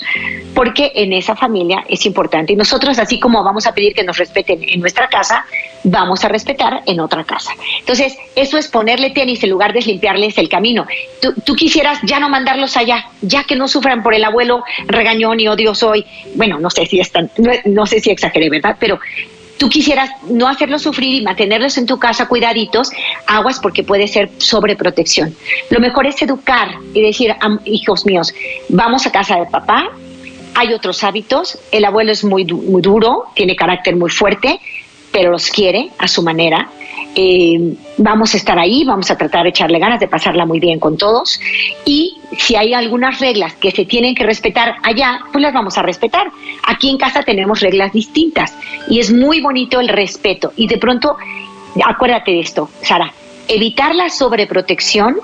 porque 0.53 0.91
en 0.93 1.11
esa 1.11 1.35
familia 1.35 1.83
es 1.89 2.05
importante. 2.05 2.53
Y 2.53 2.55
nosotros, 2.55 2.99
así 2.99 3.19
como 3.19 3.43
vamos 3.43 3.65
a 3.65 3.73
pedir 3.73 3.95
que 3.95 4.03
nos 4.03 4.19
respeten 4.19 4.59
en 4.61 4.79
nuestra 4.79 5.07
casa, 5.07 5.43
vamos 5.83 6.23
a 6.23 6.27
respetar 6.27 6.83
en 6.85 6.99
otra 6.99 7.23
casa. 7.23 7.53
Entonces, 7.79 8.15
eso 8.35 8.59
es 8.59 8.67
ponerle 8.67 9.09
tenis 9.09 9.43
en 9.43 9.49
lugar 9.49 9.73
de 9.73 9.81
limpiarles 9.81 10.37
el 10.37 10.49
camino. 10.49 10.85
Tú, 11.19 11.55
quisieras 11.55 11.97
ya 12.03 12.19
no 12.19 12.29
mandarlos 12.29 12.77
allá, 12.77 13.07
ya 13.23 13.45
que 13.45 13.55
no 13.55 13.67
sufran 13.67 14.03
por 14.03 14.13
el 14.13 14.23
abuelo 14.23 14.63
regañón 14.85 15.39
y 15.39 15.47
odioso 15.47 15.89
hoy. 15.89 16.05
Bueno, 16.35 16.59
no 16.59 16.69
sé 16.69 16.85
si 16.85 16.99
están, 16.99 17.31
no, 17.39 17.51
no 17.65 17.87
sé 17.87 17.99
si 18.01 18.11
exageré, 18.11 18.51
¿verdad? 18.51 18.77
Pero 18.79 18.99
tú 19.57 19.69
quisieras 19.69 20.09
no 20.29 20.47
hacerlos 20.47 20.81
sufrir 20.81 21.21
y 21.21 21.23
mantenerlos 21.23 21.77
en 21.77 21.85
tu 21.85 21.99
casa 21.99 22.27
cuidaditos, 22.27 22.91
aguas 23.27 23.59
porque 23.59 23.83
puede 23.83 24.07
ser 24.07 24.29
sobreprotección. 24.37 25.35
Lo 25.69 25.79
mejor 25.79 26.07
es 26.07 26.21
educar 26.21 26.69
y 26.93 27.01
decir, 27.01 27.35
hijos 27.65 28.05
míos, 28.05 28.33
vamos 28.69 29.05
a 29.05 29.11
casa 29.11 29.37
de 29.37 29.45
papá, 29.45 29.89
hay 30.55 30.73
otros 30.73 31.03
hábitos, 31.03 31.57
el 31.71 31.85
abuelo 31.85 32.11
es 32.11 32.23
muy, 32.23 32.45
muy 32.45 32.81
duro, 32.81 33.25
tiene 33.35 33.55
carácter 33.55 33.95
muy 33.95 34.09
fuerte, 34.09 34.59
pero 35.11 35.31
los 35.31 35.49
quiere 35.49 35.89
a 35.97 36.07
su 36.07 36.21
manera. 36.21 36.69
Eh, 37.15 37.75
vamos 37.97 38.33
a 38.33 38.37
estar 38.37 38.57
ahí, 38.57 38.83
vamos 38.83 39.11
a 39.11 39.17
tratar 39.17 39.43
de 39.43 39.49
echarle 39.49 39.77
ganas 39.77 39.99
de 39.99 40.07
pasarla 40.07 40.47
muy 40.47 40.59
bien 40.59 40.79
con 40.79 40.97
todos 40.97 41.39
y 41.85 42.17
si 42.39 42.55
hay 42.55 42.73
algunas 42.73 43.19
reglas 43.19 43.53
que 43.53 43.69
se 43.69 43.85
tienen 43.85 44.15
que 44.15 44.23
respetar 44.23 44.77
allá, 44.81 45.19
pues 45.31 45.41
las 45.43 45.53
vamos 45.53 45.77
a 45.77 45.83
respetar. 45.83 46.31
Aquí 46.65 46.89
en 46.89 46.97
casa 46.97 47.21
tenemos 47.21 47.59
reglas 47.59 47.93
distintas 47.93 48.57
y 48.89 48.99
es 48.99 49.13
muy 49.13 49.41
bonito 49.41 49.79
el 49.79 49.89
respeto 49.89 50.53
y 50.55 50.65
de 50.67 50.77
pronto, 50.77 51.15
acuérdate 51.85 52.31
de 52.31 52.39
esto, 52.39 52.69
Sara, 52.81 53.13
evitar 53.47 53.93
la 53.93 54.09
sobreprotección 54.09 55.17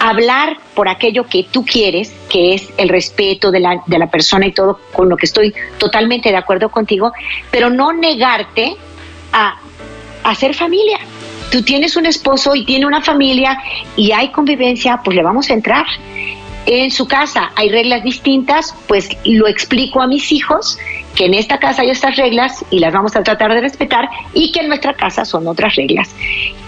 hablar 0.00 0.56
por 0.74 0.88
aquello 0.88 1.26
que 1.26 1.44
tú 1.50 1.64
quieres, 1.64 2.14
que 2.30 2.54
es 2.54 2.68
el 2.76 2.88
respeto 2.88 3.50
de 3.50 3.60
la, 3.60 3.82
de 3.86 3.98
la 3.98 4.08
persona 4.10 4.46
y 4.46 4.52
todo, 4.52 4.78
con 4.92 5.08
lo 5.08 5.16
que 5.16 5.26
estoy 5.26 5.52
totalmente 5.76 6.30
de 6.30 6.36
acuerdo 6.36 6.70
contigo, 6.70 7.12
pero 7.50 7.68
no 7.68 7.92
negarte 7.92 8.76
a 9.32 9.56
hacer 10.24 10.54
familia. 10.54 10.98
Tú 11.50 11.62
tienes 11.62 11.96
un 11.96 12.06
esposo 12.06 12.54
y 12.54 12.64
tiene 12.64 12.86
una 12.86 13.02
familia 13.02 13.58
y 13.96 14.12
hay 14.12 14.30
convivencia, 14.30 15.00
pues 15.04 15.16
le 15.16 15.22
vamos 15.22 15.50
a 15.50 15.54
entrar. 15.54 15.86
En 16.66 16.90
su 16.90 17.06
casa 17.06 17.50
hay 17.56 17.70
reglas 17.70 18.02
distintas, 18.02 18.74
pues 18.86 19.08
lo 19.24 19.48
explico 19.48 20.02
a 20.02 20.06
mis 20.06 20.30
hijos 20.32 20.78
que 21.14 21.24
en 21.24 21.34
esta 21.34 21.58
casa 21.58 21.82
hay 21.82 21.90
estas 21.90 22.16
reglas 22.16 22.64
y 22.70 22.78
las 22.78 22.92
vamos 22.92 23.16
a 23.16 23.22
tratar 23.22 23.52
de 23.54 23.60
respetar 23.60 24.08
y 24.34 24.52
que 24.52 24.60
en 24.60 24.68
nuestra 24.68 24.94
casa 24.94 25.24
son 25.24 25.48
otras 25.48 25.74
reglas. 25.74 26.14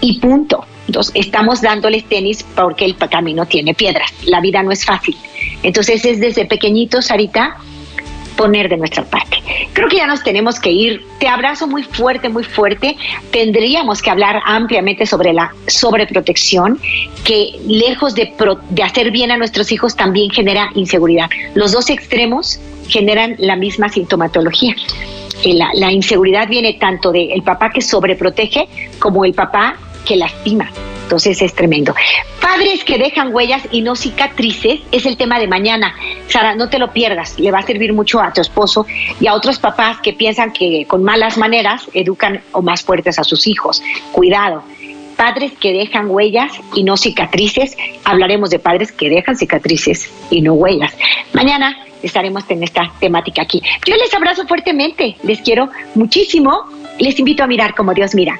Y 0.01 0.19
punto. 0.19 0.65
Entonces, 0.87 1.13
estamos 1.15 1.61
dándoles 1.61 2.03
tenis 2.05 2.43
porque 2.55 2.83
el 2.83 2.97
camino 2.97 3.45
tiene 3.45 3.73
piedras. 3.73 4.11
La 4.25 4.41
vida 4.41 4.63
no 4.63 4.71
es 4.71 4.83
fácil. 4.83 5.15
Entonces, 5.63 6.03
es 6.03 6.19
desde 6.19 6.45
pequeñitos, 6.45 7.05
Sarita, 7.05 7.57
poner 8.41 8.69
de 8.69 8.77
nuestra 8.77 9.03
parte. 9.03 9.37
Creo 9.73 9.87
que 9.87 9.97
ya 9.97 10.07
nos 10.07 10.23
tenemos 10.23 10.59
que 10.59 10.71
ir. 10.71 11.05
Te 11.19 11.27
abrazo 11.27 11.67
muy 11.67 11.83
fuerte, 11.83 12.27
muy 12.27 12.43
fuerte. 12.43 12.97
Tendríamos 13.29 14.01
que 14.01 14.09
hablar 14.09 14.41
ampliamente 14.45 15.05
sobre 15.05 15.31
la 15.31 15.53
sobreprotección, 15.67 16.79
que 17.23 17.51
lejos 17.67 18.15
de, 18.15 18.33
de 18.71 18.81
hacer 18.81 19.11
bien 19.11 19.29
a 19.29 19.37
nuestros 19.37 19.71
hijos 19.71 19.95
también 19.95 20.31
genera 20.31 20.71
inseguridad. 20.73 21.29
Los 21.53 21.71
dos 21.71 21.91
extremos 21.91 22.59
generan 22.87 23.35
la 23.37 23.55
misma 23.55 23.89
sintomatología. 23.89 24.75
Eh, 25.43 25.53
la, 25.53 25.69
la 25.75 25.91
inseguridad 25.91 26.47
viene 26.47 26.73
tanto 26.73 27.11
del 27.11 27.43
papá 27.43 27.69
que 27.69 27.81
sobreprotege 27.81 28.67
como 28.97 29.23
el 29.23 29.35
papá 29.35 29.75
que 30.03 30.15
lastima. 30.15 30.67
Entonces 31.11 31.41
es 31.41 31.53
tremendo. 31.53 31.93
Padres 32.39 32.85
que 32.85 32.97
dejan 32.97 33.35
huellas 33.35 33.63
y 33.69 33.81
no 33.81 33.97
cicatrices 33.97 34.79
es 34.93 35.05
el 35.05 35.17
tema 35.17 35.39
de 35.39 35.47
mañana. 35.47 35.93
Sara, 36.29 36.55
no 36.55 36.69
te 36.69 36.79
lo 36.79 36.93
pierdas, 36.93 37.37
le 37.37 37.51
va 37.51 37.59
a 37.59 37.63
servir 37.63 37.91
mucho 37.91 38.21
a 38.21 38.31
tu 38.31 38.39
esposo 38.39 38.85
y 39.19 39.27
a 39.27 39.33
otros 39.33 39.59
papás 39.59 39.99
que 39.99 40.13
piensan 40.13 40.53
que 40.53 40.85
con 40.87 41.03
malas 41.03 41.37
maneras 41.37 41.85
educan 41.93 42.41
o 42.53 42.61
más 42.61 42.83
fuertes 42.83 43.19
a 43.19 43.25
sus 43.25 43.45
hijos. 43.45 43.83
Cuidado. 44.13 44.63
Padres 45.17 45.51
que 45.59 45.73
dejan 45.73 46.09
huellas 46.09 46.53
y 46.75 46.85
no 46.85 46.95
cicatrices. 46.95 47.75
Hablaremos 48.05 48.49
de 48.49 48.59
padres 48.59 48.93
que 48.93 49.09
dejan 49.09 49.35
cicatrices 49.35 50.09
y 50.29 50.41
no 50.41 50.53
huellas. 50.53 50.95
Mañana 51.33 51.75
estaremos 52.01 52.45
en 52.49 52.63
esta 52.63 52.89
temática 53.01 53.41
aquí. 53.41 53.61
Yo 53.85 53.97
les 53.97 54.13
abrazo 54.13 54.47
fuertemente, 54.47 55.17
les 55.23 55.41
quiero 55.41 55.67
muchísimo. 55.93 56.67
Les 56.99 57.19
invito 57.19 57.43
a 57.43 57.47
mirar 57.47 57.75
como 57.75 57.93
Dios 57.93 58.15
mira. 58.15 58.39